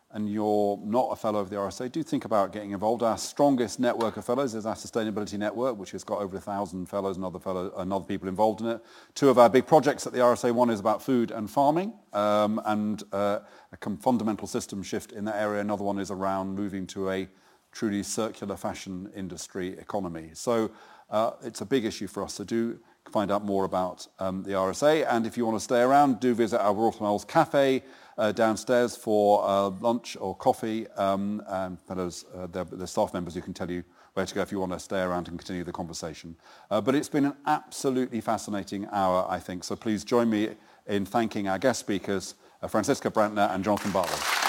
and 0.09 0.27
you're 0.27 0.79
not 0.83 1.09
a 1.11 1.15
fellow 1.15 1.39
of 1.39 1.51
the 1.51 1.55
RSA, 1.55 1.91
do 1.91 2.01
think 2.01 2.25
about 2.25 2.51
getting 2.51 2.71
involved. 2.71 3.03
Our 3.03 3.15
strongest 3.15 3.79
network 3.79 4.17
of 4.17 4.25
fellows 4.25 4.55
is 4.55 4.65
our 4.65 4.73
Sustainability 4.73 5.37
Network, 5.37 5.77
which 5.77 5.91
has 5.91 6.03
got 6.03 6.17
over 6.17 6.37
a 6.37 6.41
thousand 6.41 6.87
fellows 6.87 7.17
and 7.17 7.23
other, 7.23 7.37
fellow, 7.37 7.71
and 7.77 7.93
other 7.93 8.05
people 8.05 8.27
involved 8.27 8.61
in 8.61 8.65
it. 8.65 8.81
Two 9.13 9.29
of 9.29 9.37
our 9.37 9.49
big 9.49 9.67
projects 9.67 10.07
at 10.07 10.13
the 10.13 10.19
RSA, 10.19 10.51
one 10.51 10.71
is 10.71 10.79
about 10.79 11.03
food 11.03 11.29
and 11.29 11.47
farming, 11.47 11.93
um, 12.13 12.59
and 12.65 13.03
uh, 13.11 13.41
a 13.71 13.97
fundamental 13.97 14.47
system 14.47 14.81
shift 14.81 15.11
in 15.11 15.25
that 15.25 15.35
area. 15.35 15.61
Another 15.61 15.83
one 15.83 15.99
is 15.99 16.09
around 16.09 16.55
moving 16.55 16.87
to 16.87 17.11
a 17.11 17.27
truly 17.73 18.03
circular 18.03 18.55
fashion 18.55 19.11
industry 19.15 19.77
economy. 19.77 20.29
So 20.33 20.71
uh, 21.09 21.31
it's 21.43 21.59
a 21.59 21.65
big 21.65 21.83
issue 21.83 22.07
for 22.07 22.23
us 22.23 22.37
to 22.37 22.45
do 22.45 22.79
find 23.11 23.31
out 23.31 23.43
more 23.43 23.65
about 23.65 24.07
um, 24.19 24.43
the 24.43 24.51
RSA. 24.51 25.05
And 25.09 25.25
if 25.25 25.37
you 25.37 25.45
want 25.45 25.57
to 25.57 25.63
stay 25.63 25.81
around, 25.81 26.19
do 26.19 26.33
visit 26.33 26.61
our 26.61 26.73
Rawthmells 26.73 27.27
Cafe 27.27 27.83
uh, 28.17 28.31
downstairs 28.31 28.95
for 28.95 29.43
uh, 29.43 29.69
lunch 29.69 30.17
or 30.19 30.35
coffee. 30.35 30.87
Um, 30.91 31.43
and 31.47 31.79
fellows, 31.81 32.25
uh, 32.35 32.47
the, 32.47 32.87
staff 32.87 33.13
members 33.13 33.35
who 33.35 33.41
can 33.41 33.53
tell 33.53 33.69
you 33.69 33.83
where 34.13 34.25
to 34.25 34.35
go 34.35 34.41
if 34.41 34.51
you 34.51 34.59
want 34.59 34.71
to 34.71 34.79
stay 34.79 35.01
around 35.01 35.27
and 35.27 35.37
continue 35.37 35.63
the 35.63 35.71
conversation. 35.71 36.35
Uh, 36.69 36.79
but 36.79 36.95
it's 36.95 37.09
been 37.09 37.25
an 37.25 37.35
absolutely 37.45 38.21
fascinating 38.21 38.87
hour, 38.91 39.25
I 39.29 39.39
think. 39.39 39.63
So 39.63 39.75
please 39.75 40.03
join 40.03 40.29
me 40.29 40.49
in 40.87 41.05
thanking 41.05 41.47
our 41.47 41.59
guest 41.59 41.79
speakers, 41.79 42.35
uh, 42.61 42.67
Franziska 42.67 43.09
Brantner 43.09 43.53
and 43.53 43.63
Jonathan 43.63 43.91
Bartlett. 43.91 44.42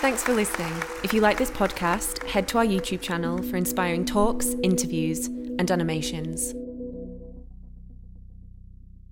Thanks 0.00 0.22
for 0.22 0.34
listening. 0.34 0.72
If 1.02 1.14
you 1.14 1.20
like 1.20 1.38
this 1.38 1.50
podcast, 1.50 2.24
head 2.28 2.46
to 2.48 2.58
our 2.58 2.66
YouTube 2.66 3.00
channel 3.00 3.42
for 3.42 3.56
inspiring 3.56 4.04
talks, 4.04 4.54
interviews, 4.62 5.26
and 5.26 5.70
animations. 5.70 6.54